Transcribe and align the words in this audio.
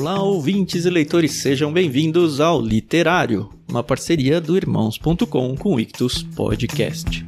Olá, 0.00 0.22
ouvintes 0.22 0.84
e 0.84 0.90
leitores, 0.90 1.42
sejam 1.42 1.72
bem-vindos 1.72 2.38
ao 2.38 2.62
Literário, 2.62 3.50
uma 3.68 3.82
parceria 3.82 4.40
do 4.40 4.56
Irmãos.com 4.56 5.56
com 5.56 5.74
o 5.74 5.80
Ictus 5.80 6.22
Podcast. 6.22 7.26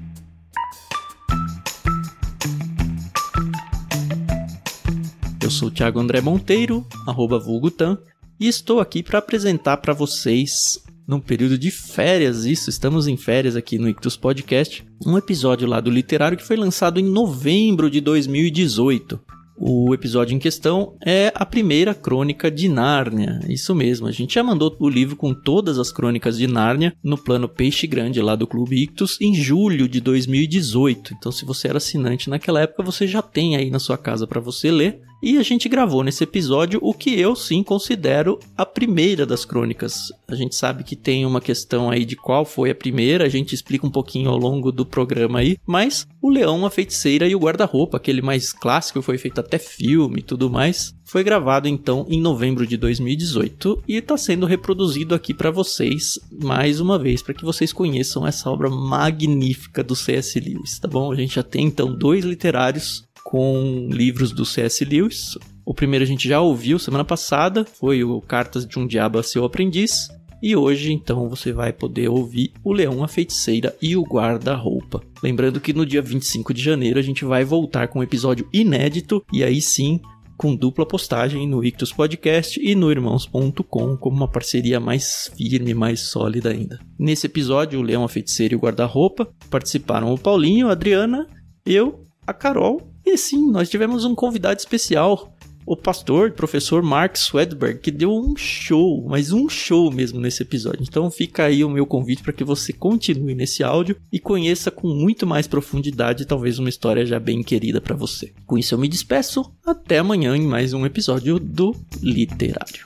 Eu 5.43 5.51
sou 5.51 5.67
o 5.67 5.71
Thiago 5.73 5.99
André 5.99 6.21
Monteiro, 6.21 6.87
arroba 7.09 7.41
Vulgutan, 7.41 7.99
e 8.39 8.47
estou 8.47 8.79
aqui 8.79 9.03
para 9.03 9.19
apresentar 9.19 9.79
para 9.79 9.93
vocês, 9.93 10.81
num 11.09 11.19
período 11.19 11.59
de 11.59 11.73
férias, 11.73 12.45
isso, 12.45 12.71
estamos 12.71 13.09
em 13.09 13.17
férias 13.17 13.57
aqui 13.57 13.79
no 13.79 13.89
Ictus 13.89 14.17
Podcast, 14.17 14.87
um 15.05 15.19
episódio 15.19 15.67
lá 15.67 15.81
do 15.81 15.91
Literário 15.91 16.39
que 16.39 16.47
foi 16.47 16.57
lançado 16.57 17.01
em 17.01 17.05
novembro 17.05 17.91
de 17.91 18.01
2018. 18.01 19.40
O 19.63 19.93
episódio 19.93 20.35
em 20.35 20.39
questão 20.39 20.95
é 21.05 21.31
a 21.35 21.45
primeira 21.45 21.95
crônica 21.95 22.51
de 22.51 22.67
Nárnia. 22.67 23.41
Isso 23.47 23.75
mesmo, 23.75 24.07
a 24.07 24.11
gente 24.11 24.37
já 24.37 24.43
mandou 24.43 24.75
o 24.81 24.89
livro 24.89 25.17
com 25.17 25.35
todas 25.35 25.79
as 25.79 25.93
crônicas 25.93 26.39
de 26.39 26.47
Nárnia 26.47 26.95
no 27.05 27.19
plano 27.19 27.47
Peixe 27.47 27.87
Grande 27.87 28.23
lá 28.23 28.35
do 28.35 28.47
Clube 28.47 28.83
Ictus 28.83 29.21
em 29.21 29.35
julho 29.35 29.87
de 29.87 30.01
2018. 30.01 31.13
Então, 31.13 31.31
se 31.31 31.45
você 31.45 31.69
era 31.69 31.77
assinante 31.77 32.31
naquela 32.31 32.63
época, 32.63 32.83
você 32.83 33.07
já 33.07 33.21
tem 33.21 33.55
aí 33.55 33.71
na 33.71 33.79
sua 33.79 33.99
casa 33.99 34.27
para 34.27 34.41
você 34.41 34.71
ler. 34.71 35.03
E 35.23 35.37
a 35.37 35.43
gente 35.43 35.69
gravou 35.69 36.03
nesse 36.03 36.25
episódio 36.25 36.81
o 36.83 36.95
que 36.95 37.19
eu 37.21 37.37
sim 37.37 37.63
considero 37.63 38.39
a 38.57 38.65
primeira 38.65 39.27
das 39.27 39.45
crônicas. 39.45 40.11
A 40.27 40.35
gente 40.35 40.55
sabe 40.55 40.83
que 40.83 40.97
tem 40.97 41.27
uma 41.27 41.43
questão 41.43 41.91
aí 41.91 42.07
de 42.07 42.17
qual 42.17 42.45
foi 42.45 42.71
a 42.71 42.75
primeira, 42.75 43.27
a 43.27 43.29
gente 43.29 43.55
explica 43.55 43.87
um 43.87 43.91
pouquinho 43.91 44.31
ao 44.31 44.39
longo 44.39 44.73
do 44.73 44.87
programa 44.87 45.41
aí, 45.41 45.59
mas 45.67 46.07
o 46.23 46.31
Leão, 46.31 46.65
a 46.65 46.71
Feiticeira 46.71 47.29
e 47.29 47.35
o 47.35 47.39
Guarda-Roupa, 47.39 47.99
aquele 47.99 48.23
mais 48.23 48.51
clássico, 48.53 49.03
foi 49.03 49.19
feito 49.19 49.41
até 49.41 49.59
filme 49.59 50.21
e 50.21 50.23
tudo 50.23 50.49
mais, 50.49 50.95
foi 51.05 51.25
gravado 51.25 51.67
então 51.67 52.07
em 52.09 52.21
novembro 52.21 52.67
de 52.67 52.77
2018 52.77 53.83
e 53.89 53.97
está 53.97 54.17
sendo 54.17 54.47
reproduzido 54.47 55.15
aqui 55.15 55.35
para 55.35 55.51
vocês 55.51 56.21
mais 56.31 56.81
uma 56.81 56.99
vez, 56.99 57.21
para 57.21 57.35
que 57.35 57.45
vocês 57.45 57.73
conheçam 57.73 58.27
essa 58.27 58.49
obra 58.49 58.71
magnífica 58.71 59.83
do 59.83 59.97
C.S. 59.97 60.39
Lewis, 60.39 60.79
tá 60.79 60.87
bom? 60.87 61.11
A 61.13 61.17
gente 61.17 61.35
já 61.35 61.43
tem 61.43 61.67
então 61.67 61.93
dois 61.93 62.25
literários 62.25 63.05
com 63.25 63.89
livros 63.91 64.33
do 64.33 64.45
C.S. 64.45 64.85
Lewis. 64.85 65.39
O 65.65 65.75
primeiro 65.75 66.05
a 66.05 66.09
gente 66.09 66.29
já 66.29 66.41
ouviu 66.41 66.79
semana 66.79 67.05
passada, 67.05 67.65
foi 67.65 68.03
o 68.03 68.21
Cartas 68.21 68.67
de 68.67 68.79
um 68.79 68.87
Diabo 68.87 69.19
a 69.19 69.23
Seu 69.23 69.45
Aprendiz. 69.45 70.09
E 70.43 70.57
hoje, 70.57 70.91
então, 70.93 71.29
você 71.29 71.53
vai 71.53 71.71
poder 71.73 72.09
ouvir 72.09 72.53
o 72.65 72.73
Leão, 72.73 73.05
a 73.05 73.09
Feiticeira 73.09 73.77
e 73.81 73.95
o 73.95 74.03
Guarda-Roupa. 74.03 75.03
Lembrando 75.23 75.61
que 75.61 75.75
no 75.75 75.85
dia 75.85 76.01
25 76.01 76.55
de 76.55 76.63
janeiro 76.63 76.99
a 76.99 77.03
gente 77.03 77.27
vai 77.27 77.45
voltar 77.45 77.89
com 77.89 77.99
um 77.99 78.03
episódio 78.03 78.49
inédito 78.53 79.23
e 79.31 79.45
aí 79.45 79.61
sim 79.61 80.01
com 80.39 80.57
dupla 80.57 80.87
postagem 80.87 81.47
no 81.47 81.63
Ictus 81.63 81.93
Podcast 81.93 82.59
e 82.59 82.75
no 82.75 82.91
Irmãos.com 82.91 83.95
como 83.99 84.17
uma 84.17 84.27
parceria 84.27 84.81
mais 84.81 85.31
firme, 85.37 85.75
mais 85.75 86.09
sólida 86.09 86.49
ainda. 86.49 86.81
Nesse 86.99 87.27
episódio, 87.27 87.79
o 87.79 87.83
Leão, 87.83 88.03
a 88.03 88.09
Feiticeira 88.09 88.55
e 88.55 88.57
o 88.57 88.61
Guarda-Roupa 88.61 89.29
participaram 89.51 90.11
o 90.11 90.19
Paulinho, 90.19 90.69
a 90.69 90.73
Adriana, 90.73 91.27
eu, 91.67 92.07
a 92.27 92.33
Carol 92.33 92.90
e 93.13 93.19
sim, 93.19 93.51
nós 93.51 93.69
tivemos 93.69 94.05
um 94.05 94.15
convidado 94.15 94.59
especial, 94.59 95.35
o 95.67 95.77
pastor, 95.77 96.33
professor 96.33 96.83
Mark 96.83 97.17
Swedberg, 97.17 97.81
que 97.81 97.91
deu 97.91 98.13
um 98.13 98.37
show, 98.37 99.07
mas 99.09 99.31
um 99.33 99.49
show 99.49 99.91
mesmo 99.91 100.21
nesse 100.21 100.43
episódio. 100.43 100.83
Então 100.83 101.11
fica 101.11 101.45
aí 101.45 101.65
o 101.65 101.71
meu 101.71 101.87
convite 101.87 102.23
para 102.23 102.33
que 102.33 102.43
você 102.43 102.73
continue 102.73 103.35
nesse 103.35 103.63
áudio 103.63 103.97
e 104.13 104.19
conheça 104.19 104.71
com 104.71 104.89
muito 104.89 105.27
mais 105.27 105.47
profundidade 105.47 106.27
talvez 106.27 106.59
uma 106.59 106.69
história 106.69 107.05
já 107.05 107.21
bem 107.21 107.43
querida 107.43 107.81
para 107.81 107.95
você. 107.95 108.33
Com 108.47 108.59
isso 108.59 108.75
eu 108.75 108.79
me 108.79 108.89
despeço, 108.89 109.45
até 109.65 109.99
amanhã 109.99 110.37
em 110.37 110.47
mais 110.47 110.73
um 110.73 110.87
episódio 110.87 111.39
do 111.39 111.75
Literário. 112.03 112.83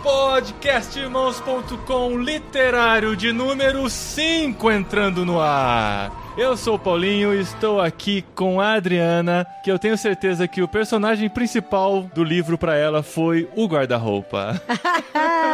Podcastirmãos.com 0.00 2.18
literário 2.18 3.16
de 3.16 3.32
número 3.32 3.90
5 3.90 4.70
entrando 4.70 5.26
no 5.26 5.40
ar. 5.40 6.21
Eu 6.34 6.56
sou 6.56 6.76
o 6.76 6.78
Paulinho 6.78 7.34
e 7.34 7.40
estou 7.40 7.78
aqui 7.78 8.22
com 8.34 8.58
a 8.58 8.72
Adriana, 8.72 9.46
que 9.62 9.70
eu 9.70 9.78
tenho 9.78 9.98
certeza 9.98 10.48
que 10.48 10.62
o 10.62 10.68
personagem 10.68 11.28
principal 11.28 12.04
do 12.14 12.24
livro 12.24 12.56
para 12.56 12.74
ela 12.74 13.02
foi 13.02 13.50
o 13.54 13.66
guarda-roupa. 13.66 14.60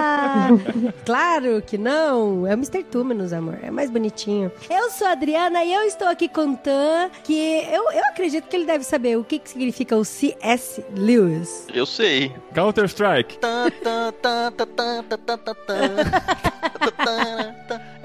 claro 1.05 1.61
que 1.62 1.77
não. 1.77 2.47
É 2.47 2.50
o 2.50 2.59
Mr. 2.59 2.84
Túmenos, 2.84 3.33
amor. 3.33 3.59
É 3.61 3.72
mais 3.72 3.91
bonitinho. 3.91 4.53
Eu 4.71 4.88
sou 4.91 5.09
a 5.09 5.12
Adriana 5.12 5.65
e 5.65 5.75
eu 5.75 5.83
estou 5.83 6.06
aqui 6.06 6.28
com 6.28 6.53
o 6.53 6.56
Tan, 6.56 7.11
que 7.25 7.34
eu, 7.72 7.91
eu 7.91 8.05
acredito 8.05 8.47
que 8.47 8.55
ele 8.55 8.67
deve 8.67 8.84
saber 8.84 9.19
o 9.19 9.25
que, 9.25 9.41
que 9.41 9.50
significa 9.50 9.97
o 9.97 10.05
C.S. 10.05 10.84
Lewis. 10.94 11.67
Eu 11.75 11.87
sei. 11.87 12.33
Counter-Strike. 12.55 13.38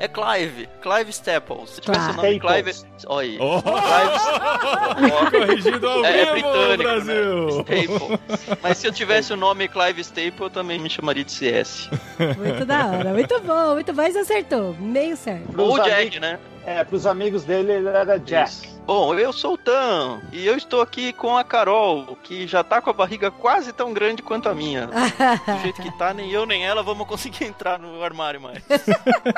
É 0.04 0.08
Clive. 0.10 0.68
Clive 0.82 1.10
Staples. 1.12 1.70
Se 1.70 1.82
tivesse 1.82 2.10
o 2.10 2.14
nome 2.14 2.38
Clive. 2.40 2.72
Olha 3.08 3.26
aí. 3.30 3.38
Oh. 3.40 3.62
Clive. 3.62 5.32
Corrigido 5.48 5.88
ao 5.90 6.04
É, 6.06 6.20
é 6.22 6.34
vivo, 6.36 6.48
britânico, 6.52 6.84
Brasil. 6.84 7.46
né? 7.46 7.50
Staple. 7.86 8.20
Mas 8.62 8.78
se 8.80 8.88
eu 8.88 8.92
tivesse 8.92 9.32
o 9.32 9.38
nome 9.38 9.68
Clive 9.70 10.02
Staple, 10.02 10.42
eu 10.42 10.50
também 10.50 10.78
me 10.78 10.90
chamaria 10.90 11.24
de 11.24 11.32
CS. 11.32 11.90
Muito 12.38 12.66
da 12.66 12.86
hora. 12.88 13.14
Muito 13.14 13.40
bom, 13.42 13.74
muito 13.76 13.94
bom. 13.94 14.02
Mas 14.02 14.16
acertou. 14.18 14.76
Meio 14.78 15.16
certo. 15.16 15.46
Ou 15.58 15.78
Jack, 15.78 15.94
amigos- 15.94 16.20
né? 16.20 16.40
É, 16.66 16.84
pros 16.84 17.06
amigos 17.06 17.44
dele 17.46 17.72
ele 17.72 17.88
era 17.88 18.18
Jack. 18.20 18.50
Isso. 18.52 18.73
Bom, 18.86 19.16
eu 19.16 19.32
sou 19.32 19.54
o 19.54 19.58
Tan 19.58 20.20
e 20.34 20.46
eu 20.46 20.58
estou 20.58 20.82
aqui 20.82 21.14
com 21.14 21.38
a 21.38 21.44
Carol, 21.44 22.18
que 22.22 22.46
já 22.46 22.66
tá 22.66 22.82
com 22.82 22.90
a 22.90 22.94
barriga 22.94 23.32
quase 23.32 23.72
tão 23.72 23.94
grande 23.94 24.22
quanto 24.22 24.50
a 24.50 24.54
minha. 24.54 24.88
Do 24.88 25.62
jeito 25.62 25.82
que 25.82 25.98
tá, 25.98 26.14
nem 26.14 26.30
eu 26.32 26.46
nem 26.46 26.66
ela 26.66 26.84
vamos 26.84 27.08
conseguir 27.08 27.46
entrar 27.48 27.80
no 27.80 28.04
armário 28.04 28.42
mais. 28.42 28.62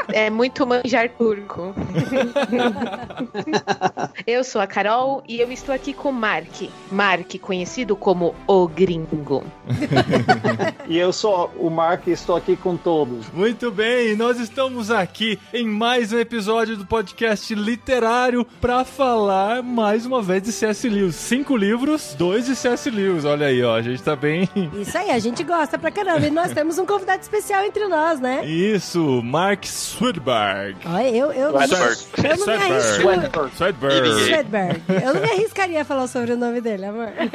É 0.07 0.31
muito 0.31 0.65
manjar 0.65 1.09
turco. 1.09 1.75
eu 4.25 4.43
sou 4.43 4.59
a 4.59 4.65
Carol 4.65 5.23
e 5.27 5.39
eu 5.39 5.51
estou 5.51 5.75
aqui 5.75 5.93
com 5.93 6.11
Mark. 6.11 6.63
Mark, 6.91 7.37
conhecido 7.39 7.95
como 7.95 8.33
o 8.47 8.67
Gringo. 8.67 9.43
E 10.87 10.99
eu 10.99 11.11
sou 11.11 11.51
o 11.57 11.67
Mark 11.67 12.05
e 12.05 12.11
estou 12.11 12.35
aqui 12.35 12.55
com 12.55 12.77
todos. 12.77 13.27
Muito 13.33 13.71
bem, 13.71 14.15
nós 14.15 14.39
estamos 14.39 14.91
aqui 14.91 15.39
em 15.51 15.65
mais 15.67 16.13
um 16.13 16.19
episódio 16.19 16.77
do 16.77 16.85
podcast 16.85 17.55
literário 17.55 18.45
para 18.61 18.85
falar 18.85 19.34
mais 19.63 20.05
uma 20.05 20.21
vez 20.21 20.41
de 20.43 20.51
C.S. 20.51 20.87
Lewis. 20.89 21.15
Cinco 21.15 21.55
livros, 21.55 22.15
dois 22.17 22.45
de 22.45 22.55
C.S. 22.55 22.89
Lewis. 22.89 23.25
Olha 23.25 23.47
aí, 23.47 23.63
ó, 23.63 23.75
a 23.75 23.81
gente 23.81 24.01
tá 24.01 24.15
bem. 24.15 24.49
Isso 24.79 24.97
aí, 24.97 25.11
a 25.11 25.19
gente 25.19 25.43
gosta 25.43 25.77
pra 25.77 25.91
caramba. 25.91 26.25
E 26.25 26.31
nós 26.31 26.51
temos 26.51 26.77
um 26.77 26.85
convidado 26.85 27.21
especial 27.21 27.63
entre 27.63 27.87
nós, 27.87 28.19
né? 28.19 28.45
Isso, 28.45 29.21
Mark 29.23 29.65
Swedberg. 29.65 30.77
Olha, 30.85 31.09
eu, 31.09 31.31
eu, 31.31 31.51
Swedberg. 31.51 31.97
eu 32.23 32.37
não 32.37 32.45
me 32.45 32.53
arrisco. 32.53 33.01
Swedberg. 33.01 33.55
Swedberg. 33.55 34.23
Swedberg. 34.25 34.81
Eu 34.89 35.13
não 35.13 35.21
me 35.21 35.31
arriscaria 35.31 35.81
a 35.81 35.85
falar 35.85 36.07
sobre 36.07 36.33
o 36.33 36.37
nome 36.37 36.61
dele, 36.61 36.85
amor. 36.85 37.09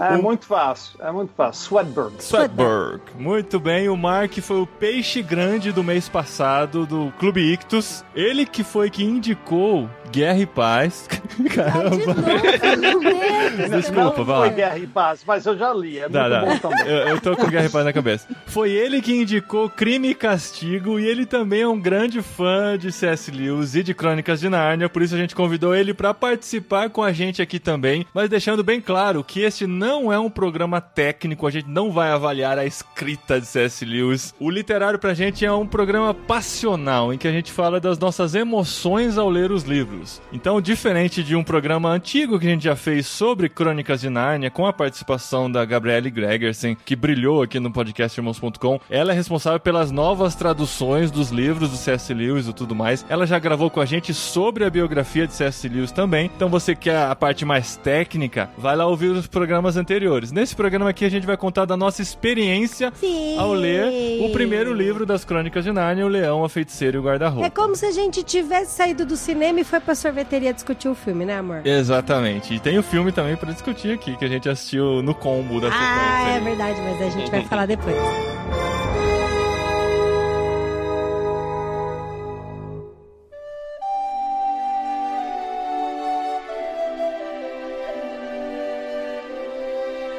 É 0.00 0.16
muito 0.16 0.46
fácil, 0.46 0.98
é 1.00 1.10
muito 1.12 1.32
fácil. 1.36 1.68
Swedberg. 1.68 2.12
Swedberg. 2.22 3.00
Muito 3.18 3.60
bem, 3.60 3.88
o 3.88 3.96
Mark 3.96 4.38
foi 4.40 4.60
o 4.60 4.66
peixe 4.66 5.22
grande 5.22 5.72
do 5.72 5.84
mês 5.84 6.08
passado 6.08 6.86
do 6.86 7.12
Clube 7.18 7.40
Ictus. 7.40 8.04
Ele 8.14 8.46
que 8.46 8.64
foi 8.64 8.90
que 8.90 9.04
indicou 9.04 9.88
Guerra 10.10 10.38
e 10.40 10.46
Paz. 10.46 11.08
De 11.38 11.48
Caramba. 11.48 11.90
novo, 11.90 12.22
meu 12.22 13.56
Deus. 13.56 13.70
Desculpa, 13.70 14.22
vai 14.24 14.36
foi 14.36 14.48
lá. 14.48 14.48
Guerra 14.48 14.78
e 14.78 14.86
Paz, 14.86 15.22
mas 15.26 15.46
eu 15.46 15.56
já 15.56 15.72
li. 15.72 15.98
É 15.98 16.08
muito 16.08 16.12
bom 16.46 16.58
também. 16.58 16.86
Eu, 16.86 17.08
eu 17.08 17.20
tô 17.20 17.36
com 17.36 17.46
Guerra 17.48 17.66
e 17.66 17.70
Paz 17.70 17.84
na 17.84 17.92
cabeça. 17.92 18.28
Foi 18.46 18.70
ele 18.70 19.00
que 19.00 19.12
indicou 19.12 19.68
Crime 19.68 20.10
e 20.10 20.14
Castigo 20.14 20.98
e 20.98 21.06
ele 21.06 21.26
também 21.26 21.62
é 21.62 21.68
um 21.68 21.80
grande 21.80 22.20
fã 22.22 22.76
de 22.78 22.92
C.S. 22.92 23.30
Lewis 23.30 23.74
e 23.74 23.82
de 23.82 23.94
Crônicas 23.94 24.40
de 24.40 24.48
Nárnia, 24.48 24.88
por 24.88 25.02
isso 25.02 25.14
a 25.14 25.18
gente 25.18 25.34
convidou 25.34 25.74
ele 25.74 25.94
pra 25.94 26.12
participar 26.12 26.90
com 26.90 27.02
a 27.02 27.12
gente 27.12 27.40
aqui 27.42 27.58
também, 27.58 28.06
mas 28.14 28.28
deixando 28.28 28.62
bem 28.62 28.80
claro 28.80 29.22
que 29.24 29.40
este 29.40 29.66
não 29.66 30.12
é 30.12 30.18
um 30.18 30.30
programa 30.30 30.80
técnico, 30.80 31.46
a 31.46 31.50
gente 31.50 31.68
não 31.68 31.90
vai 31.90 32.10
avaliar 32.10 32.58
a 32.58 32.64
escrita 32.64 33.40
de 33.40 33.46
C.S. 33.46 33.84
Lewis. 33.84 34.34
O 34.38 34.50
literário 34.50 34.98
pra 34.98 35.14
gente 35.14 35.44
é 35.44 35.52
um 35.52 35.66
programa 35.66 36.12
passional 36.14 37.12
em 37.12 37.18
que 37.18 37.28
a 37.28 37.32
gente 37.32 37.52
fala 37.52 37.80
das 37.80 37.98
nossas 37.98 38.34
emoções 38.34 39.18
ao 39.18 39.28
ler 39.28 39.50
os 39.52 39.64
livros. 39.64 40.20
Então, 40.32 40.60
diferente 40.60 41.19
parte 41.20 41.24
de 41.24 41.36
um 41.36 41.44
programa 41.44 41.90
antigo 41.90 42.38
que 42.38 42.46
a 42.46 42.50
gente 42.50 42.64
já 42.64 42.76
fez 42.76 43.06
sobre 43.06 43.48
Crônicas 43.48 44.00
de 44.00 44.08
Nárnia, 44.08 44.50
com 44.50 44.66
a 44.66 44.72
participação 44.72 45.50
da 45.50 45.64
Gabriele 45.64 46.10
Gregersen, 46.10 46.76
que 46.84 46.96
brilhou 46.96 47.42
aqui 47.42 47.58
no 47.60 47.70
podcast 47.70 48.18
Irmãos.com. 48.18 48.80
Ela 48.88 49.12
é 49.12 49.14
responsável 49.14 49.60
pelas 49.60 49.90
novas 49.90 50.34
traduções 50.34 51.10
dos 51.10 51.30
livros 51.30 51.70
do 51.70 51.76
C.S. 51.76 52.12
Lewis 52.14 52.46
e 52.46 52.52
tudo 52.52 52.74
mais. 52.74 53.04
Ela 53.08 53.26
já 53.26 53.38
gravou 53.38 53.70
com 53.70 53.80
a 53.80 53.84
gente 53.84 54.14
sobre 54.14 54.64
a 54.64 54.70
biografia 54.70 55.26
de 55.26 55.34
C.S. 55.34 55.68
Lewis 55.68 55.92
também. 55.92 56.30
Então 56.34 56.48
você 56.48 56.74
quer 56.74 57.02
a 57.02 57.14
parte 57.14 57.44
mais 57.44 57.76
técnica, 57.76 58.50
vai 58.56 58.76
lá 58.76 58.86
ouvir 58.86 59.08
os 59.08 59.26
programas 59.26 59.76
anteriores. 59.76 60.32
Nesse 60.32 60.54
programa 60.54 60.90
aqui 60.90 61.04
a 61.04 61.10
gente 61.10 61.26
vai 61.26 61.36
contar 61.36 61.64
da 61.64 61.76
nossa 61.76 62.00
experiência 62.02 62.92
Sim. 62.94 63.36
ao 63.38 63.52
ler 63.52 64.22
o 64.22 64.30
primeiro 64.32 64.72
livro 64.72 65.04
das 65.04 65.24
Crônicas 65.24 65.64
de 65.64 65.72
Nárnia, 65.72 66.06
O 66.06 66.08
Leão, 66.08 66.44
a 66.44 66.48
Feiticeira 66.48 66.96
e 66.96 67.00
o 67.00 67.02
Guarda-Roupa. 67.02 67.46
É 67.46 67.50
como 67.50 67.74
se 67.74 67.86
a 67.86 67.92
gente 67.92 68.22
tivesse 68.22 68.76
saído 68.76 69.04
do 69.04 69.16
cinema 69.16 69.60
e 69.60 69.64
foi 69.64 69.80
pra 69.80 69.94
sorveteria 69.94 70.52
discutir 70.52 70.88
o 70.88 70.94
filme, 70.94 71.09
né, 71.24 71.38
amor? 71.38 71.60
Exatamente. 71.66 72.54
E 72.54 72.60
tem 72.60 72.78
o 72.78 72.82
filme 72.82 73.12
também 73.12 73.36
pra 73.36 73.52
discutir 73.52 73.92
aqui, 73.92 74.16
que 74.16 74.24
a 74.24 74.28
gente 74.28 74.48
assistiu 74.48 75.02
no 75.02 75.14
combo 75.14 75.60
da 75.60 75.68
Ah, 75.68 75.70
sequência. 75.70 76.36
é 76.36 76.40
verdade, 76.40 76.80
mas 76.80 77.02
a 77.02 77.10
gente 77.18 77.30
vai 77.30 77.44
falar 77.44 77.66
depois. 77.66 77.96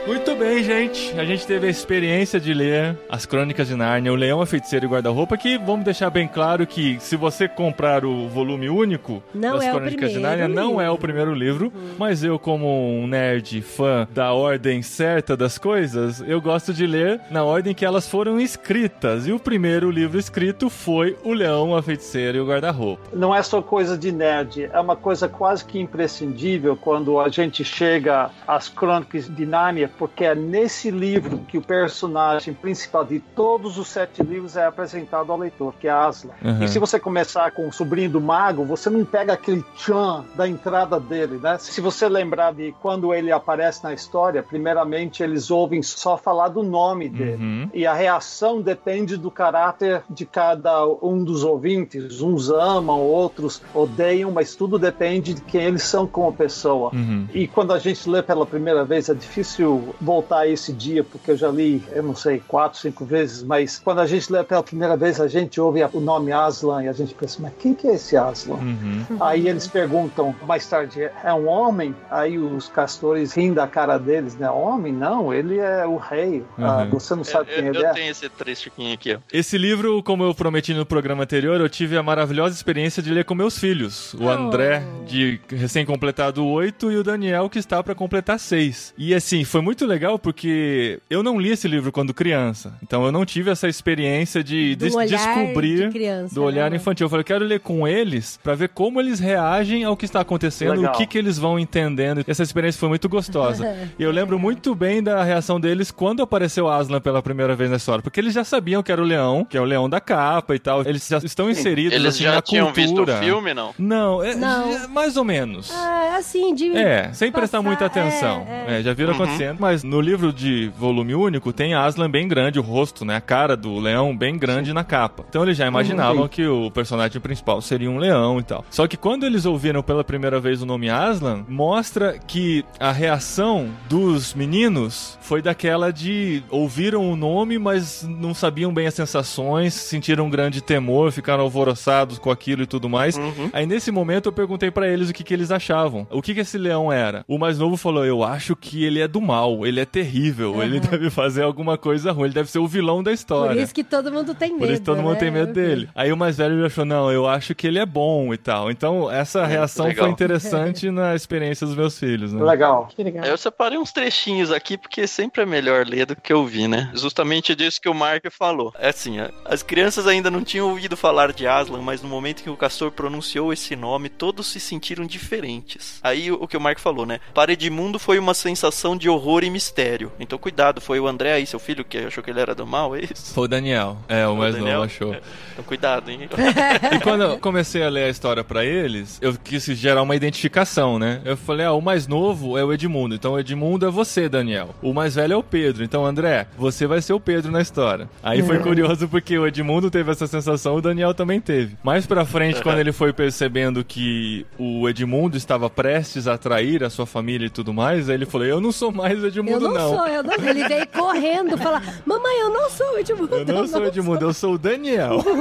Muito 0.07 0.35
bem, 0.35 0.63
gente. 0.63 1.17
A 1.17 1.23
gente 1.23 1.45
teve 1.45 1.67
a 1.67 1.69
experiência 1.69 2.39
de 2.39 2.53
ler 2.53 2.97
as 3.07 3.25
Crônicas 3.25 3.67
de 3.67 3.75
Nárnia, 3.75 4.11
O 4.11 4.15
Leão, 4.15 4.41
a 4.41 4.47
Feiticeira 4.47 4.83
e 4.83 4.87
o 4.87 4.91
Guarda-Roupa, 4.91 5.37
que 5.37 5.59
vamos 5.59 5.85
deixar 5.85 6.09
bem 6.09 6.27
claro 6.27 6.65
que 6.65 6.99
se 6.99 7.15
você 7.15 7.47
comprar 7.47 8.03
o 8.03 8.27
volume 8.27 8.67
único 8.67 9.21
Não 9.33 9.57
das 9.57 9.65
é 9.65 9.71
Crônicas 9.71 10.11
de 10.11 10.19
Nárnia, 10.19 10.47
não 10.47 10.81
é 10.81 10.89
o 10.89 10.97
primeiro 10.97 11.35
livro, 11.35 11.71
mas 11.99 12.23
eu 12.23 12.39
como 12.39 12.67
um 12.67 13.05
nerd 13.05 13.61
fã 13.61 14.07
da 14.11 14.33
ordem 14.33 14.81
certa 14.81 15.37
das 15.37 15.59
coisas, 15.59 16.19
eu 16.21 16.41
gosto 16.41 16.73
de 16.73 16.87
ler 16.87 17.21
na 17.29 17.43
ordem 17.43 17.75
que 17.75 17.85
elas 17.85 18.07
foram 18.09 18.39
escritas. 18.39 19.27
E 19.27 19.31
o 19.31 19.39
primeiro 19.39 19.91
livro 19.91 20.17
escrito 20.17 20.69
foi 20.69 21.15
O 21.23 21.31
Leão, 21.31 21.75
a 21.75 21.83
Feiticeira 21.83 22.37
e 22.37 22.41
o 22.41 22.47
Guarda-Roupa. 22.47 23.09
Não 23.13 23.35
é 23.35 23.43
só 23.43 23.61
coisa 23.61 23.95
de 23.95 24.11
nerd, 24.11 24.67
é 24.73 24.79
uma 24.79 24.95
coisa 24.95 25.29
quase 25.29 25.63
que 25.63 25.79
imprescindível 25.79 26.75
quando 26.75 27.19
a 27.19 27.29
gente 27.29 27.63
chega 27.63 28.31
às 28.47 28.67
Crônicas 28.67 29.29
de 29.29 29.45
Nárnia, 29.45 29.91
porque 30.01 30.25
é 30.25 30.33
nesse 30.33 30.89
livro 30.89 31.41
que 31.47 31.59
o 31.59 31.61
personagem 31.61 32.55
principal 32.55 33.05
de 33.05 33.19
todos 33.19 33.77
os 33.77 33.87
sete 33.87 34.23
livros 34.23 34.57
é 34.57 34.65
apresentado 34.65 35.31
ao 35.31 35.37
leitor, 35.37 35.75
que 35.79 35.87
é 35.87 35.91
Aslan. 35.91 36.31
Uhum. 36.43 36.63
E 36.63 36.67
se 36.67 36.79
você 36.79 36.99
começar 36.99 37.51
com 37.51 37.67
o 37.67 37.71
sobrinho 37.71 38.09
do 38.09 38.19
mago, 38.19 38.65
você 38.65 38.89
não 38.89 39.05
pega 39.05 39.33
aquele 39.33 39.63
tchan 39.75 40.25
da 40.33 40.47
entrada 40.47 40.99
dele, 40.99 41.37
né? 41.37 41.59
Se 41.59 41.79
você 41.79 42.09
lembrar 42.09 42.51
de 42.51 42.73
quando 42.81 43.13
ele 43.13 43.31
aparece 43.31 43.83
na 43.83 43.93
história, 43.93 44.41
primeiramente 44.41 45.21
eles 45.21 45.51
ouvem 45.51 45.83
só 45.83 46.17
falar 46.17 46.47
do 46.47 46.63
nome 46.63 47.07
dele. 47.07 47.43
Uhum. 47.43 47.69
E 47.71 47.85
a 47.85 47.93
reação 47.93 48.59
depende 48.59 49.17
do 49.17 49.29
caráter 49.29 50.01
de 50.09 50.25
cada 50.25 50.83
um 50.99 51.23
dos 51.23 51.43
ouvintes. 51.43 52.21
Uns 52.21 52.49
amam, 52.49 52.99
outros 53.01 53.61
odeiam, 53.71 54.31
mas 54.31 54.55
tudo 54.55 54.79
depende 54.79 55.35
de 55.35 55.41
quem 55.41 55.61
eles 55.61 55.83
são 55.83 56.07
como 56.07 56.33
pessoa. 56.33 56.89
Uhum. 56.91 57.27
E 57.35 57.47
quando 57.47 57.71
a 57.71 57.77
gente 57.77 58.09
lê 58.09 58.23
pela 58.23 58.47
primeira 58.47 58.83
vez, 58.83 59.07
é 59.07 59.13
difícil 59.13 59.80
voltar 59.99 60.39
a 60.39 60.47
esse 60.47 60.71
dia, 60.73 61.03
porque 61.03 61.31
eu 61.31 61.37
já 61.37 61.49
li, 61.49 61.83
eu 61.93 62.03
não 62.03 62.15
sei, 62.15 62.41
quatro, 62.47 62.79
cinco 62.79 63.05
vezes, 63.05 63.43
mas 63.43 63.79
quando 63.83 63.99
a 64.01 64.05
gente 64.07 64.31
lê 64.31 64.43
pela 64.43 64.63
primeira 64.63 64.95
vez, 64.97 65.19
a 65.19 65.27
gente 65.27 65.59
ouve 65.59 65.81
o 65.93 65.99
nome 65.99 66.31
Aslan 66.31 66.83
e 66.83 66.87
a 66.87 66.93
gente 66.93 67.13
pensa, 67.13 67.37
mas 67.41 67.53
quem 67.59 67.73
que 67.73 67.87
é 67.87 67.95
esse 67.95 68.15
Aslan? 68.17 68.55
Uhum. 68.55 69.05
Aí 69.19 69.47
eles 69.47 69.67
perguntam 69.67 70.35
mais 70.47 70.65
tarde, 70.67 71.01
é 71.23 71.33
um 71.33 71.47
homem? 71.47 71.95
Aí 72.09 72.37
os 72.37 72.67
castores 72.67 73.33
riem 73.33 73.53
da 73.53 73.67
cara 73.67 73.97
deles, 73.97 74.35
né? 74.35 74.49
Homem? 74.49 74.93
Não, 74.93 75.33
ele 75.33 75.57
é 75.59 75.85
o 75.85 75.97
rei. 75.97 76.43
Ah, 76.57 76.81
Uhum. 76.83 76.89
você 76.91 77.15
não 77.15 77.23
sabe 77.23 77.51
eu, 77.51 77.55
quem 77.55 77.65
eu 77.67 77.73
ele 77.73 77.85
é? 77.85 77.93
tenho 77.93 78.11
esse 78.11 78.27
trechiquinho 78.29 78.93
aqui, 78.93 79.15
ó. 79.15 79.19
Esse 79.31 79.57
livro, 79.57 80.01
como 80.03 80.23
eu 80.23 80.33
prometi 80.33 80.73
no 80.73 80.85
programa 80.85 81.23
anterior, 81.23 81.59
eu 81.59 81.69
tive 81.69 81.97
a 81.97 82.03
maravilhosa 82.03 82.55
experiência 82.55 83.01
de 83.01 83.11
ler 83.11 83.25
com 83.25 83.33
meus 83.35 83.57
filhos. 83.57 84.13
O 84.15 84.25
Oh. 84.25 84.29
André, 84.29 84.83
de 85.07 85.39
recém-completado 85.49 86.45
8, 86.45 86.91
e 86.91 86.97
o 86.97 87.03
Daniel, 87.03 87.49
que 87.49 87.59
está 87.59 87.81
para 87.83 87.95
completar 87.95 88.39
6. 88.39 88.93
E 88.97 89.13
assim, 89.15 89.43
foi 89.43 89.61
muito 89.61 89.70
legal 89.79 90.17
porque 90.19 90.99
eu 91.09 91.23
não 91.23 91.39
li 91.39 91.49
esse 91.51 91.67
livro 91.67 91.91
quando 91.91 92.13
criança. 92.13 92.73
Então 92.83 93.05
eu 93.05 93.11
não 93.11 93.25
tive 93.25 93.49
essa 93.51 93.67
experiência 93.67 94.43
de 94.43 94.75
Do 94.75 94.95
olhar 94.95 95.07
descobrir 95.07 95.87
de 95.87 95.89
criança, 95.89 96.33
do 96.35 96.43
olhar 96.43 96.69
né? 96.69 96.77
infantil. 96.77 97.05
Eu 97.05 97.09
falei, 97.09 97.21
eu 97.21 97.25
quero 97.25 97.45
ler 97.45 97.59
com 97.59 97.87
eles 97.87 98.39
para 98.43 98.55
ver 98.55 98.69
como 98.69 98.99
eles 98.99 99.19
reagem 99.19 99.83
ao 99.83 99.95
que 99.97 100.05
está 100.05 100.21
acontecendo, 100.21 100.73
Legal. 100.75 100.93
o 100.93 100.97
que, 100.97 101.05
que 101.05 101.17
eles 101.17 101.37
vão 101.37 101.57
entendendo. 101.59 102.23
Essa 102.27 102.43
experiência 102.43 102.79
foi 102.79 102.89
muito 102.89 103.07
gostosa. 103.09 103.65
e 103.97 104.03
eu 104.03 104.11
lembro 104.11 104.37
muito 104.39 104.73
bem 104.75 105.01
da 105.01 105.23
reação 105.23 105.59
deles 105.59 105.91
quando 105.91 106.21
apareceu 106.21 106.67
Aslan 106.69 106.99
pela 107.01 107.21
primeira 107.21 107.55
vez 107.55 107.69
na 107.69 107.77
história, 107.77 108.01
porque 108.01 108.19
eles 108.19 108.33
já 108.33 108.43
sabiam 108.43 108.83
que 108.83 108.91
era 108.91 109.01
o 109.01 109.05
leão, 109.05 109.45
que 109.45 109.57
é 109.57 109.61
o 109.61 109.65
leão 109.65 109.89
da 109.89 109.99
capa 109.99 110.55
e 110.55 110.59
tal. 110.59 110.81
Eles 110.81 111.07
já 111.07 111.17
estão 111.19 111.49
inseridos 111.49 111.93
Eles 111.93 112.15
assim, 112.15 112.23
já 112.23 112.33
na 112.35 112.41
tinham 112.41 112.71
visto 112.73 112.93
cultura. 112.95 113.15
o 113.17 113.19
filme, 113.23 113.53
não? 113.53 113.73
Não, 113.77 114.23
é, 114.23 114.35
Não. 114.35 114.71
já- 114.73 114.87
mais 114.87 115.17
ou 115.17 115.23
menos. 115.23 115.71
Ah, 115.71 116.15
assim, 116.17 116.53
de. 116.53 116.75
É, 116.75 117.11
sem 117.13 117.31
prestar 117.31 117.57
passar- 117.59 117.61
muita 117.67 117.85
atenção. 117.85 118.45
é, 118.47 118.79
É, 118.79 118.83
já 118.83 118.93
viram 118.93 119.13
Uhum. 119.13 119.23
acontecendo. 119.23 119.57
Mas 119.61 119.83
no 119.83 120.01
livro 120.01 120.33
de 120.33 120.71
volume 120.77 121.13
único 121.13 121.53
tem 121.53 121.75
Aslan 121.75 122.09
bem 122.09 122.27
grande, 122.27 122.57
o 122.59 122.63
rosto, 122.63 123.05
né? 123.05 123.15
A 123.17 123.21
cara 123.21 123.55
do 123.55 123.77
leão 123.79 124.17
bem 124.17 124.35
grande 124.37 124.73
na 124.73 124.83
capa. 124.83 125.23
Então 125.29 125.43
eles 125.43 125.55
já 125.55 125.67
imaginavam 125.67 126.23
Uhum. 126.23 126.27
que 126.27 126.47
o 126.47 126.71
personagem 126.71 127.21
principal 127.21 127.61
seria 127.61 127.89
um 127.91 127.97
leão 127.99 128.39
e 128.39 128.43
tal. 128.43 128.65
Só 128.71 128.87
que 128.87 128.97
quando 128.97 129.23
eles 129.25 129.45
ouviram 129.45 129.83
pela 129.83 130.03
primeira 130.03 130.39
vez 130.39 130.61
o 130.63 130.65
nome 130.65 130.89
Aslan, 130.89 131.45
mostra 131.47 132.17
que 132.27 132.65
a 132.79 132.91
reação 132.91 133.69
dos 133.87 134.33
meninos 134.33 135.17
foi 135.21 135.41
daquela 135.43 135.91
de 135.93 136.41
ouviram 136.49 137.11
o 137.11 137.15
nome, 137.15 137.59
mas 137.59 138.03
não 138.03 138.33
sabiam 138.33 138.73
bem 138.73 138.87
as 138.87 138.93
sensações, 138.95 139.73
sentiram 139.75 140.25
um 140.25 140.29
grande 140.29 140.59
temor, 140.61 141.11
ficaram 141.11 141.43
alvoroçados 141.43 142.17
com 142.17 142.31
aquilo 142.31 142.63
e 142.63 142.65
tudo 142.67 142.89
mais. 142.89 143.15
Uhum. 143.15 143.49
Aí 143.53 143.65
nesse 143.67 143.91
momento 143.91 144.25
eu 144.27 144.33
perguntei 144.33 144.71
pra 144.71 144.87
eles 144.87 145.09
o 145.09 145.13
que, 145.13 145.23
que 145.23 145.33
eles 145.33 145.51
achavam. 145.51 146.07
O 146.09 146.21
que, 146.21 146.33
que 146.33 146.39
esse 146.39 146.57
leão 146.57 146.91
era? 146.91 147.23
O 147.27 147.37
mais 147.37 147.59
novo 147.59 147.77
falou: 147.77 148.03
Eu 148.03 148.23
acho 148.23 148.55
que 148.55 148.83
ele 148.83 148.99
é 148.99 149.07
do 149.07 149.21
mal, 149.21 149.50
ele 149.65 149.79
é 149.79 149.85
terrível, 149.85 150.61
ele 150.63 150.79
deve 150.79 151.09
fazer 151.09 151.43
alguma 151.43 151.77
coisa 151.77 152.11
ruim, 152.11 152.25
ele 152.25 152.33
deve 152.33 152.49
ser 152.49 152.59
o 152.59 152.67
vilão 152.67 153.03
da 153.03 153.11
história. 153.11 153.55
Por 153.55 153.61
isso 153.61 153.73
que 153.73 153.83
todo 153.83 154.11
mundo 154.11 154.33
tem 154.33 154.51
medo. 154.51 154.59
Por 154.59 154.69
isso 154.69 154.81
todo 154.81 155.01
mundo 155.01 155.13
né? 155.13 155.19
tem 155.19 155.31
medo 155.31 155.53
dele. 155.53 155.89
Aí 155.95 156.11
o 156.11 156.17
mais 156.17 156.37
velho 156.37 156.59
já 156.59 156.67
achou, 156.67 156.85
não, 156.85 157.11
eu 157.11 157.27
acho 157.27 157.53
que 157.53 157.67
ele 157.67 157.79
é 157.79 157.85
bom 157.85 158.33
e 158.33 158.37
tal. 158.37 158.71
Então, 158.71 159.11
essa 159.11 159.45
reação 159.45 159.87
legal. 159.87 160.05
foi 160.05 160.13
interessante 160.13 160.89
na 160.89 161.15
experiência 161.15 161.65
dos 161.65 161.75
meus 161.75 161.97
filhos, 161.97 162.33
né? 162.33 162.43
Legal. 162.43 162.87
Que 162.95 163.03
legal. 163.03 163.25
Eu 163.25 163.37
separei 163.37 163.77
uns 163.77 163.91
trechinhos 163.91 164.51
aqui 164.51 164.77
porque 164.77 165.07
sempre 165.07 165.41
é 165.41 165.45
melhor 165.45 165.85
ler 165.85 166.05
do 166.05 166.15
que 166.15 166.33
ouvir, 166.33 166.67
né? 166.67 166.91
Justamente 166.93 167.55
disso 167.55 167.81
que 167.81 167.89
o 167.89 167.93
Mark 167.93 168.25
falou. 168.31 168.73
É 168.79 168.89
assim, 168.89 169.17
as 169.45 169.63
crianças 169.63 170.07
ainda 170.07 170.31
não 170.31 170.43
tinham 170.43 170.69
ouvido 170.69 170.95
falar 170.95 171.33
de 171.33 171.47
Aslan, 171.47 171.81
mas 171.81 172.01
no 172.01 172.09
momento 172.09 172.43
que 172.43 172.49
o 172.49 172.57
castor 172.57 172.91
pronunciou 172.91 173.51
esse 173.51 173.75
nome, 173.75 174.09
todos 174.09 174.47
se 174.47 174.59
sentiram 174.59 175.05
diferentes. 175.05 175.99
Aí 176.03 176.31
o 176.31 176.47
que 176.47 176.57
o 176.57 176.61
Mark 176.61 176.79
falou, 176.79 177.05
né? 177.05 177.19
Para 177.33 177.53
Edmundo 177.53 177.99
foi 177.99 178.19
uma 178.19 178.33
sensação 178.33 178.95
de 178.95 179.09
horror 179.09 179.40
e 179.45 179.49
mistério. 179.49 180.11
Então 180.19 180.37
cuidado, 180.37 180.81
foi 180.81 180.99
o 180.99 181.07
André 181.07 181.33
aí, 181.33 181.45
seu 181.45 181.59
filho, 181.59 181.83
que 181.83 181.97
achou 181.97 182.23
que 182.23 182.29
ele 182.29 182.39
era 182.39 182.55
do 182.55 182.65
mal, 182.65 182.95
é 182.95 183.01
isso? 183.01 183.33
Foi 183.33 183.45
o 183.45 183.47
Daniel. 183.47 183.97
É, 184.07 184.27
o 184.27 184.35
mais 184.35 184.55
Daniel? 184.55 184.73
novo 184.73 184.85
achou. 184.85 185.15
Então 185.53 185.63
cuidado, 185.65 186.09
hein? 186.09 186.29
E 186.91 186.99
quando 186.99 187.23
eu 187.23 187.37
comecei 187.37 187.83
a 187.83 187.89
ler 187.89 188.05
a 188.05 188.09
história 188.09 188.43
pra 188.43 188.65
eles, 188.65 189.19
eu 189.21 189.33
quis 189.33 189.65
gerar 189.65 190.01
uma 190.01 190.15
identificação, 190.15 190.97
né? 190.99 191.21
Eu 191.23 191.37
falei, 191.37 191.65
ah, 191.65 191.73
o 191.73 191.81
mais 191.81 192.07
novo 192.07 192.57
é 192.57 192.63
o 192.63 192.73
Edmundo, 192.73 193.15
então 193.15 193.33
o 193.33 193.39
Edmundo 193.39 193.85
é 193.85 193.89
você, 193.89 194.27
Daniel. 194.27 194.75
O 194.81 194.93
mais 194.93 195.15
velho 195.15 195.33
é 195.33 195.37
o 195.37 195.43
Pedro, 195.43 195.83
então 195.83 196.05
André, 196.05 196.47
você 196.57 196.87
vai 196.87 197.01
ser 197.01 197.13
o 197.13 197.19
Pedro 197.19 197.51
na 197.51 197.61
história. 197.61 198.09
Aí 198.23 198.41
foi 198.41 198.59
curioso 198.59 199.07
porque 199.07 199.37
o 199.37 199.47
Edmundo 199.47 199.89
teve 199.89 200.11
essa 200.11 200.27
sensação, 200.27 200.75
o 200.75 200.81
Daniel 200.81 201.13
também 201.13 201.39
teve. 201.39 201.77
Mais 201.83 202.05
pra 202.05 202.25
frente, 202.25 202.61
quando 202.61 202.79
ele 202.79 202.91
foi 202.91 203.13
percebendo 203.13 203.83
que 203.83 204.45
o 204.57 204.87
Edmundo 204.87 205.37
estava 205.37 205.69
prestes 205.69 206.27
a 206.27 206.37
trair 206.37 206.83
a 206.83 206.89
sua 206.89 207.05
família 207.05 207.45
e 207.45 207.49
tudo 207.49 207.73
mais, 207.73 208.09
aí 208.09 208.15
ele 208.15 208.25
falou, 208.25 208.47
eu 208.47 208.61
não 208.61 208.71
sou 208.71 208.91
mais 208.91 209.23
o 209.23 209.30
Eu 209.31 209.43
Edmundo, 209.43 209.69
não, 209.69 209.97
sou, 209.97 210.07
eu 210.07 210.23
não 210.23 210.33
sou. 210.33 210.47
Ele 210.47 210.67
veio 210.67 210.87
correndo 210.87 211.57
falar: 211.57 211.81
Mamãe, 212.05 212.39
eu 212.39 212.49
não 212.49 212.69
sou 212.69 212.93
o 212.93 212.99
Edmundo. 212.99 213.35
Eu 213.35 213.45
não 213.45 213.67
sou 213.67 213.81
o 213.81 213.85
Edmundo, 213.85 214.25
eu 214.25 214.33
sou 214.33 214.53
o 214.53 214.57
Daniel. 214.57 215.21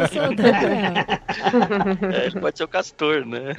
Eu 0.00 0.08
sou 0.08 0.30
o 0.30 0.34
Daniel. 0.34 0.94
É, 2.12 2.26
ele 2.26 2.40
pode 2.40 2.58
ser 2.58 2.64
o 2.64 2.68
castor, 2.68 3.24
né? 3.24 3.54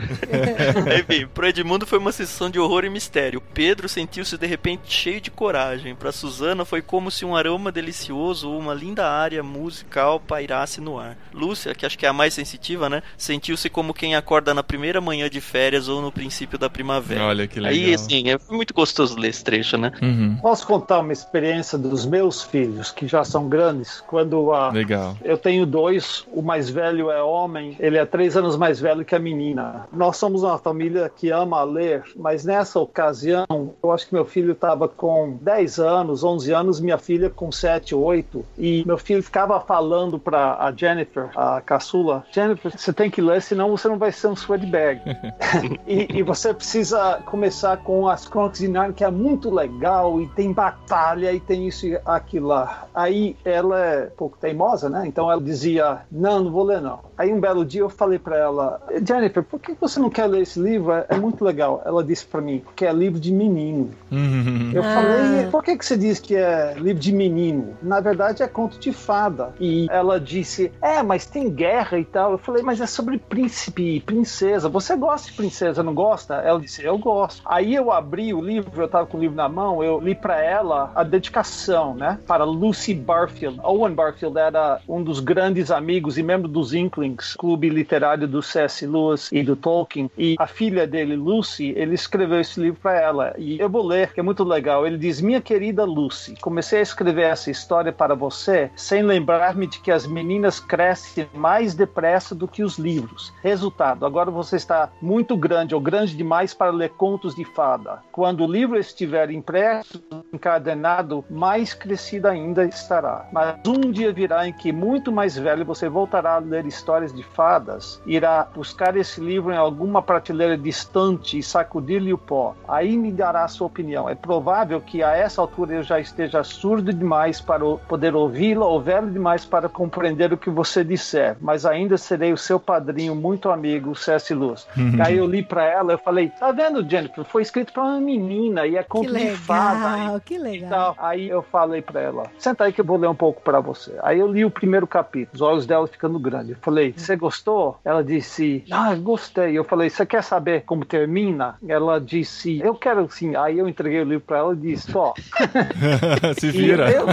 Enfim, 1.00 1.27
pro 1.27 1.47
Edmundo 1.47 1.85
foi 1.85 2.00
uma 2.00 2.11
sessão 2.11 2.50
de 2.50 2.59
horror 2.59 2.85
e 2.85 2.89
mistério. 2.89 3.41
Pedro 3.53 3.89
sentiu-se 3.89 4.38
de 4.38 4.45
repente 4.47 4.91
cheio 4.91 5.21
de 5.21 5.31
coragem. 5.31 5.95
Pra 5.95 6.11
Susana 6.11 6.65
foi 6.65 6.81
como 6.81 7.11
se 7.11 7.25
um 7.25 7.35
aroma 7.35 7.71
delicioso 7.71 8.50
ou 8.50 8.59
uma 8.59 8.73
linda 8.73 9.07
área 9.09 9.43
musical 9.43 10.19
pairasse 10.19 10.79
no 10.81 11.00
ar. 11.00 11.17
Lúcia, 11.33 11.73
que 11.73 11.85
acho 11.85 11.97
que 11.97 12.05
é 12.05 12.09
a 12.09 12.13
mais 12.13 12.33
sensitiva, 12.33 12.89
né? 12.89 13.01
Sentiu-se 13.17 13.69
como 13.69 13.93
quem 13.93 14.15
acorda 14.15 14.53
na 14.53 14.63
primeira 14.63 15.01
manhã 15.01 15.29
de 15.29 15.41
férias 15.41 15.88
ou 15.88 16.01
no 16.01 16.11
princípio 16.11 16.57
da 16.57 16.69
primavera. 16.69 17.23
Olha 17.25 17.47
que 17.47 17.59
legal. 17.59 17.73
Aí, 17.73 17.93
assim, 17.93 18.29
é 18.29 18.38
muito 18.50 18.73
gostoso 18.73 19.17
ler 19.17 19.29
esse 19.29 19.43
trecho. 19.43 19.70
Gancho, 19.71 19.77
né? 19.77 19.91
Uhum. 20.01 20.37
Posso 20.41 20.65
contar 20.65 20.99
uma 20.99 21.13
experiência 21.13 21.77
dos 21.77 22.05
meus 22.05 22.43
filhos, 22.43 22.91
que 22.91 23.07
já 23.07 23.23
são 23.23 23.47
grandes? 23.47 24.01
Quando 24.01 24.51
a. 24.51 24.69
Legal. 24.69 25.15
Eu 25.23 25.37
tenho 25.37 25.65
dois, 25.65 26.25
o 26.31 26.41
mais 26.41 26.69
velho 26.69 27.11
é 27.11 27.21
homem, 27.21 27.75
ele 27.79 27.97
é 27.97 28.05
três 28.05 28.35
anos 28.35 28.57
mais 28.57 28.79
velho 28.79 29.05
que 29.05 29.15
a 29.15 29.19
menina. 29.19 29.87
Nós 29.91 30.17
somos 30.17 30.43
uma 30.43 30.57
família 30.57 31.11
que 31.13 31.29
ama 31.29 31.63
ler, 31.63 32.03
mas 32.15 32.43
nessa 32.43 32.79
ocasião, 32.79 33.45
eu 33.81 33.91
acho 33.91 34.07
que 34.07 34.13
meu 34.13 34.25
filho 34.25 34.53
estava 34.53 34.87
com 34.87 35.37
10 35.41 35.79
anos, 35.79 36.23
11 36.23 36.51
anos, 36.51 36.79
minha 36.79 36.97
filha 36.97 37.29
com 37.29 37.51
7, 37.51 37.93
8, 37.95 38.45
e 38.57 38.83
meu 38.85 38.97
filho 38.97 39.21
ficava 39.21 39.59
falando 39.59 40.17
para 40.19 40.57
a 40.59 40.71
Jennifer, 40.71 41.29
a 41.35 41.61
caçula, 41.61 42.23
Jennifer, 42.31 42.71
você 42.75 42.91
tem 42.91 43.09
que 43.09 43.21
ler, 43.21 43.41
senão 43.41 43.69
você 43.69 43.87
não 43.87 43.97
vai 43.97 44.11
ser 44.11 44.27
um 44.27 44.35
sweatbag. 44.35 45.01
e, 45.87 46.07
e 46.17 46.23
você 46.23 46.53
precisa 46.53 47.21
começar 47.25 47.77
com 47.77 48.07
as 48.07 48.27
Crônicas 48.27 48.59
de 48.59 48.67
Narnia, 48.67 48.93
que 48.93 49.03
é 49.03 49.11
muito 49.11 49.49
legal, 49.49 49.60
e 49.65 50.27
tem 50.35 50.51
batalha, 50.53 51.31
e 51.33 51.39
tem 51.39 51.67
isso 51.67 51.85
e 51.87 51.99
aquilo 52.05 52.47
lá. 52.47 52.87
Aí 52.93 53.35
ela 53.45 53.79
é 53.79 54.07
um 54.07 54.15
pouco 54.15 54.37
teimosa, 54.37 54.89
né? 54.89 55.03
Então 55.05 55.31
ela 55.31 55.41
dizia, 55.41 55.99
não, 56.11 56.43
não 56.43 56.51
vou 56.51 56.63
ler 56.63 56.81
não. 56.81 56.99
Aí 57.17 57.31
um 57.33 57.39
belo 57.39 57.63
dia 57.65 57.81
eu 57.81 57.89
falei 57.89 58.19
para 58.19 58.37
ela, 58.37 58.81
Jennifer, 59.05 59.43
por 59.43 59.59
que 59.59 59.73
você 59.79 59.99
não 59.99 60.09
quer 60.09 60.25
ler 60.27 60.41
esse 60.41 60.59
livro? 60.59 60.91
É, 60.91 61.05
é 61.09 61.15
muito 61.17 61.43
legal. 61.43 61.81
Ela 61.85 62.03
disse 62.03 62.25
para 62.25 62.41
mim, 62.41 62.59
porque 62.59 62.85
é 62.85 62.91
livro 62.93 63.19
de 63.19 63.31
menino. 63.31 63.91
Uhum. 64.11 64.71
Eu 64.73 64.83
Ah. 64.83 64.93
falei, 64.93 65.47
por 65.51 65.63
que, 65.63 65.77
que 65.77 65.85
você 65.85 65.97
diz 65.97 66.19
que 66.19 66.35
é 66.35 66.73
livro 66.77 67.01
de 67.01 67.11
menino? 67.13 67.75
Na 67.81 67.99
verdade 67.99 68.43
é 68.43 68.47
conto 68.47 68.79
de 68.79 68.91
fada. 68.91 69.53
E 69.59 69.87
ela 69.89 70.19
disse, 70.19 70.71
é, 70.81 71.01
mas 71.03 71.25
tem 71.25 71.49
guerra 71.49 71.97
e 71.99 72.05
tal. 72.05 72.31
Eu 72.31 72.37
falei, 72.37 72.63
mas 72.63 72.81
é 72.81 72.87
sobre 72.87 73.17
príncipe 73.17 73.97
e 73.97 74.01
princesa. 74.01 74.69
Você 74.69 74.95
gosta 74.95 75.29
de 75.29 75.33
princesa, 75.37 75.83
não 75.83 75.93
gosta? 75.93 76.35
Ela 76.35 76.59
disse, 76.59 76.83
eu 76.83 76.97
gosto. 76.97 77.41
Aí 77.45 77.75
eu 77.75 77.91
abri 77.91 78.33
o 78.33 78.41
livro, 78.41 78.81
eu 78.81 78.87
tava 78.87 79.05
com 79.05 79.17
o 79.17 79.19
livro 79.21 79.35
na 79.41 79.50
mão, 79.50 79.83
eu 79.83 80.00
li 80.00 80.13
para 80.13 80.39
ela 80.39 80.91
a 80.93 81.03
dedicação, 81.03 81.95
né? 81.95 82.19
Para 82.27 82.43
Lucy 82.43 82.93
Barfield. 82.93 83.60
Owen 83.63 83.95
Barfield 83.95 84.38
era 84.38 84.79
um 84.88 85.01
dos 85.01 85.19
grandes 85.19 85.71
amigos 85.71 86.15
e 86.15 86.21
membro 86.21 86.48
dos 86.48 86.75
Inklings, 86.75 87.36
clube 87.36 87.67
literário 87.67 88.27
do 88.27 88.43
C.S. 88.43 88.86
Lewis 88.86 89.31
e 89.31 89.41
do 89.41 89.55
Tolkien. 89.55 90.12
E 90.15 90.36
a 90.38 90.45
filha 90.45 90.86
dele, 90.86 91.15
Lucy, 91.15 91.74
ele 91.75 91.95
escreveu 91.95 92.39
esse 92.39 92.60
livro 92.60 92.79
para 92.79 93.01
ela. 93.01 93.33
E 93.36 93.60
eu 93.60 93.67
vou 93.67 93.83
ler, 93.83 94.13
que 94.13 94.19
é 94.19 94.24
muito 94.24 94.43
legal. 94.43 94.86
Ele 94.86 94.98
diz: 94.98 95.19
Minha 95.19 95.41
querida 95.41 95.83
Lucy, 95.86 96.36
comecei 96.39 96.77
a 96.77 96.83
escrever 96.83 97.24
essa 97.24 97.50
história 97.50 97.91
para 97.91 98.13
você 98.13 98.69
sem 98.75 99.01
lembrar-me 99.01 99.65
de 99.65 99.79
que 99.79 99.89
as 99.89 100.05
meninas 100.05 100.60
crescem 100.60 101.27
mais 101.33 101.74
depressa 101.74 102.36
do 102.36 102.48
que 102.48 102.63
os 102.63 102.77
livros. 102.77 103.33
Resultado: 103.41 104.05
agora 104.05 104.29
você 104.29 104.55
está 104.55 104.91
muito 105.01 105.36
grande 105.36 105.74
ou 105.74 105.81
grande 105.81 106.15
demais 106.15 106.53
para 106.53 106.69
ler 106.69 106.91
contos 106.91 107.33
de 107.33 107.43
fada. 107.43 108.03
Quando 108.12 108.43
o 108.43 108.51
livro 108.51 108.77
estiver 108.77 109.30
impresso, 109.31 110.01
encadenado, 110.33 111.23
mais 111.29 111.73
crescida 111.73 112.29
ainda 112.31 112.65
estará. 112.65 113.27
Mas 113.31 113.55
um 113.67 113.91
dia 113.91 114.11
virá 114.11 114.47
em 114.47 114.53
que, 114.53 114.71
muito 114.71 115.11
mais 115.11 115.38
velho, 115.38 115.65
você 115.65 115.89
voltará 115.89 116.35
a 116.35 116.39
ler 116.39 116.65
histórias 116.65 117.13
de 117.13 117.23
fadas, 117.23 118.01
irá 118.05 118.47
buscar 118.55 118.95
esse 118.95 119.19
livro 119.21 119.53
em 119.53 119.57
alguma 119.57 120.01
prateleira 120.01 120.57
distante 120.57 121.38
e 121.38 121.43
sacudir-lhe 121.43 122.13
o 122.13 122.17
pó. 122.17 122.55
Aí 122.67 122.97
me 122.97 123.11
dará 123.11 123.43
a 123.43 123.47
sua 123.47 123.67
opinião. 123.67 124.09
É 124.09 124.15
provável 124.15 124.79
que 124.81 125.03
a 125.03 125.15
essa 125.15 125.41
altura 125.41 125.75
eu 125.75 125.83
já 125.83 126.00
esteja 126.00 126.43
surdo 126.43 126.93
demais 126.93 127.41
para 127.41 127.65
poder 127.88 128.15
ouvi-la 128.15 128.65
ou 128.65 128.81
velho 128.81 129.09
demais 129.09 129.45
para 129.45 129.69
compreender 129.69 130.33
o 130.33 130.38
que 130.38 130.50
você 130.50 130.83
disser, 130.83 131.38
mas 131.39 131.65
ainda 131.65 131.97
serei 131.97 132.33
o 132.33 132.38
seu 132.38 132.59
padrinho 132.59 133.15
muito 133.15 133.50
amigo, 133.50 133.95
C.S. 133.95 134.33
Lewis. 134.33 134.67
Aí 135.03 135.17
eu 135.17 135.25
li 135.25 135.43
para 135.43 135.63
ela, 135.65 135.93
eu 135.93 135.97
falei: 135.97 136.29
Tá 136.29 136.51
vendo, 136.51 136.88
Jennifer? 136.88 137.23
Foi 137.23 137.41
escrito 137.41 137.73
para 137.73 137.83
uma 137.83 138.00
menina 138.00 138.65
e 138.65 138.77
é 138.77 138.83
Que 138.83 139.13
conto 139.27 139.31
de 139.31 139.37
fada. 139.37 139.95
legal, 139.95 140.19
que 140.21 140.37
legal. 140.37 140.95
Aí 140.99 141.29
eu 141.29 141.41
falei 141.41 141.81
pra 141.81 142.01
ela, 142.01 142.23
senta 142.37 142.63
aí 142.65 142.73
que 142.73 142.81
eu 142.81 142.85
vou 142.85 142.97
ler 142.97 143.07
um 143.07 143.15
pouco 143.15 143.41
pra 143.41 143.59
você. 143.59 143.93
Aí 144.01 144.19
eu 144.19 144.27
li 144.27 144.43
o 144.45 144.51
primeiro 144.51 144.85
capítulo, 144.87 145.31
os 145.33 145.41
olhos 145.41 145.65
dela 145.65 145.87
ficando 145.87 146.19
grandes. 146.19 146.51
Eu 146.51 146.57
falei, 146.61 146.93
você 146.95 147.15
gostou? 147.15 147.77
Ela 147.83 148.03
disse, 148.03 148.63
ah, 148.71 148.93
gostei. 148.95 149.57
Eu 149.57 149.63
falei, 149.63 149.89
você 149.89 150.05
quer 150.05 150.23
saber 150.23 150.63
como 150.63 150.85
termina? 150.85 151.55
Ela 151.67 151.99
disse, 151.99 152.59
eu 152.61 152.75
quero 152.75 153.07
sim. 153.09 153.35
Aí 153.35 153.59
eu 153.59 153.67
entreguei 153.67 154.01
o 154.01 154.05
livro 154.05 154.25
pra 154.25 154.39
ela 154.39 154.53
e 154.53 154.57
disse, 154.57 154.95
ó. 154.95 155.13
Se 156.39 156.47
E 156.47 156.51
vira. 156.51 156.89
eu- 156.91 157.07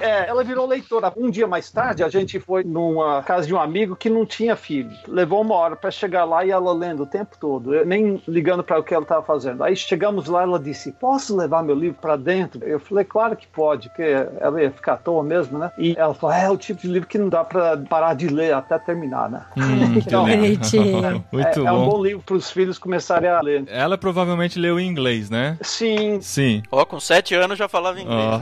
é, 0.00 0.28
ela 0.28 0.42
virou 0.44 0.66
leitora. 0.66 1.12
Um 1.16 1.30
dia 1.30 1.46
mais 1.46 1.70
tarde, 1.70 2.02
a 2.02 2.08
gente 2.08 2.38
foi 2.40 2.64
numa 2.64 3.22
casa 3.22 3.46
de 3.46 3.54
um 3.54 3.60
amigo 3.60 3.96
que 3.96 4.08
não 4.10 4.24
tinha 4.26 4.56
filho. 4.56 4.90
Levou 5.06 5.40
uma 5.42 5.54
hora 5.54 5.76
pra 5.76 5.90
chegar 5.90 6.24
lá 6.24 6.44
e 6.44 6.50
ela 6.50 6.72
lendo 6.72 7.02
o 7.02 7.06
tempo 7.06 7.36
todo, 7.38 7.74
eu 7.74 7.84
nem 7.86 8.22
ligando 8.26 8.62
pra 8.62 8.78
o 8.78 8.82
que 8.82 8.94
ela 8.94 9.02
estava 9.02 9.22
fazendo. 9.22 9.62
Aí 9.64 9.76
chegamos 9.76 10.28
lá, 10.28 10.42
ela 10.42 10.58
disse: 10.58 10.92
Posso 10.92 11.36
levar 11.44 11.62
meu 11.62 11.74
livro 11.74 11.96
pra 12.00 12.16
dentro? 12.16 12.62
Eu 12.64 12.80
falei: 12.80 13.04
Claro 13.04 13.36
que 13.36 13.46
pode, 13.46 13.88
porque 13.88 14.02
ela 14.40 14.62
ia 14.62 14.70
ficar 14.70 14.94
à 14.94 14.96
toa 14.96 15.22
mesmo, 15.22 15.58
né? 15.58 15.70
E 15.78 15.94
ela 15.96 16.14
falou: 16.14 16.34
É 16.34 16.50
o 16.50 16.56
tipo 16.56 16.80
de 16.80 16.88
livro 16.88 17.08
que 17.08 17.18
não 17.18 17.28
dá 17.28 17.44
pra 17.44 17.76
parar 17.76 18.14
de 18.14 18.28
ler 18.28 18.54
até 18.54 18.78
terminar, 18.78 19.30
né? 19.30 19.42
Hum, 19.56 19.94
que 20.00 20.00
Então. 20.00 20.24
Muito 21.32 21.60
é, 21.60 21.66
é 21.66 21.72
um 21.72 21.88
bom. 21.88 22.02
livro 22.02 22.22
para 22.24 22.36
os 22.36 22.50
filhos 22.50 22.78
começarem 22.78 23.28
a 23.28 23.40
ler. 23.40 23.64
Ela 23.68 23.96
provavelmente 23.96 24.58
leu 24.58 24.78
em 24.78 24.86
inglês, 24.88 25.30
né? 25.30 25.56
Sim, 25.60 26.20
Sim. 26.20 26.62
Ó, 26.70 26.84
com 26.84 26.98
sete 27.00 27.34
anos 27.34 27.58
já 27.58 27.68
falava 27.68 28.00
inglês. 28.00 28.18
Ó. 28.18 28.40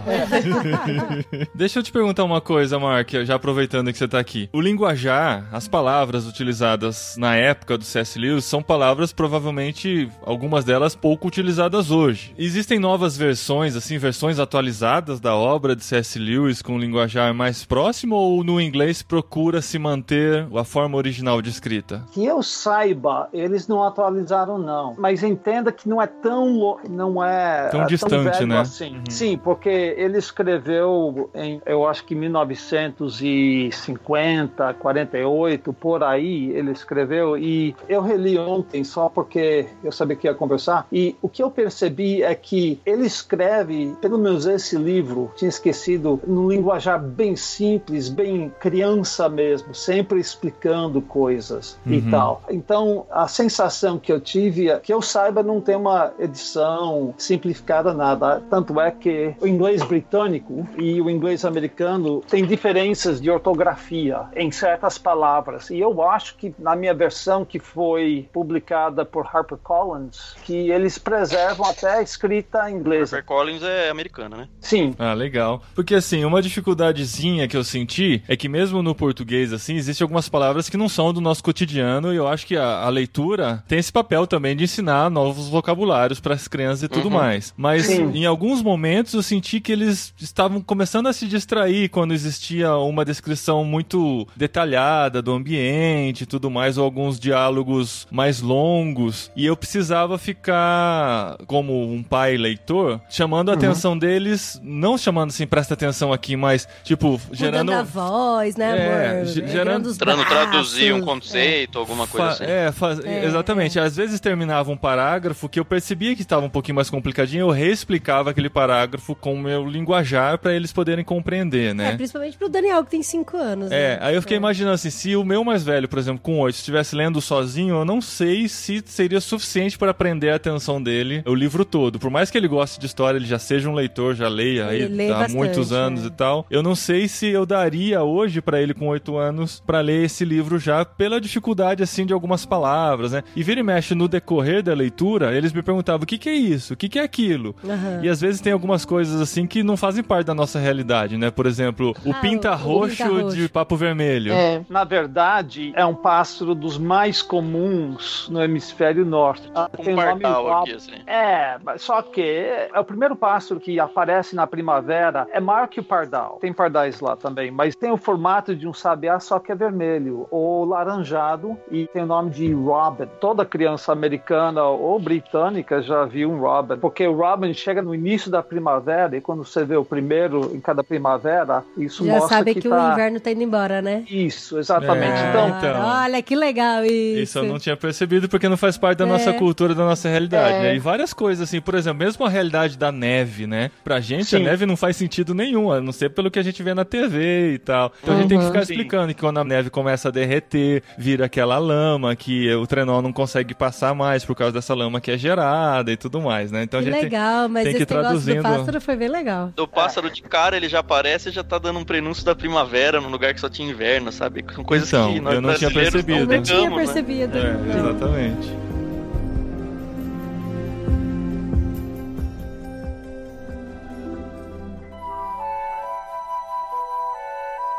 Deixa 1.55 1.79
eu 1.79 1.83
te 1.83 1.93
perguntar 1.93 2.25
uma 2.25 2.41
coisa, 2.41 2.79
Mark, 2.79 3.11
já 3.25 3.35
aproveitando 3.35 3.93
que 3.93 3.99
você 3.99 4.09
tá 4.09 4.19
aqui. 4.19 4.49
O 4.53 4.61
linguajar, 4.61 5.47
as 5.53 5.69
palavras 5.69 6.27
utilizadas 6.27 7.15
na 7.19 7.35
época 7.35 7.77
do 7.77 7.85
C.S. 7.85 8.19
Lewis 8.19 8.45
são 8.45 8.63
palavras 8.63 9.13
provavelmente 9.13 10.09
algumas 10.25 10.65
delas 10.65 10.95
pouco 10.95 11.29
utilizadas 11.29 11.91
hoje. 11.91 12.35
Existem 12.39 12.79
novas 12.93 13.17
versões, 13.17 13.75
assim, 13.75 13.97
versões 13.97 14.39
atualizadas 14.39 15.19
da 15.19 15.35
obra 15.35 15.75
de 15.75 15.83
C.S. 15.83 16.19
Lewis 16.19 16.61
com 16.61 16.75
um 16.75 16.79
linguajar 16.79 17.33
mais 17.33 17.65
próximo 17.65 18.17
ou 18.17 18.45
no 18.45 18.61
inglês 18.61 19.03
procura 19.03 19.63
se 19.63 19.79
manter 19.79 20.47
a 20.55 20.63
forma 20.63 20.99
original 20.99 21.41
de 21.41 21.49
escrita? 21.49 22.05
que 22.13 22.27
eu 22.27 22.43
saiba, 22.43 23.31
eles 23.33 23.67
não 23.67 23.83
atualizaram 23.83 24.59
não, 24.59 24.95
mas 24.99 25.23
entenda 25.23 25.73
que 25.73 25.89
não 25.89 26.03
é 26.03 26.07
tão 26.07 26.79
não 26.87 27.25
é 27.25 27.71
Tão 27.71 27.85
é 27.85 27.87
distante, 27.87 28.25
velho 28.25 28.47
né? 28.47 28.61
assim. 28.61 29.01
Sim, 29.09 29.39
porque 29.39 29.95
ele 29.97 30.19
escreveu 30.19 31.31
em 31.35 31.63
eu 31.65 31.89
acho 31.89 32.05
que 32.05 32.15
1950, 32.15 34.75
48, 34.75 35.73
por 35.73 36.05
aí 36.05 36.51
ele 36.51 36.73
escreveu 36.73 37.39
e 37.39 37.75
eu 37.89 38.03
reli 38.03 38.39
ontem 38.39 38.85
só 38.85 39.09
porque 39.09 39.65
eu 39.83 39.91
sabia 39.91 40.15
que 40.15 40.27
ia 40.27 40.35
conversar 40.35 40.87
e 40.93 41.17
o 41.23 41.29
que 41.29 41.43
eu 41.43 41.51
percebi 41.51 42.23
é 42.23 42.35
que 42.35 42.82
ele 42.85 43.07
escreve, 43.07 43.97
pelo 44.01 44.19
menos 44.19 44.47
esse 44.47 44.77
livro, 44.77 45.31
tinha 45.37 45.49
esquecido, 45.49 46.21
num 46.27 46.49
linguajar 46.49 47.01
bem 47.01 47.37
simples, 47.37 48.09
bem 48.09 48.53
criança 48.61 49.29
mesmo, 49.29 49.75
sempre 49.75 50.21
explicando 50.21 51.01
coisas 51.01 51.79
e 51.87 51.97
Uhum. 51.99 52.11
tal. 52.11 52.43
Então, 52.51 53.07
a 53.11 53.27
sensação 53.29 53.99
que 53.99 54.13
eu 54.13 54.21
tive 54.21 54.69
é 54.71 54.79
que 54.79 54.93
eu 54.93 55.01
saiba 55.03 55.43
não 55.43 55.61
tem 55.61 55.77
uma 55.77 56.13
edição 56.19 57.15
simplificada 57.17 57.93
nada. 57.95 58.43
Tanto 58.51 58.81
é 58.81 58.91
que 58.91 59.35
o 59.41 59.47
inglês 59.47 59.83
britânico 59.83 60.67
e 60.77 61.01
o 61.01 61.09
inglês 61.09 61.45
americano 61.45 62.21
têm 62.29 62.45
diferenças 62.45 63.21
de 63.21 63.31
ortografia 63.31 64.23
em 64.35 64.51
certas 64.51 64.99
palavras. 64.99 65.71
E 65.71 65.79
eu 65.79 66.03
acho 66.03 66.37
que 66.37 66.55
na 66.59 66.75
minha 66.75 66.95
versão 66.95 67.45
que 67.45 67.59
foi 67.59 68.29
publicada 68.33 69.05
por 69.05 69.27
HarperCollins, 69.27 70.35
que 70.45 70.71
eles 70.71 70.99
preservam 70.99 71.67
até 71.67 71.99
a 71.99 72.03
escrita 72.03 72.71
inglesa. 72.73 73.17
Harper 73.17 73.25
Collins 73.25 73.63
é 73.63 73.91
americana, 73.91 74.37
né? 74.37 74.49
Sim, 74.61 74.95
Ah, 74.99 75.15
legal. 75.15 75.63
Porque 75.75 75.95
assim, 75.95 76.25
uma 76.25 76.41
dificuldadezinha 76.43 77.47
que 77.49 77.57
eu 77.57 77.65
senti 77.65 78.23
é 78.29 78.37
que 78.37 78.49
mesmo 78.49 78.83
no 78.83 78.95
português, 78.95 79.53
assim, 79.53 79.75
existem 79.77 80.05
algumas 80.05 80.29
palavras 80.29 80.69
que 80.69 80.77
não 80.77 80.89
são 80.89 81.13
do 81.13 81.21
nosso 81.21 81.43
cotidiano 81.45 82.13
e 82.13 82.17
eu 82.17 82.27
acho 82.29 82.47
que 82.47 82.57
a, 82.57 82.83
a 82.85 82.89
leitura 82.89 83.63
tem 83.69 83.79
esse 83.79 83.93
papel 83.93 84.27
também 84.27 84.57
de 84.57 84.65
ensinar 84.65 85.11
novos 85.11 85.49
vocabulários 85.49 86.21
para 86.21 86.35
as 86.35 86.49
crianças 86.49 86.83
e 86.85 86.89
tudo 86.89 87.05
Uhum. 87.09 87.15
mais. 87.15 87.53
Mas 87.57 87.87
Sim. 87.87 88.11
em 88.15 88.25
alguns 88.27 88.63
momentos 88.63 89.13
eu 89.15 89.23
senti 89.23 89.61
que 89.61 89.73
eles 89.73 90.15
estavam 90.21 90.61
começando 90.61 91.07
a 91.09 91.13
se 91.13 91.27
distrair 91.27 91.89
quando 91.89 92.13
existia 92.15 92.75
uma 92.77 93.05
descrição 93.05 93.65
muito 93.65 94.27
detalhada 94.37 95.21
do 95.23 95.33
ambiente 95.33 96.23
e 96.23 96.27
tudo 96.27 96.51
mais, 96.51 96.79
ou 96.79 96.85
alguns 96.85 97.19
diálogos 97.19 98.07
mais 98.11 98.41
longos. 98.41 99.31
E 99.37 99.45
eu 99.47 99.57
precisava 99.57 100.17
ficar, 100.19 101.37
como 101.47 101.91
um 101.93 102.03
pai 102.03 102.37
leitor, 102.37 102.62
chamando 103.09 103.51
a 103.51 103.55
atenção 103.55 103.97
deles, 103.99 104.61
não 104.63 104.97
chamando 104.97 105.31
assim, 105.31 105.47
presta 105.47 105.75
atenção 105.75 106.13
aqui, 106.13 106.37
mas 106.37 106.69
tipo, 106.85 107.21
gerando. 107.33 107.71
Mudando 107.73 107.81
a 107.81 107.83
voz, 107.83 108.57
né, 108.57 108.79
É, 108.79 109.11
amor? 109.21 109.27
ge- 109.27 109.41
Erguendo 109.41 109.53
gerando- 109.53 109.89
os 109.89 109.97
traduzir 109.99 110.93
um 110.95 111.01
conceito, 111.01 111.79
alguma 111.79 112.07
coisa 112.07 112.27
Fa- 112.29 112.33
assim. 112.35 112.45
É, 112.45 112.73
faz- 112.73 113.05
É, 113.05 113.25
exatamente. 113.25 113.79
Às 113.79 113.97
vezes 113.97 114.21
terminava 114.21 114.71
um 114.71 114.77
parágrafo 114.77 115.49
que 115.49 115.59
eu 115.59 115.65
percebia 115.65 116.15
que 116.15 116.23
estava 116.23 116.45
um 116.47 116.51
pouquinho 116.51 116.77
mais 116.77 116.89
complicadinho, 116.91 117.43
eu 117.43 117.51
reexplicava 117.51 118.31
aquele 118.31 118.49
parágrafo 118.51 119.15
com 119.15 119.35
o 119.35 119.39
meu 119.39 119.67
linguajar 119.67 120.39
para 120.39 120.53
eles 120.55 120.73
poderem 120.73 121.05
compreender, 121.05 121.71
É, 121.71 121.75
né? 121.75 121.97
principalmente 121.97 122.37
pro 122.37 122.49
Daniel, 122.49 122.85
que 122.85 122.91
tem 122.91 123.03
5 123.03 123.37
anos. 123.37 123.71
É, 123.73 123.97
né? 123.97 123.99
aí 124.01 124.15
eu 124.15 124.23
fiquei 124.23 124.37
imaginando 124.37 124.75
assim, 124.75 124.91
se 124.91 125.17
o 125.17 125.25
meu 125.25 125.45
mais 125.45 125.63
velho, 125.65 125.89
por 125.89 125.99
exemplo, 125.99 126.21
com 126.23 126.39
8, 126.41 126.57
estivesse 126.57 126.95
lendo 126.95 127.21
sozinho, 127.21 127.77
eu 127.77 127.85
não 127.85 128.01
sei 128.01 128.49
se 128.49 128.83
seria 128.87 129.21
suficiente 129.21 129.79
para 129.79 129.93
prender 129.95 130.33
a 130.33 130.37
atenção 130.37 130.83
dele 130.83 131.23
o 131.27 131.35
livro 131.35 131.65
todo. 131.65 131.99
Por 131.99 132.11
mais 132.11 132.31
que 132.31 132.39
ele 132.39 132.42
ele 132.43 132.49
gosta 132.49 132.79
de 132.81 132.87
história, 132.87 133.17
ele 133.19 133.27
já 133.27 133.39
seja 133.39 133.69
um 133.69 133.75
leitor, 133.75 134.15
já 134.15 134.29
leia 134.29 134.67
aí 134.67 134.87
lê 134.87 135.11
há 135.11 135.15
bastante, 135.21 135.37
muitos 135.37 135.73
anos 135.73 136.05
é. 136.05 136.07
e 136.07 136.11
tal. 136.11 136.47
Eu 136.51 136.63
não 136.63 136.75
sei 136.75 137.09
se 137.09 137.29
eu 137.29 137.47
daria 137.47 138.03
hoje 138.03 138.41
pra 138.41 138.61
ele 138.61 138.75
com 138.75 138.89
oito 138.89 139.17
anos 139.17 139.63
pra 139.67 139.81
ler 139.81 140.05
esse 140.05 140.25
livro 140.25 140.59
já 140.59 140.85
pela 140.85 141.21
dificuldade 141.21 141.83
assim 141.83 142.05
de 142.05 142.13
algumas 142.13 142.45
palavras, 142.45 143.13
né? 143.13 143.23
E 143.37 143.43
vira 143.43 143.61
e 143.61 143.63
mexe 143.63 143.95
no 143.95 144.09
decorrer 144.09 144.63
da 144.63 144.75
leitura, 144.75 145.35
eles 145.37 145.53
me 145.53 145.63
perguntavam 145.63 146.03
o 146.05 146.07
que 146.07 146.19
que 146.19 146.29
é 146.29 146.35
isso, 146.35 146.75
o 146.75 146.77
que 146.77 146.89
que 146.89 146.99
é 146.99 147.03
aquilo. 147.03 147.55
Aham. 147.65 148.01
E 148.03 148.09
às 148.09 148.21
vezes 148.21 148.41
tem 148.41 148.53
algumas 148.53 148.85
coisas 148.85 149.21
assim 149.21 149.47
que 149.47 149.63
não 149.63 149.77
fazem 149.77 150.03
parte 150.03 150.27
da 150.27 150.35
nossa 150.35 150.59
realidade, 150.59 151.17
né? 151.17 151.31
Por 151.31 151.47
exemplo, 151.47 151.95
o 152.05 152.11
Ah, 152.11 152.15
pinta 152.21 152.53
o 152.53 152.57
roxo 152.57 152.97
pinta-roxo. 152.97 153.37
de 153.37 153.49
papo 153.49 153.77
vermelho. 153.77 154.33
É. 154.33 154.61
Na 154.69 154.85
verdade, 154.85 155.73
é 155.77 155.85
um 155.85 155.95
pássaro 155.95 156.55
dos 156.55 156.79
mais 156.79 157.23
comuns 157.23 158.29
no 158.31 158.43
hemisfério 158.43 159.05
norte. 159.05 159.51
Ah, 159.55 159.69
Um 159.79 159.95
pardal 159.95 160.43
igual- 160.43 160.63
aqui, 160.63 160.73
assim. 160.73 160.93
É, 161.07 161.57
mas 161.65 161.83
só 161.83 162.03
que 162.03 162.21
é 162.33 162.79
o 162.81 162.85
primeiro 162.85 163.15
pássaro 163.17 163.61
que 163.61 163.79
aparece 163.79 164.35
na 164.35 164.47
primavera 164.47 165.27
é 165.33 165.41
maior 165.41 165.69
que 165.69 165.81
o 165.81 165.85
pardal. 165.85 166.39
Tem 166.41 166.53
pardais 166.53 167.01
lá 167.01 167.17
também, 167.17 167.51
mas 167.51 167.75
tem 167.75 167.91
o 167.91 167.97
formato 167.97 168.55
de 168.55 168.67
um 168.67 168.73
sabiá, 168.73 169.19
só 169.21 169.39
que 169.39 169.53
é 169.53 169.55
vermelho 169.55 170.27
ou 170.31 170.65
laranjado 170.65 171.57
e 171.71 171.87
tem 171.89 172.03
o 172.03 172.07
nome 172.07 172.31
de 172.31 172.53
robin. 172.53 173.07
Toda 173.21 173.45
criança 173.45 173.93
americana 173.93 174.65
ou 174.65 174.99
britânica 174.99 175.83
já 175.83 176.05
viu 176.05 176.31
um 176.31 176.39
robin, 176.41 176.77
porque 176.77 177.07
o 177.07 177.15
robin 177.15 177.53
chega 177.55 177.83
no 177.83 177.95
início 177.95 178.31
da 178.31 178.43
primavera 178.43 179.17
e 179.17 179.21
quando 179.21 179.45
você 179.45 179.65
vê 179.65 179.77
o 179.77 179.85
primeiro 179.85 180.55
em 180.55 180.61
cada 180.61 180.83
primavera, 180.83 181.65
isso 181.77 182.05
Já 182.05 182.15
mostra 182.15 182.39
sabe 182.39 182.55
que, 182.55 182.63
que, 182.63 182.69
tá... 182.69 182.91
o 182.91 182.93
inverno 182.93 183.21
tá 183.21 183.31
indo 183.31 183.43
embora, 183.43 183.83
né? 183.83 184.05
Isso, 184.09 184.59
exatamente. 184.59 185.21
É, 185.21 185.29
então, 185.31 185.49
então. 185.49 185.87
Olha 185.87 186.23
que 186.23 186.35
legal 186.35 186.85
isso. 186.85 187.21
Isso 187.21 187.39
eu 187.39 187.45
não 187.45 187.59
tinha 187.59 187.77
percebido 187.77 188.29
porque 188.29 188.49
não 188.49 188.57
faz 188.57 188.77
parte 188.79 188.99
da 188.99 189.07
nossa 189.07 189.31
É. 189.31 189.33
cultura, 189.33 189.75
da 189.75 189.85
nossa 189.85 190.09
realidade, 190.09 190.55
É. 190.55 190.63
né? 190.63 190.75
E 190.77 190.79
várias 190.79 191.13
coisas, 191.13 191.49
assim, 191.49 191.61
por 191.61 191.75
exemplo, 191.75 191.99
mesmo 191.99 192.22
a 192.25 192.29
realidade 192.31 192.77
da 192.79 192.91
neve, 192.93 193.47
né? 193.47 193.71
Pra 193.85 194.01
gente 194.01 194.27
Sim. 194.27 194.37
a 194.37 194.39
neve 194.41 194.67
não 194.67 194.77
faz 194.77 194.97
sentido 194.97 195.35
nenhum, 195.35 195.71
a 195.71 195.81
não 195.81 195.93
ser 195.93 196.11
pelo 196.11 196.31
que 196.31 196.39
a 196.39 196.43
gente 196.43 196.63
vê 196.63 196.75
na 196.75 196.85
TV 196.85 197.55
e 197.55 197.59
tal. 197.59 197.93
Então 198.03 198.15
a 198.15 198.19
gente 198.19 198.29
tem 198.29 198.39
que 198.39 198.47
ficar 198.47 198.65
Sim. 198.67 198.73
explicando 198.75 199.15
que 199.15 199.21
quando 199.21 199.39
a 199.39 199.45
neve 199.45 199.71
começa 199.71 200.09
a 200.09 200.11
derreter, 200.13 200.83
vira 200.99 201.27
aquela 201.27 201.59
lama 201.59 202.15
que 202.17 202.53
o 202.55 202.67
trenó 202.67 203.01
não 203.03 203.13
consegue 203.13 203.55
passar 203.55 203.95
mais 203.95 204.25
por 204.25 204.35
causa 204.35 204.53
dessa 204.53 204.75
lama 204.75 205.01
que 205.01 205.11
é 205.11 205.19
gerada 205.19 205.91
e 205.93 205.97
tudo 205.97 206.21
mais, 206.21 206.51
né? 206.53 206.63
Então 206.63 206.81
Que 206.83 206.89
a 206.89 206.93
gente 206.93 207.01
tem- 207.01 207.11
legal, 207.11 207.49
mas 207.49 207.65
tem 207.65 207.75
que 207.75 207.83
esse 207.83 207.93
ir 207.93 207.97
negócio 207.97 208.19
do 208.19 208.25
traduzindo. 208.25 208.43
pássaro 208.43 208.81
foi 208.81 208.97
bem 208.97 209.09
legal. 209.09 209.53
Do 209.55 209.67
pássaro 209.69 210.11
de 210.11 210.23
cara, 210.23 210.57
ele 210.57 210.69
já 210.69 210.81
aparece 210.81 211.29
e 211.29 211.33
já 211.33 211.43
tá 211.45 211.59
dando 211.59 211.79
um 211.79 211.85
prenúncio 211.85 212.25
da 212.25 212.35
primavera 212.35 213.01
num 213.01 213.09
lugar 213.09 213.35
que 213.35 213.41
só 213.41 213.49
tinha 213.49 213.71
inverno, 213.71 214.11
sabe? 214.13 214.45
São 214.55 214.65
coisas 214.65 214.89
Então, 214.89 215.13
que 215.13 215.21
nós 215.21 215.35
eu 215.35 215.41
não 215.41 215.55
tinha 215.55 215.71
percebido. 215.71 216.27
Não 216.27 216.37
não 216.37 216.43
tinha 216.43 216.71
né? 216.71 216.77
percebido. 216.77 217.39
É, 217.39 217.53
não. 217.53 217.79
exatamente. 217.91 218.49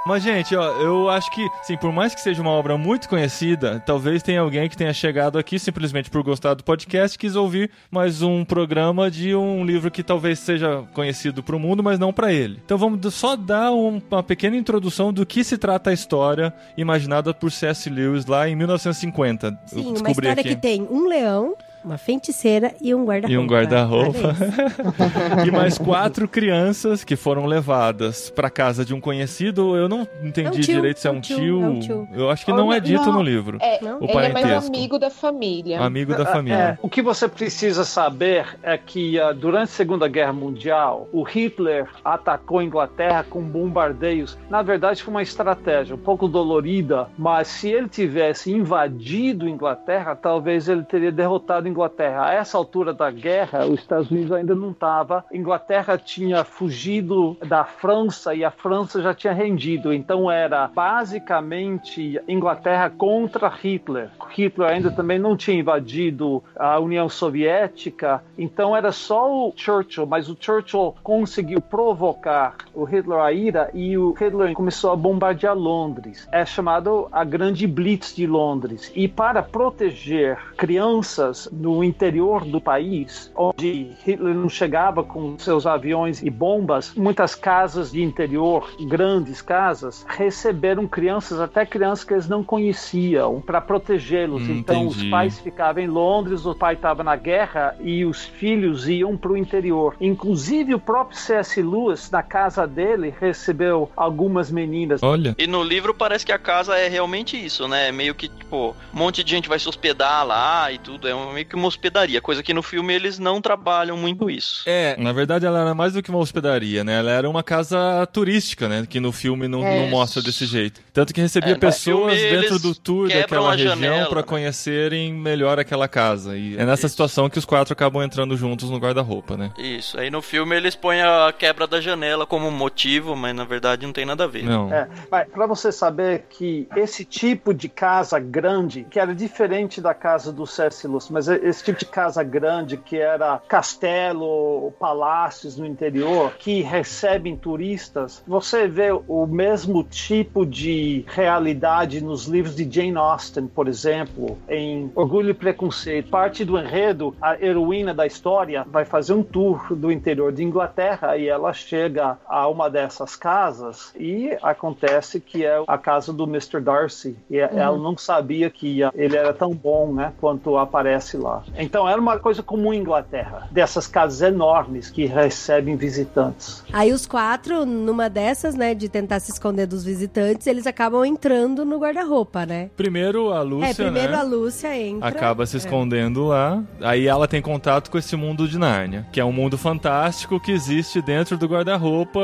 Mas, 0.06 0.22
gente, 0.22 0.54
ó, 0.54 0.70
eu 0.82 1.10
acho 1.10 1.32
que, 1.32 1.48
sim, 1.62 1.78
por 1.78 1.90
mais 1.94 2.14
que 2.14 2.20
seja 2.20 2.42
uma 2.42 2.52
obra 2.52 2.78
muito 2.78 3.08
conhecida, 3.08 3.82
talvez 3.86 4.22
tenha 4.22 4.42
alguém 4.42 4.68
que 4.68 4.76
tenha 4.76 4.92
chegado 4.94 5.38
aqui 5.40 5.58
simplesmente 5.58 6.10
por 6.10 6.22
gostar 6.22 6.56
do 6.56 6.64
podcast 6.64 7.16
e 7.16 7.20
quis 7.20 7.38
ouvir 7.38 7.72
mais 7.90 8.22
um 8.22 8.44
programa 8.44 9.10
de 9.10 9.34
um 9.34 9.64
livro 9.66 9.90
que 9.90 10.04
talvez 10.04 10.40
seja 10.40 10.84
conhecido 10.94 11.42
pro 11.42 11.58
mundo, 11.58 11.82
mas 11.82 11.98
não 11.98 12.12
pra 12.12 12.34
ele. 12.34 12.60
Então 12.66 12.78
vamos 12.78 13.14
só 13.16 13.38
dar 13.38 13.72
um- 13.72 14.02
uma 14.12 14.22
pequena 14.22 14.58
introdução 14.58 15.14
do 15.14 15.26
que 15.26 15.42
se 15.42 15.58
trata 15.58 15.90
a 15.90 15.94
história 15.94 16.54
imaginada 16.76 17.34
por 17.34 17.50
C.S. 17.50 17.90
Lewis 17.90 18.26
lá 18.26 18.50
em 18.50 18.58
1950. 18.58 19.48
Eu 19.48 19.54
Sim, 19.68 19.82
uma 19.86 19.92
descobri 19.94 20.12
história 20.12 20.42
aqui. 20.42 20.50
que 20.50 20.56
tem 20.58 20.82
um 20.92 21.08
leão, 21.08 21.56
uma 21.84 21.98
feiticeira 21.98 22.74
e 22.82 22.94
um 22.96 23.04
guarda-roupa. 23.06 23.34
E 23.34 23.38
um 23.38 23.48
guarda-roupa. 23.48 24.36
E 25.46 25.52
mais 25.52 25.78
quatro 25.78 26.28
crianças 26.28 27.04
que 27.04 27.16
foram 27.16 27.46
levadas 27.46 28.30
pra 28.30 28.50
casa 28.50 28.86
de 28.86 28.94
um 28.94 29.02
conhecido. 29.02 29.76
Eu 29.76 29.90
não 29.90 30.08
entendi 30.24 30.48
É 30.48 30.50
um 30.50 30.62
tio, 30.62 30.76
direito 30.76 31.00
se 31.00 31.08
é 31.08 31.10
é 31.10 31.14
um 31.14 31.18
um 31.18 31.22
tio. 31.22 31.38
tio, 31.38 31.64
é 31.64 31.68
um 31.68 31.80
tio. 31.80 32.08
Eu 32.14 32.30
acho 32.30 32.46
que 32.46 32.52
não 32.54 32.72
é 32.72 32.80
dito 32.80 33.06
Não, 33.06 33.14
no 33.14 33.22
livro. 33.22 33.58
É, 33.62 33.84
Não? 33.84 34.00
O 34.00 34.04
ele 34.06 34.12
é 34.12 34.16
mais 34.16 34.34
parentesco. 34.34 34.76
amigo 34.76 35.00
da 35.00 35.10
família. 35.10 35.82
Amigo 35.82 36.14
da 36.16 36.24
É, 36.24 36.26
família. 36.26 36.80
o 36.82 36.90
que 36.90 37.02
você 37.02 37.28
precisa 37.28 37.84
saber 37.84 38.46
é 38.64 38.78
que 38.78 39.20
ah, 39.20 39.32
durante 39.34 39.64
a 39.64 39.68
Segunda 39.68 40.08
Guerra 40.08 40.34
Mundial, 40.34 41.08
o 41.12 41.24
Hitler 41.24 41.88
atacou 42.04 42.60
a 42.60 42.64
Inglaterra 42.64 43.26
com 43.30 43.42
bombardeios. 43.42 44.38
Na 44.50 44.62
verdade, 44.62 45.04
foi 45.04 45.14
uma 45.14 45.22
estratégia 45.24 45.96
um 45.96 46.00
pouco 46.00 46.28
dolorida, 46.28 47.08
mas 47.18 47.48
se 47.48 47.70
ele 47.70 47.90
tivesse 47.90 48.52
invadido 48.52 49.46
a 49.46 49.50
Inglaterra, 49.50 50.16
talvez 50.16 50.68
ele 50.70 50.84
teria 50.84 51.12
derrotado 51.12 51.68
a 51.68 51.70
Inglaterra. 51.74 52.28
A 52.28 52.34
essa 52.34 52.58
altura 52.58 52.94
da 52.94 53.10
guerra, 53.10 53.66
os 53.66 53.80
Estados 53.80 54.12
Unidos 54.12 54.32
ainda 54.32 54.54
não 54.54 54.72
estava. 54.72 55.26
Inglaterra 55.34 55.98
tinha 55.98 56.44
fugido 56.44 57.36
da 57.46 57.66
França 57.66 58.36
e 58.36 58.46
a 58.46 58.52
França 58.52 59.02
já 59.02 59.14
tinha 59.14 59.34
rendido. 59.34 59.92
Então 59.92 60.32
era 60.32 60.68
basicamente 60.68 62.22
Inglaterra 62.28 62.90
contra 62.90 63.50
Hitler. 63.50 64.10
Hitler 64.30 64.70
ainda 64.70 64.92
também 64.92 65.18
não 65.18 65.36
tinha 65.36 65.58
invadido 65.58 66.44
a 66.56 66.80
União 66.80 67.10
Soviética, 67.10 68.24
então 68.38 68.76
era 68.76 68.92
só 68.92 69.32
o 69.32 69.54
Churchill, 69.56 70.06
mas 70.06 70.30
o 70.30 70.38
Churchill 70.40 70.96
conseguiu 71.02 71.62
provocar 71.62 72.56
o 72.74 72.84
Hitler 72.84 73.20
a 73.20 73.32
ira 73.32 73.70
e 73.74 73.98
o 73.98 74.12
Hitler 74.12 74.54
começou 74.54 74.92
a 74.92 74.96
bombardear 74.96 75.56
Londres. 75.56 76.28
É 76.32 76.46
chamado 76.46 77.08
a 77.12 77.24
Grande 77.24 77.66
Blitz 77.66 78.16
de 78.16 78.28
Londres. 78.28 78.92
E 78.96 79.08
para 79.08 79.42
proteger 79.42 80.38
crianças 80.58 81.50
no 81.64 81.82
interior 81.82 82.44
do 82.44 82.60
país, 82.60 83.32
onde 83.36 83.92
Hitler 84.06 84.36
não 84.36 84.50
chegava 84.50 85.02
com 85.02 85.40
seus 85.40 85.66
aviões 85.66 86.22
e 86.22 86.30
bombas, 86.30 86.94
muitas 86.94 87.36
casas 87.36 87.92
de 87.94 88.04
interior, 88.04 88.70
grandes 88.82 89.42
casas, 89.42 90.06
receberam 90.10 90.86
crianças, 90.86 91.40
até 91.40 91.66
crianças 91.66 92.04
que 92.04 92.14
eles 92.14 92.28
não 92.28 92.44
conheciam, 92.44 93.40
para 93.42 93.62
protegê-los. 93.62 94.44
Hum, 94.44 94.58
então 94.58 94.88
os 94.88 95.02
pais 95.06 95.40
ficavam 95.40 95.82
em 95.82 95.88
Londres, 95.88 96.46
o 96.46 96.54
pai 96.54 96.74
estava 96.74 97.02
na 97.02 97.16
guerra 97.16 97.76
e 97.82 98.04
os 98.04 98.26
filhos 98.26 98.90
iam 98.90 99.16
para 99.16 99.32
o 99.32 99.38
interior. 99.38 99.96
Inclusive 100.02 100.76
o 100.76 100.80
próprio 100.80 101.18
C.S. 101.18 101.62
Lewis, 101.62 102.12
na 102.12 102.22
casa 102.22 102.68
dele, 102.68 103.14
recebeu 103.20 103.90
algumas 103.96 104.52
meninas. 104.52 105.02
Olha. 105.02 105.34
E 105.40 105.48
no 105.48 105.64
livro 105.64 105.94
parece 105.94 106.26
que 106.26 106.32
a 106.34 106.38
casa 106.40 106.78
é 106.78 106.90
realmente 106.90 107.38
isso, 107.38 107.68
né? 107.70 107.90
Meio 107.92 108.14
que, 108.14 108.28
tipo, 108.28 108.76
um 108.94 108.98
monte 108.98 109.24
de 109.24 109.32
gente 109.32 109.48
vai 109.48 109.58
se 109.60 109.70
hospedar 109.70 110.26
lá 110.26 110.70
e 110.72 110.78
tudo. 110.78 111.08
É 111.08 111.16
um- 111.16 111.32
meio 111.32 111.46
que 111.54 111.56
uma 111.56 111.68
hospedaria. 111.68 112.20
Coisa 112.20 112.42
que 112.42 112.54
no 112.54 112.64
filme 112.64 112.94
eles 112.94 113.20
não 113.20 113.40
trabalham 113.40 113.96
muito 113.96 114.30
isso. 114.30 114.64
É, 114.66 114.96
na 114.98 115.14
verdade 115.14 115.46
ela 115.46 115.62
era 115.62 115.76
mais 115.76 115.94
do 115.94 116.02
que 116.02 116.10
uma 116.10 116.18
hospedaria, 116.20 116.84
né? 116.84 116.98
Ela 116.98 117.12
era 117.12 117.30
uma 117.30 117.44
casa 117.44 117.78
turística, 118.12 118.68
né? 118.68 118.86
Que 118.90 119.00
no 119.00 119.12
filme 119.12 119.48
não, 119.48 119.64
É. 119.66 119.80
não 119.82 119.88
mostra 119.90 120.22
desse 120.22 120.46
jeito. 120.48 120.82
Tanto 120.92 121.14
que 121.14 121.22
recebia 121.22 121.54
É, 121.54 121.56
pessoas 121.56 122.16
filme, 122.20 122.42
dentro 122.42 122.60
do 122.60 122.74
tour 122.74 123.08
daquela 123.08 123.56
região 123.56 124.06
pra 124.10 124.22
né? 124.22 124.24
conhecerem 124.24 125.14
melhor 125.14 125.60
aquela 125.60 125.88
casa. 125.88 126.36
E 126.36 126.56
é 126.58 126.66
nessa 126.66 126.88
Isso. 126.88 126.90
situação 126.94 127.30
que 127.30 127.38
os 127.38 127.46
quatro 127.46 127.72
acabam 127.74 128.02
entrando 128.04 128.36
juntos 128.36 128.70
no 128.70 128.78
guarda-roupa, 128.78 129.38
né? 129.38 129.52
Isso. 129.58 130.00
Aí 130.00 130.10
no 130.10 130.22
filme 130.22 130.56
eles 130.56 130.76
põem 130.76 131.02
a 131.02 131.32
quebra 131.38 131.68
da 131.68 131.80
janela 131.80 132.26
como 132.26 132.50
motivo, 132.50 133.16
mas 133.16 133.36
na 133.36 133.44
verdade 133.46 133.86
não 133.86 133.94
tem 133.94 134.06
nada 134.06 134.24
a 134.24 134.28
ver. 134.28 134.44
Não. 134.44 134.74
É, 134.74 134.88
para 135.10 135.46
você 135.46 135.72
saber 135.72 136.26
que 136.30 136.68
esse 136.76 137.06
tipo 137.06 137.54
de 137.54 137.70
casa 137.70 138.18
grande, 138.20 138.86
que 138.90 139.00
era 139.00 139.14
diferente 139.14 139.80
da 139.82 139.94
casa 139.94 140.32
do 140.32 140.48
C.S. 140.48 140.88
Lewis, 140.88 141.10
mas 141.10 141.28
esse 141.44 141.64
tipo 141.64 141.80
de 141.80 141.86
casa 141.86 142.24
grande 142.24 142.78
que 142.78 142.98
era 142.98 143.42
castelo, 143.48 144.72
palácios 144.80 145.58
no 145.58 145.66
interior, 145.66 146.34
que 146.40 146.62
recebem 146.62 147.36
turistas, 147.36 148.24
você 148.26 148.68
vê 148.68 148.92
o 148.92 149.26
mesmo 149.28 149.84
tipo 149.84 150.46
de 150.46 151.04
realidade 151.08 152.02
nos 152.02 152.26
livros 152.26 152.56
de 152.56 152.70
Jane 152.70 152.98
Austen, 152.98 153.48
por 153.48 153.68
exemplo, 153.68 154.38
em 154.48 154.92
Orgulho 154.96 155.32
e 155.32 155.34
Preconceito. 155.34 156.10
Parte 156.10 156.46
do 156.46 156.58
enredo, 156.58 157.16
a 157.22 157.40
heroína 157.40 157.94
da 157.94 158.06
história 158.06 158.66
vai 158.68 158.86
fazer 158.86 159.14
um 159.14 159.24
tour 159.24 159.76
do 159.76 159.92
interior 159.92 160.32
de 160.32 160.44
Inglaterra 160.44 161.18
e 161.18 161.28
ela 161.28 161.54
chega 161.54 162.18
a 162.28 162.48
uma 162.48 162.70
dessas 162.70 163.16
casas 163.16 163.94
e 163.98 164.38
acontece 164.42 165.20
que 165.20 165.46
é 165.46 165.64
a 165.68 165.78
casa 165.78 166.14
do 166.14 166.24
Mr. 166.24 166.60
Darcy. 166.60 167.16
E 167.30 167.38
ela 167.38 167.78
não 167.78 167.98
sabia 167.98 168.50
que 168.50 168.80
ele 168.96 169.18
era 169.18 169.34
tão 169.34 169.52
bom, 169.52 169.94
né, 169.94 170.14
quanto 170.20 170.58
aparece 170.58 171.18
lá. 171.24 171.44
Então 171.58 171.88
era 171.90 172.00
uma 172.00 172.20
coisa 172.20 172.44
comum 172.44 172.74
em 172.74 172.78
Inglaterra, 172.80 173.48
dessas 173.52 173.88
casas 173.88 174.22
enormes 174.22 174.90
que 174.90 175.06
recebem 175.06 175.76
visitantes. 175.76 176.64
Aí 176.72 176.92
os 176.92 177.06
quatro, 177.08 177.66
numa 177.66 178.10
dessas, 178.10 178.56
né, 178.56 178.74
de 178.76 178.90
tentar 178.90 179.20
se 179.20 179.32
esconder 179.32 179.66
dos 179.66 179.84
visitantes, 179.84 180.46
eles 180.48 180.68
acabam 180.68 181.06
entrando 181.06 181.64
no 181.66 181.80
guarda-roupa, 181.80 182.46
né? 182.46 182.70
Primeiro 182.76 183.32
a 183.32 183.42
Lúcia, 183.42 183.70
é, 183.70 183.74
primeiro 183.74 184.12
né? 184.12 184.18
a 184.18 184.24
Lúcia 184.24 184.78
entra. 184.78 185.08
Acaba 185.08 185.46
se 185.46 185.56
É. 185.56 185.60
escondendo 185.60 186.26
lá. 186.28 186.62
Aí 186.82 187.08
ela 187.08 187.28
tem 187.28 187.42
contato 187.42 187.90
com 187.90 187.98
esse 187.98 188.16
mundo 188.16 188.48
de 188.48 188.58
Nárnia, 188.60 189.08
que 189.12 189.20
é 189.20 189.26
um 189.26 189.32
mundo 189.32 189.58
fantástico 189.58 190.40
que 190.40 190.52
existe 190.52 191.02
dentro 191.02 191.38
do 191.38 191.48
guarda-roupa 191.48 192.20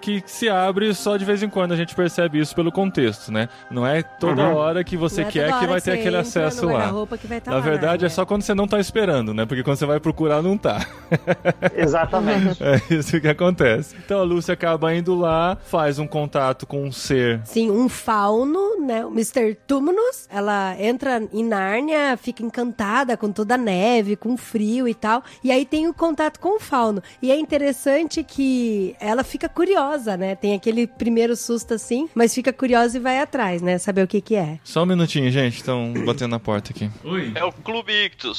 que 0.00 0.22
se 0.26 0.48
abre 0.48 0.94
só 0.94 1.16
de 1.16 1.24
vez 1.24 1.42
em 1.42 1.48
quando 1.48 1.72
a 1.72 1.76
gente 1.76 1.94
percebe 1.94 2.38
isso 2.38 2.54
pelo 2.54 2.70
contexto, 2.70 3.32
né? 3.32 3.48
Não 3.70 3.86
é 3.86 4.02
toda 4.02 4.42
Uhum. 4.48 4.54
hora 4.56 4.84
que 4.84 4.96
você 4.96 5.22
é 5.22 5.24
quer 5.24 5.58
que 5.58 5.66
vai 5.66 5.80
ter 5.80 5.92
você 5.92 6.00
aquele 6.00 6.16
acesso 6.16 6.66
lá. 6.66 6.72
guarda-roupa 6.74 7.18
que 7.18 7.26
vai 7.26 7.40
tá 7.40 7.50
Na 7.50 7.56
lá, 7.58 7.62
verdade, 7.62 8.02
né? 8.02 8.06
é 8.06 8.10
só 8.10 8.24
quando 8.24 8.42
você 8.44 8.54
não 8.54 8.66
tá 8.66 8.78
esperando, 8.78 9.32
né? 9.32 9.46
Porque 9.46 9.62
quando 9.62 9.76
você 9.76 9.86
vai 9.86 9.98
procurar, 9.98 10.42
não 10.42 10.56
tá. 10.56 10.86
Exatamente. 11.76 12.62
É 12.62 12.94
isso 12.94 13.20
que 13.20 13.28
acontece. 13.28 13.96
Então 14.04 14.20
a 14.20 14.22
Lúcia 14.22 14.54
acaba 14.54 14.94
indo 14.94 15.14
lá, 15.14 15.56
faz 15.66 15.98
um 15.98 16.06
contato 16.06 16.66
com 16.66 16.84
um 16.84 16.92
ser. 16.92 17.40
Sim, 17.44 17.70
um 17.70 17.88
fauno, 17.88 18.80
né? 18.80 19.04
O 19.04 19.10
Mr. 19.10 19.54
Tumnus. 19.66 20.28
Ela 20.30 20.76
entra 20.78 21.22
em 21.32 21.44
Nárnia, 21.44 22.16
fica 22.16 22.42
encantada 22.42 23.16
com 23.16 23.30
toda 23.32 23.54
a 23.54 23.58
neve, 23.58 24.16
com 24.16 24.34
o 24.34 24.36
frio 24.36 24.86
e 24.88 24.94
tal. 24.94 25.22
E 25.42 25.50
aí 25.50 25.64
tem 25.64 25.88
o 25.88 25.94
contato 25.94 26.38
com 26.38 26.56
o 26.56 26.60
fauno. 26.60 27.02
E 27.22 27.30
é 27.30 27.38
interessante 27.38 28.22
que 28.22 28.94
ela 29.00 29.24
fica 29.24 29.48
curiosa, 29.48 30.16
né? 30.16 30.34
Tem 30.34 30.54
aquele 30.54 30.86
primeiro 30.86 31.36
susto 31.36 31.74
assim, 31.74 32.08
mas 32.14 32.34
fica 32.34 32.52
curiosa 32.52 32.96
e 32.96 33.00
vai 33.00 33.18
atrás, 33.20 33.62
né? 33.62 33.78
Saber 33.78 34.02
o 34.02 34.06
que 34.06 34.20
que 34.20 34.34
é. 34.36 34.58
Só 34.64 34.82
um 34.82 34.86
minutinho, 34.86 35.30
gente. 35.30 35.56
Estão 35.56 35.92
batendo 36.04 36.30
na 36.30 36.40
porta 36.40 36.72
aqui. 36.72 36.90
Oi. 37.04 37.32
É 37.34 37.44
o 37.44 37.52
Clube 37.52 37.92
Ictus. 37.92 38.33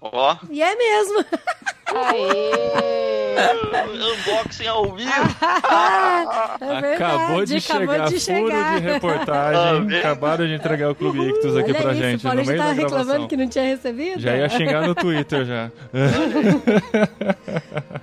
Ó, 0.00 0.36
E 0.50 0.60
é 0.60 0.74
mesmo. 0.74 1.24
Aê! 1.86 3.12
unboxing 4.02 4.66
ao 4.66 4.84
vivo. 4.94 5.10
é 6.60 6.80
verdade, 6.80 6.94
Acabou 7.04 7.44
de 7.44 7.60
chegar, 7.60 7.82
acabou 7.82 8.08
de 8.10 8.20
furo 8.20 8.46
chegar. 8.46 8.80
de 8.80 8.86
reportagem. 8.86 9.60
Ah, 9.60 9.84
vê? 9.86 9.98
Acabaram 9.98 10.46
de 10.46 10.54
entregar 10.54 10.90
o 10.90 10.94
Clube 10.94 11.20
Ictus 11.28 11.56
aqui 11.56 11.70
Olha 11.72 11.80
pra 11.82 11.92
isso, 11.92 12.02
gente, 12.02 12.20
o 12.20 12.22
Paulo 12.22 12.38
no 12.38 12.44
já 12.44 12.50
meio 12.52 12.62
tava 12.62 12.74
da 12.74 12.82
reclamando 12.82 13.28
que 13.28 13.36
não 13.36 13.48
tinha 13.48 13.64
recebido. 13.64 14.20
Já 14.20 14.36
ia 14.36 14.48
xingar 14.48 14.86
no 14.86 14.94
Twitter 14.94 15.44
já. 15.44 15.70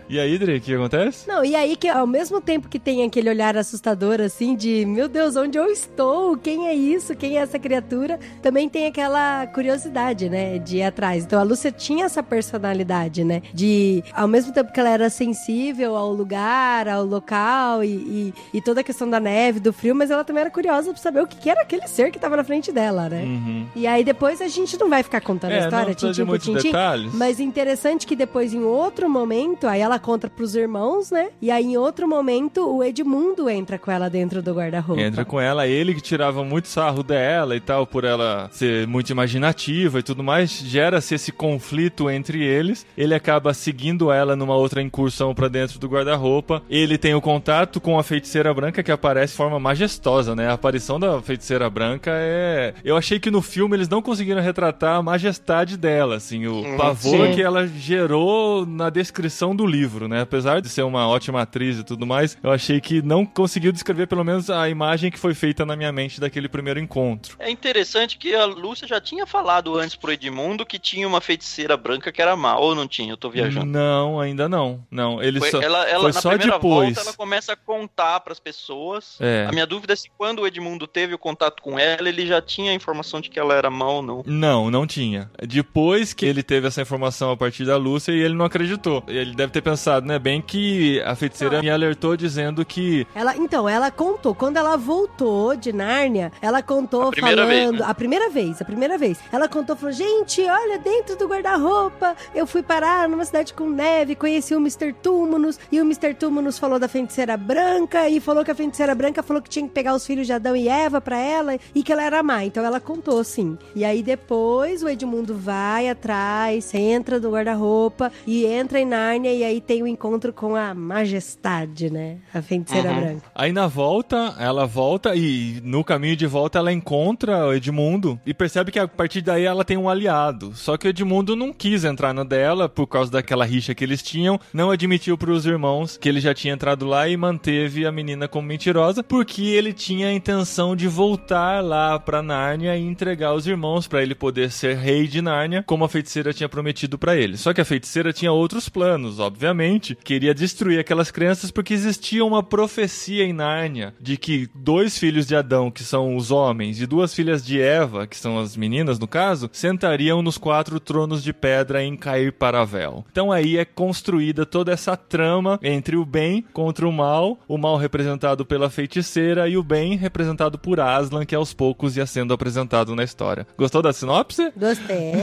e 0.10 0.20
aí, 0.20 0.38
Dri, 0.38 0.58
o 0.58 0.62
que 0.62 0.74
acontece? 0.74 1.28
Não, 1.28 1.44
e 1.46 1.56
aí 1.56 1.76
que 1.76 1.88
ao 1.88 2.08
mesmo 2.08 2.42
tempo 2.42 2.68
que 2.68 2.80
tem 2.80 3.04
aquele 3.04 3.30
olhar 3.30 3.56
assustador 3.56 4.20
assim 4.22 4.56
de, 4.56 4.86
meu 4.86 5.08
Deus, 5.08 5.36
onde 5.36 5.58
eu 5.58 5.68
estou? 5.68 6.36
Quem 6.38 6.68
é 6.68 6.74
isso? 6.74 7.16
Quem 7.16 7.38
é 7.38 7.42
essa 7.42 7.60
criatura? 7.60 8.20
Também 8.42 8.68
tem 8.68 8.88
aquela 8.88 9.46
curiosidade, 9.48 10.30
né, 10.30 10.58
de 10.58 10.78
ir 10.78 10.84
atrás. 10.84 11.24
Então 11.24 11.40
a 11.40 11.44
Lúcia 11.44 11.72
tinha 11.72 12.06
essa 12.06 12.24
personalidade, 12.24 13.24
né, 13.24 13.42
de 13.54 14.04
ao 14.14 14.28
mesmo 14.28 14.52
tempo 14.54 14.72
que 14.74 14.80
ela 14.80 14.90
era 14.90 15.10
sensível 15.10 15.96
ao 15.96 16.12
lugar, 16.12 16.88
ao 16.88 17.06
local 17.06 17.84
e, 17.84 17.88
e, 17.88 18.34
e 18.56 18.62
toda 18.62 18.82
a 18.82 18.84
questão 18.84 19.10
da 19.10 19.20
neve, 19.20 19.60
do 19.60 19.72
frio, 19.72 19.94
mas 19.94 20.10
ela 20.10 20.24
também 20.24 20.42
era 20.42 20.50
curiosa 20.52 20.92
pra 20.92 21.02
saber 21.02 21.22
o 21.22 21.28
que 21.28 21.50
era 21.50 21.62
aquele 21.62 21.88
ser 21.88 22.12
que 22.12 22.18
tava 22.20 22.36
na 22.36 22.44
frente 22.44 22.72
dela, 22.72 23.08
né? 23.10 23.22
Uhum. 23.24 23.66
E 23.76 23.86
aí 23.86 24.04
depois 24.04 24.42
a 24.42 24.48
gente 24.48 24.78
não 24.80 24.90
vai 24.90 25.04
ficar 25.04 25.22
contando 25.22 25.52
a 25.52 25.56
É, 25.56 25.60
não 25.60 25.68
história, 25.68 25.94
tintim 25.96 26.26
por 26.26 26.40
tintim, 26.40 26.64
detalhes. 26.64 27.14
mas 27.14 27.40
interessante 27.40 28.08
que 28.08 28.16
depois, 28.16 28.54
em 28.54 28.64
outro 28.64 29.10
momento, 29.10 29.68
aí 29.68 29.82
ela 29.82 29.99
conta 30.00 30.30
pros 30.30 30.56
irmãos, 30.56 31.12
né? 31.12 31.30
E 31.42 31.52
aí, 31.52 31.66
em 31.66 31.78
outro 31.78 32.08
momento, 32.08 32.68
o 32.68 32.84
Edmundo 32.84 33.50
entra 33.50 33.78
com 33.78 33.92
ela 33.92 34.10
dentro 34.10 34.42
do 34.42 34.54
guarda-roupa. 34.54 35.02
Entra 35.02 35.26
com 35.26 35.40
ela, 35.40 35.68
ele 35.68 35.94
que 35.94 36.02
tirava 36.02 36.44
muito 36.44 36.68
sarro 36.68 37.04
dela 37.04 37.56
e 37.56 37.60
tal, 37.60 37.86
por 37.86 38.04
ela 38.04 38.50
ser 38.52 38.88
muito 38.88 39.10
imaginativa 39.12 40.00
e 40.00 40.04
tudo 40.04 40.24
mais, 40.24 40.50
gera-se 40.52 41.16
esse 41.16 41.32
conflito 41.32 42.10
entre 42.10 42.44
eles. 42.44 42.86
Ele 42.98 43.14
acaba 43.14 43.54
seguindo 43.54 44.12
ela 44.12 44.36
numa 44.36 44.56
outra 44.56 44.82
incursão 44.82 45.34
pra 45.36 45.48
dentro 45.48 45.80
do 45.80 45.88
guarda-roupa. 45.88 46.62
Ele 46.70 46.98
tem 46.98 47.14
o 47.16 47.22
contato 47.22 47.80
com 47.82 47.98
a 48.00 48.04
feiticeira 48.04 48.54
branca 48.54 48.82
que 48.84 48.92
aparece 48.92 49.34
de 49.34 49.38
forma 49.38 49.60
majestosa, 49.60 50.36
né? 50.36 50.48
A 50.48 50.54
aparição 50.54 51.00
da 51.00 51.22
feiticeira 51.22 51.70
branca 51.70 52.12
é. 52.14 52.74
Eu 52.84 52.96
achei 52.98 53.20
que 53.20 53.32
no 53.32 53.42
filme 53.42 53.76
eles 53.76 53.90
não 53.90 54.02
conseguiram 54.02 54.42
retratar 54.42 54.96
a 54.98 55.04
majestade 55.04 55.78
dela, 55.78 56.16
assim, 56.16 56.46
o 56.48 56.60
Hum, 56.60 56.78
pavor 56.78 57.28
sim. 57.28 57.34
que 57.36 57.42
ela 57.42 57.68
gerou 57.68 58.66
na 58.66 58.90
descrição 58.90 59.56
do 59.56 59.66
livro, 59.66 59.89
né? 60.08 60.22
Apesar 60.22 60.62
de 60.62 60.70
ser 60.70 60.84
uma 60.84 61.08
ótima 61.08 61.42
atriz 61.42 61.78
e 61.80 61.84
tudo 61.84 62.06
mais, 62.06 62.38
eu 62.44 62.52
achei 62.52 62.80
que 62.80 63.02
não 63.02 63.26
conseguiu 63.26 63.72
descrever 63.72 64.08
pelo 64.08 64.24
menos 64.24 64.50
a 64.50 64.70
imagem 64.70 65.10
que 65.12 65.18
foi 65.20 65.34
feita 65.34 65.66
na 65.66 65.76
minha 65.76 65.92
mente 65.92 66.20
daquele 66.20 66.48
primeiro 66.48 66.80
encontro. 66.80 67.36
É 67.40 67.50
interessante 67.50 68.18
que 68.18 68.34
a 68.36 68.46
Lúcia 68.46 68.88
já 68.88 69.00
tinha 69.02 69.26
falado 69.26 69.76
antes 69.78 69.96
pro 69.96 70.12
Edmundo 70.12 70.66
que 70.66 70.78
tinha 70.80 71.08
uma 71.08 71.22
feiticeira 71.22 71.76
branca 71.78 72.12
que 72.12 72.22
era 72.22 72.36
má. 72.36 72.58
Ou 72.58 72.76
não 72.76 72.88
tinha? 72.88 73.14
Eu 73.14 73.18
tô 73.18 73.30
viajando. 73.30 73.66
Não, 73.66 74.20
ainda 74.20 74.48
não. 74.50 74.84
Não, 74.92 75.22
ele 75.22 75.40
Foi- 75.40 75.52
só 75.52 75.62
ela, 75.62 75.88
ela 75.88 76.02
foi 76.04 76.12
na 76.14 76.22
só 76.22 76.30
primeira 76.30 76.54
depois. 76.54 76.96
volta 76.96 77.02
ela 77.10 77.18
começa 77.18 77.54
a 77.54 77.56
contar 77.56 78.20
pras 78.20 78.40
pessoas. 78.40 79.18
É. 79.20 79.46
A 79.48 79.52
minha 79.52 79.66
dúvida 79.66 79.94
é 79.94 79.96
se 79.96 80.10
quando 80.18 80.40
o 80.40 80.48
Edmundo 80.48 80.86
teve 80.88 81.14
o 81.14 81.18
contato 81.18 81.62
com 81.62 81.78
ela, 81.80 82.08
ele 82.10 82.26
já 82.28 82.42
tinha 82.42 82.72
a 82.72 82.74
informação 82.74 83.22
de 83.22 83.30
que 83.30 83.40
ela 83.40 83.54
era 83.54 83.70
má 83.70 83.88
ou 83.90 84.02
não. 84.02 84.24
Não, 84.26 84.70
não 84.72 84.86
tinha. 84.86 85.30
Depois 85.48 86.14
que 86.14 86.26
ele 86.26 86.44
teve 86.44 86.68
essa 86.68 86.82
informação 86.82 87.32
a 87.32 87.38
partir 87.38 87.66
da 87.66 87.78
Lúcia 87.78 88.12
e 88.12 88.20
ele 88.20 88.34
não 88.34 88.46
acreditou. 88.46 89.04
Ele 89.08 89.34
deve 89.34 89.52
ter 89.52 89.62
pensado, 89.62 89.79
né, 90.06 90.20
bem 90.20 90.42
que 90.42 91.02
a 91.02 91.16
feiticeira 91.16 91.62
me 91.62 91.70
alertou 91.70 92.16
dizendo 92.18 92.66
que 92.66 93.08
Ela, 93.16 93.36
então, 93.38 93.68
ela 93.68 93.90
contou, 93.92 94.36
quando 94.36 94.58
ela 94.58 94.76
voltou 94.78 95.56
de 95.56 95.72
Nárnia, 95.74 96.32
ela 96.42 96.62
contou 96.62 97.10
A 97.10 97.12
falando. 97.14 97.48
vez, 97.48 97.72
né? 97.72 97.80
A 97.84 97.94
primeira 97.94 98.30
vez, 98.30 98.62
a 98.62 98.66
primeira 98.66 98.98
vez. 98.98 99.20
Ela 99.32 99.48
contou, 99.48 99.76
falou: 99.76 99.94
gente, 99.94 100.42
olha, 100.42 100.78
dentro 100.78 101.16
do 101.16 101.28
guarda-roupa, 101.28 102.16
eu 102.34 102.46
fui 102.46 102.62
parar 102.62 103.08
numa 103.08 103.26
cidade 103.26 103.54
com 103.54 103.70
neve, 103.70 104.16
conheci 104.16 104.54
o 104.54 104.60
Mr. 104.60 104.94
Túmulos, 104.94 105.60
e 105.72 105.80
o 105.80 105.84
Mr. 105.84 106.14
Túmulos 106.14 106.58
falou 106.60 106.80
da 106.80 106.88
feiticeira 106.88 107.38
branca, 107.38 108.08
e 108.10 108.20
falou 108.20 108.44
que 108.44 108.52
a 108.52 108.56
feiticeira 108.56 108.94
branca 108.96 109.24
falou 109.24 109.42
que 109.42 109.50
tinha 109.50 109.68
que 109.68 109.74
pegar 109.74 109.96
os 109.96 110.06
filhos 110.06 110.28
de 110.28 110.34
Adão 110.34 110.56
e 110.56 110.68
Eva 110.68 111.00
pra 111.02 111.18
ela, 111.18 111.58
e 111.74 111.84
que 111.84 111.92
ela 111.92 112.04
era 112.04 112.22
má. 112.24 112.44
Então 112.44 112.64
ela 112.64 112.80
contou, 112.80 113.24
sim. 113.24 113.58
E 113.76 113.84
aí 113.86 114.04
depois 114.04 114.84
o 114.84 114.90
Edmundo 114.90 115.36
vai 115.36 115.90
atrás, 115.90 116.74
entra 116.74 117.20
do 117.20 117.32
guarda-roupa, 117.32 118.12
e 118.26 118.46
entra 118.46 118.80
em 118.80 118.86
Nárnia, 118.86 119.34
e 119.34 119.44
aí 119.44 119.62
tem 119.70 119.84
o 119.84 119.88
encontro 119.88 120.34
com 120.34 120.56
a 120.56 120.74
majestade, 120.74 121.92
né? 121.92 122.18
A 122.34 122.42
feiticeira 122.42 122.90
Uhum. 122.90 123.00
branca. 123.02 123.22
Aí 123.36 123.52
na 123.52 123.68
volta, 123.68 124.34
ela 124.40 124.66
volta 124.66 125.16
e 125.16 125.62
no 125.64 125.84
caminho 125.84 126.16
de 126.16 126.26
volta 126.26 126.58
ela 126.58 126.74
encontra 126.74 127.46
o 127.46 127.54
Edmundo 127.54 128.20
e 128.26 128.34
percebe 128.34 128.72
que 128.72 128.80
a 128.80 128.88
partir 128.88 129.22
daí 129.22 129.44
ela 129.44 129.64
tem 129.64 129.78
um 129.78 129.88
aliado. 129.88 130.54
Só 130.56 130.76
que 130.76 130.88
o 130.88 130.90
Edmundo 130.90 131.36
não 131.36 131.54
quis 131.54 131.84
entrar 131.84 132.16
na 132.16 132.24
dela 132.24 132.68
por 132.68 132.88
causa 132.88 133.12
daquela 133.12 133.46
rixa 133.46 133.76
que 133.76 133.84
eles 133.84 134.02
tinham, 134.02 134.40
não 134.52 134.72
admitiu 134.72 135.16
pros 135.16 135.46
irmãos 135.46 135.98
que 135.98 136.10
ele 136.10 136.20
já 136.20 136.34
tinha 136.34 136.56
entrado 136.56 136.88
lá 136.88 137.08
e 137.08 137.16
manteve 137.16 137.86
a 137.86 137.92
menina 137.92 138.28
como 138.28 138.48
mentirosa, 138.48 139.04
porque 139.04 139.44
ele 139.44 139.72
tinha 139.72 140.08
a 140.08 140.14
intenção 140.14 140.76
de 140.76 140.88
voltar 140.88 141.64
lá 141.64 142.00
pra 142.00 142.24
Nárnia 142.24 142.76
e 142.76 142.82
entregar 142.84 143.36
os 143.36 143.46
irmãos 143.46 143.88
pra 143.88 144.02
ele 144.02 144.16
poder 144.16 144.50
ser 144.50 144.78
rei 144.78 145.06
de 145.08 145.22
Nárnia, 145.22 145.64
como 145.68 145.86
a 145.86 145.90
feiticeira 145.90 146.34
tinha 146.34 146.50
prometido 146.50 146.98
pra 146.98 147.16
ele. 147.16 147.38
Só 147.38 147.54
que 147.54 147.62
a 147.62 147.66
feiticeira 147.66 148.12
tinha 148.12 148.32
outros 148.32 148.68
planos, 148.68 149.20
obviamente, 149.20 149.59
queria 150.04 150.34
destruir 150.34 150.80
aquelas 150.80 151.12
crianças 151.12 151.52
porque 151.52 151.74
existia 151.74 152.24
uma 152.24 152.42
profecia 152.42 153.24
em 153.24 153.34
Nárnia 153.34 153.94
de 154.00 154.18
que 154.18 154.50
dois 154.54 154.98
filhos 154.98 155.26
de 155.26 155.36
Adão, 155.36 155.70
que 155.70 155.84
são 155.84 156.16
os 156.16 156.32
homens, 156.32 156.82
e 156.82 156.86
duas 156.86 157.14
filhas 157.14 157.46
de 157.46 157.62
Eva, 157.62 158.08
que 158.08 158.18
são 158.18 158.40
as 158.40 158.56
meninas 158.56 159.00
no 159.00 159.08
caso, 159.08 159.50
sentariam 159.52 160.22
nos 160.22 160.38
quatro 160.38 160.80
tronos 160.80 161.24
de 161.24 161.34
pedra 161.34 161.84
em 161.84 161.96
Cair 161.96 162.32
Paravel. 162.34 163.06
Então 163.12 163.32
aí 163.32 163.58
é 163.58 163.66
construída 163.66 164.46
toda 164.46 164.72
essa 164.72 164.96
trama 164.96 165.60
entre 165.62 165.96
o 165.96 166.06
bem 166.06 166.44
contra 166.54 166.88
o 166.88 166.92
mal, 166.92 167.40
o 167.48 167.58
mal 167.58 167.78
representado 167.78 168.46
pela 168.46 168.70
feiticeira 168.70 169.48
e 169.48 169.58
o 169.58 169.64
bem 169.64 169.96
representado 169.96 170.58
por 170.58 170.80
Aslan, 170.80 171.26
que 171.26 171.36
aos 171.36 171.54
poucos 171.54 171.98
ia 171.98 172.06
sendo 172.06 172.34
apresentado 172.34 172.96
na 172.96 173.04
história. 173.04 173.46
Gostou 173.58 173.82
da 173.82 173.94
sinopse? 173.94 174.52
Gostei. 174.56 175.14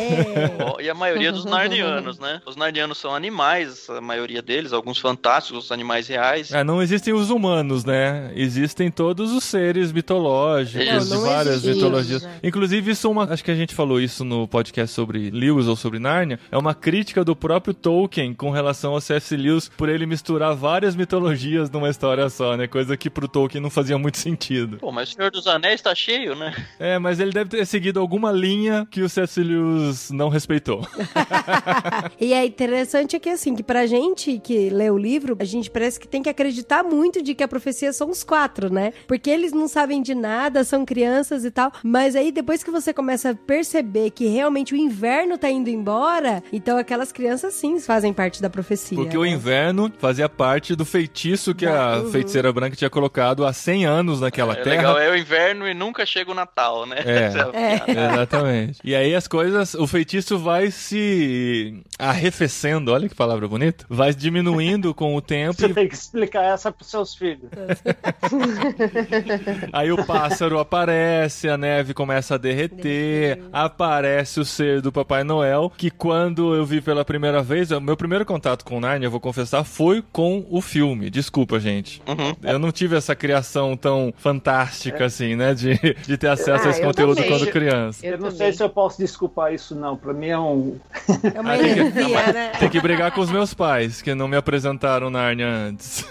E 0.80 0.90
a 0.90 0.94
maioria 0.94 1.32
dos 1.32 1.44
narnianos, 1.46 2.18
né? 2.18 2.40
Os 2.46 2.56
narnianos 2.56 2.98
são 2.98 3.14
animais, 3.14 3.88
a 3.88 4.00
maioria 4.00 4.25
deles, 4.42 4.72
alguns 4.72 4.98
fantásticos, 4.98 5.66
os 5.66 5.72
animais 5.72 6.08
reais. 6.08 6.52
É, 6.52 6.62
não 6.64 6.82
existem 6.82 7.14
os 7.14 7.30
humanos, 7.30 7.84
né? 7.84 8.32
Existem 8.34 8.90
todos 8.90 9.32
os 9.32 9.44
seres 9.44 9.92
mitológicos 9.92 10.86
Não, 10.86 10.98
de 10.98 11.10
não 11.10 11.20
várias 11.22 11.56
existe. 11.56 11.74
mitologias. 11.76 12.28
Inclusive, 12.42 12.90
isso 12.90 13.06
é 13.06 13.10
uma. 13.10 13.24
Acho 13.32 13.44
que 13.44 13.50
a 13.50 13.54
gente 13.54 13.74
falou 13.74 14.00
isso 14.00 14.24
no 14.24 14.46
podcast 14.48 14.94
sobre 14.94 15.30
Lewis 15.30 15.66
ou 15.66 15.76
sobre 15.76 15.98
Nárnia. 15.98 16.38
É 16.50 16.56
uma 16.58 16.74
crítica 16.74 17.24
do 17.24 17.34
próprio 17.36 17.74
Tolkien 17.74 18.34
com 18.34 18.50
relação 18.50 18.92
ao 18.92 19.00
C.S. 19.00 19.36
Lewis 19.36 19.70
por 19.76 19.88
ele 19.88 20.06
misturar 20.06 20.54
várias 20.54 20.94
mitologias 20.96 21.70
numa 21.70 21.88
história 21.88 22.28
só, 22.28 22.56
né? 22.56 22.66
Coisa 22.66 22.96
que 22.96 23.10
pro 23.10 23.28
Tolkien 23.28 23.62
não 23.62 23.70
fazia 23.70 23.98
muito 23.98 24.18
sentido. 24.18 24.78
Pô, 24.78 24.90
mas 24.92 25.10
o 25.10 25.12
Senhor 25.14 25.30
dos 25.30 25.46
Anéis 25.46 25.80
tá 25.80 25.94
cheio, 25.94 26.34
né? 26.34 26.54
É, 26.78 26.98
mas 26.98 27.20
ele 27.20 27.30
deve 27.32 27.50
ter 27.50 27.66
seguido 27.66 28.00
alguma 28.00 28.32
linha 28.32 28.86
que 28.90 29.02
o 29.02 29.08
C.S. 29.08 29.42
Lewis 29.42 30.10
não 30.10 30.28
respeitou. 30.28 30.86
e 32.20 32.32
é 32.32 32.44
interessante 32.44 33.18
que 33.18 33.28
assim, 33.28 33.54
que 33.54 33.62
pra 33.62 33.86
gente 33.86 34.15
que 34.24 34.70
lê 34.70 34.90
o 34.90 34.96
livro, 34.98 35.36
a 35.38 35.44
gente 35.44 35.70
parece 35.70 35.98
que 36.00 36.08
tem 36.08 36.22
que 36.22 36.28
acreditar 36.28 36.82
muito 36.82 37.22
de 37.22 37.34
que 37.34 37.42
a 37.44 37.48
profecia 37.48 37.92
são 37.92 38.10
os 38.10 38.24
quatro, 38.24 38.72
né? 38.72 38.92
Porque 39.06 39.30
eles 39.30 39.52
não 39.52 39.68
sabem 39.68 40.02
de 40.02 40.14
nada, 40.14 40.64
são 40.64 40.84
crianças 40.84 41.44
e 41.44 41.50
tal. 41.50 41.70
Mas 41.82 42.16
aí 42.16 42.32
depois 42.32 42.62
que 42.62 42.70
você 42.70 42.92
começa 42.92 43.30
a 43.30 43.34
perceber 43.34 44.10
que 44.10 44.26
realmente 44.26 44.74
o 44.74 44.76
inverno 44.76 45.36
tá 45.38 45.50
indo 45.50 45.68
embora, 45.70 46.42
então 46.52 46.78
aquelas 46.78 47.12
crianças 47.12 47.54
sim 47.54 47.78
fazem 47.78 48.12
parte 48.12 48.40
da 48.40 48.48
profecia. 48.50 48.96
Porque 48.96 49.16
o 49.18 49.22
né? 49.22 49.30
inverno 49.30 49.92
fazia 49.98 50.28
parte 50.28 50.74
do 50.74 50.84
feitiço 50.84 51.54
que 51.54 51.66
a 51.66 51.96
Uhum. 51.98 52.10
feiticeira 52.10 52.52
branca 52.52 52.74
tinha 52.76 52.90
colocado 52.90 53.44
há 53.44 53.52
100 53.52 53.84
anos 53.86 54.20
naquela 54.20 54.52
é 54.54 54.56
terra. 54.62 54.76
legal, 54.76 54.98
é 54.98 55.10
o 55.10 55.16
inverno 55.16 55.66
e 55.68 55.74
nunca 55.74 56.04
chega 56.06 56.30
o 56.30 56.34
Natal, 56.34 56.86
né? 56.86 56.96
É. 57.04 57.26
É. 57.56 57.78
piada. 57.78 58.12
Exatamente. 58.14 58.78
E 58.84 58.94
aí 58.94 59.14
as 59.14 59.26
coisas, 59.28 59.74
o 59.74 59.86
feitiço 59.86 60.38
vai 60.38 60.70
se 60.70 61.82
arrefecendo, 61.98 62.92
olha 62.92 63.08
que 63.08 63.14
palavra 63.14 63.46
bonita, 63.48 63.84
vai 63.96 64.14
diminuindo 64.14 64.94
com 64.94 65.16
o 65.16 65.20
tempo. 65.20 65.54
Você 65.54 65.66
e 65.66 65.74
tem 65.74 65.88
que 65.88 65.94
explicar 65.94 66.44
essa 66.44 66.70
pros 66.70 66.90
seus 66.90 67.14
filhos. 67.14 67.50
Aí 69.72 69.90
o 69.92 70.04
pássaro 70.04 70.58
aparece, 70.58 71.48
a 71.48 71.56
neve 71.56 71.94
começa 71.94 72.34
a 72.34 72.38
derreter, 72.38 73.40
aparece 73.52 74.40
o 74.40 74.44
ser 74.44 74.80
do 74.80 74.92
Papai 74.92 75.24
Noel, 75.24 75.72
que 75.76 75.90
quando 75.90 76.54
eu 76.54 76.64
vi 76.64 76.80
pela 76.80 77.04
primeira 77.04 77.42
vez, 77.42 77.70
o 77.70 77.80
meu 77.80 77.96
primeiro 77.96 78.24
contato 78.24 78.64
com 78.64 78.80
Narnia, 78.80 79.06
eu 79.06 79.10
vou 79.10 79.20
confessar, 79.20 79.64
foi 79.64 80.02
com 80.12 80.44
o 80.50 80.60
filme. 80.60 81.10
Desculpa, 81.10 81.58
gente. 81.58 82.02
Uhum. 82.06 82.34
Eu 82.42 82.58
não 82.58 82.70
tive 82.70 82.96
essa 82.96 83.14
criação 83.14 83.76
tão 83.76 84.12
fantástica 84.16 85.04
assim, 85.06 85.34
né? 85.36 85.54
De, 85.54 85.74
de 86.06 86.16
ter 86.16 86.28
acesso 86.28 86.64
Ah, 86.64 86.68
a 86.68 86.70
esse 86.70 86.82
conteúdo 86.82 87.16
também. 87.16 87.30
quando 87.30 87.46
criança. 87.50 88.04
Eu, 88.04 88.12
Eu 88.12 88.18
não 88.18 88.24
também. 88.30 88.38
sei 88.38 88.52
se 88.52 88.62
eu 88.62 88.68
posso 88.68 88.98
desculpar 88.98 89.52
isso, 89.54 89.74
não. 89.74 89.96
Pra 89.96 90.12
mim 90.12 90.28
é 90.28 90.38
um. 90.38 90.76
É 91.34 91.40
uma 91.40 91.56
tem 91.56 91.74
que- 91.74 91.80
heresia, 91.80 92.32
né? 92.32 92.52
Tem 92.58 92.68
que 92.68 92.80
brigar 92.80 93.10
com 93.12 93.20
os 93.20 93.30
meus 93.30 93.54
pais, 93.54 93.85
que 94.02 94.14
não 94.14 94.28
me 94.28 94.36
apresentaram 94.36 95.10
Narnia 95.10 95.48
antes. 95.48 96.04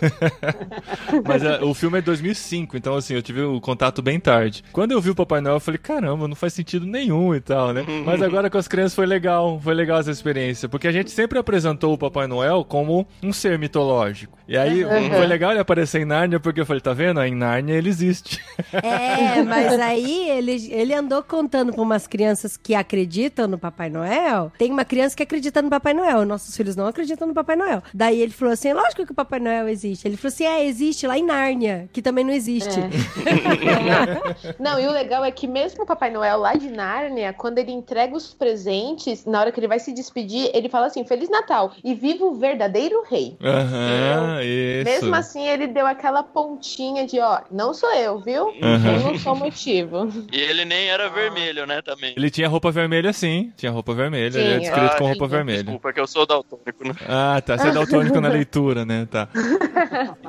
Mas 1.25 1.43
é, 1.43 1.63
o 1.63 1.73
filme 1.73 1.97
é 1.97 2.01
de 2.01 2.05
2005, 2.05 2.77
então 2.77 2.95
assim, 2.95 3.13
eu 3.13 3.21
tive 3.21 3.41
o 3.41 3.59
contato 3.61 4.01
bem 4.01 4.19
tarde. 4.19 4.63
Quando 4.71 4.91
eu 4.91 5.01
vi 5.01 5.09
o 5.09 5.15
Papai 5.15 5.41
Noel, 5.41 5.55
eu 5.55 5.59
falei, 5.59 5.77
caramba, 5.77 6.27
não 6.27 6.35
faz 6.35 6.53
sentido 6.53 6.85
nenhum 6.85 7.33
e 7.35 7.41
tal, 7.41 7.73
né? 7.73 7.85
Mas 8.05 8.21
agora 8.21 8.49
com 8.49 8.57
as 8.57 8.67
crianças 8.67 8.95
foi 8.95 9.05
legal, 9.05 9.59
foi 9.59 9.73
legal 9.73 9.99
essa 9.99 10.11
experiência, 10.11 10.69
porque 10.69 10.87
a 10.87 10.91
gente 10.91 11.11
sempre 11.11 11.37
apresentou 11.37 11.93
o 11.93 11.97
Papai 11.97 12.27
Noel 12.27 12.63
como 12.63 13.07
um 13.21 13.33
ser 13.33 13.57
mitológico. 13.59 14.37
E 14.47 14.57
aí 14.57 14.83
foi 14.83 15.25
legal 15.25 15.51
ele 15.51 15.59
aparecer 15.59 16.01
em 16.01 16.05
Nárnia, 16.05 16.39
porque 16.39 16.61
eu 16.61 16.65
falei, 16.65 16.81
tá 16.81 16.93
vendo? 16.93 17.21
Em 17.21 17.35
Nárnia 17.35 17.73
ele 17.73 17.89
existe. 17.89 18.39
É, 18.71 19.41
mas 19.43 19.79
aí 19.79 20.29
ele, 20.29 20.69
ele 20.71 20.93
andou 20.93 21.23
contando 21.23 21.73
pra 21.73 21.81
umas 21.81 22.07
crianças 22.07 22.55
que 22.55 22.75
acreditam 22.75 23.47
no 23.47 23.57
Papai 23.57 23.89
Noel. 23.89 24.51
Tem 24.57 24.71
uma 24.71 24.85
criança 24.85 25.15
que 25.15 25.23
acredita 25.23 25.61
no 25.61 25.69
Papai 25.69 25.93
Noel. 25.93 26.25
Nossos 26.25 26.55
filhos 26.55 26.75
não 26.75 26.87
acreditam 26.87 27.27
no 27.27 27.33
Papai 27.33 27.55
Noel. 27.55 27.64
Daí 27.93 28.21
ele 28.21 28.31
falou 28.31 28.53
assim: 28.53 28.73
lógico 28.73 29.05
que 29.05 29.11
o 29.11 29.15
Papai 29.15 29.39
Noel 29.39 29.67
existe. 29.67 30.07
Ele 30.07 30.17
falou 30.17 30.33
assim: 30.33 30.45
é, 30.45 30.65
existe 30.65 31.07
lá 31.07 31.17
em 31.17 31.23
Nárnia, 31.23 31.89
que 31.91 32.01
também 32.01 32.23
não 32.23 32.31
existe. 32.33 32.79
Não, 34.59 34.79
e 34.79 34.87
o 34.87 34.91
legal 34.91 35.23
é 35.23 35.31
que 35.31 35.47
mesmo 35.47 35.83
o 35.83 35.85
Papai 35.85 36.09
Noel 36.11 36.37
lá 36.39 36.53
de 36.53 36.69
Nárnia, 36.69 37.33
quando 37.33 37.57
ele 37.57 37.71
entrega 37.71 38.15
os 38.15 38.33
presentes, 38.33 39.25
na 39.25 39.39
hora 39.39 39.51
que 39.51 39.59
ele 39.59 39.67
vai 39.67 39.79
se 39.79 39.93
despedir, 39.93 40.49
ele 40.53 40.69
fala 40.69 40.87
assim: 40.87 41.05
Feliz 41.05 41.29
Natal 41.29 41.71
e 41.83 41.93
viva 41.93 42.25
o 42.25 42.35
verdadeiro 42.35 43.03
rei. 43.09 43.37
Aham, 43.41 44.39
isso. 44.43 44.85
Mesmo 44.85 45.15
assim, 45.15 45.47
ele 45.47 45.67
deu 45.67 45.85
aquela 45.85 46.23
pontinha 46.23 47.05
de, 47.05 47.19
ó, 47.19 47.41
não 47.51 47.73
sou 47.73 47.91
eu, 47.93 48.19
viu? 48.19 48.53
Eu 48.61 48.99
não 49.03 49.17
sou 49.17 49.35
motivo. 49.35 50.05
E 50.35 50.39
ele 50.39 50.65
nem 50.65 50.87
era 50.89 51.09
vermelho, 51.09 51.65
né, 51.65 51.81
também. 51.81 52.13
Ele 52.17 52.29
tinha 52.29 52.47
roupa 52.47 52.71
vermelha 52.71 53.13
sim, 53.13 53.53
tinha 53.55 53.71
roupa 53.71 53.93
vermelha, 53.93 54.37
ele 54.37 54.53
é 54.53 54.59
descrito 54.59 54.93
Ah, 54.93 54.97
com 54.97 55.05
roupa 55.05 55.27
vermelha. 55.27 55.63
Desculpa, 55.63 55.93
que 55.93 55.99
eu 55.99 56.07
sou 56.07 56.25
daltônico, 56.25 56.85
né? 56.85 56.93
Ah, 57.07 57.41
tá. 57.45 57.54
Você 57.57 57.67
é 57.67 57.71
daltônico 57.71 58.19
na 58.21 58.27
leitura, 58.29 58.85
né? 58.85 59.07
Tá. 59.09 59.27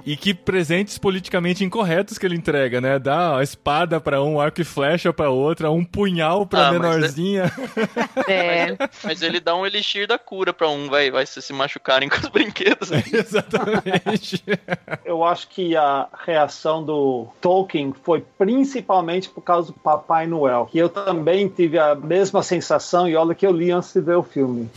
E 0.05 0.17
que 0.17 0.33
presentes 0.33 0.99
politicamente 0.99 1.65
incorretos 1.65 2.17
que 2.19 2.25
ele 2.27 2.37
entrega, 2.37 2.81
né? 2.81 2.97
Dá 2.99 3.39
a 3.39 3.43
espada 3.43 4.01
pra 4.01 4.23
um, 4.23 4.41
arco 4.41 4.61
e 4.61 4.65
flecha 4.65 5.13
pra 5.13 5.31
outra, 5.31 5.69
um 5.71 5.85
punhal 5.85 6.47
pra 6.47 6.69
Ah, 6.69 6.73
mas 6.73 6.75
é- 6.75 6.79
menorzinha. 6.79 7.53
É. 8.29 8.77
Mas 9.03 9.23
ele 9.23 9.41
dá 9.41 9.57
um 9.57 9.67
elixir 9.67 10.07
da 10.07 10.19
cura 10.19 10.53
pra 10.53 10.69
um, 10.69 10.89
vai, 10.89 11.11
vai 11.11 11.27
se 11.27 11.41
se 11.43 11.53
machucarem 11.53 12.09
com 12.11 12.19
os 12.19 12.29
brinquedos. 12.29 12.91
Exatamente. 12.93 14.45
Eu 15.05 15.25
acho 15.25 15.49
que 15.49 15.77
a 15.77 16.07
reação 16.25 16.85
do 16.85 17.27
Tolkien 17.41 17.93
foi 18.05 18.25
principalmente 18.39 19.29
por 19.29 19.41
causa 19.43 19.73
do 19.73 19.79
Papai 19.79 20.27
Noel. 20.27 20.69
Que 20.71 20.79
eu 20.79 20.89
também 20.89 21.49
tive 21.49 21.79
a 21.79 21.95
mesma 21.95 22.43
sensação, 22.43 23.09
e 23.09 23.17
olha 23.17 23.35
que 23.35 23.47
eu 23.47 23.53
li 23.53 23.71
antes 23.71 23.93
de 23.93 24.01
ver 24.01 24.17
o 24.17 24.23
filme. 24.23 24.69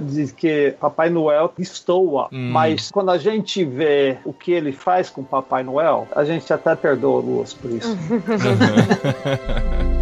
de 0.00 0.32
que 0.32 0.74
Papai 0.80 1.10
Noel 1.10 1.48
destoa. 1.88 2.28
Hum. 2.30 2.50
Mas 2.50 2.90
quando 2.90 3.10
a 3.10 3.18
gente 3.18 3.64
vê 3.64 4.18
o 4.24 4.32
que 4.32 4.52
ele 4.52 4.72
faz 4.72 5.08
com 5.08 5.24
Papai 5.24 5.62
Noel, 5.62 6.06
a 6.14 6.24
gente 6.24 6.52
até 6.52 6.76
perdoa 6.76 7.20
o 7.20 7.22
Luas 7.24 7.54
por 7.54 7.70
isso. 7.70 7.88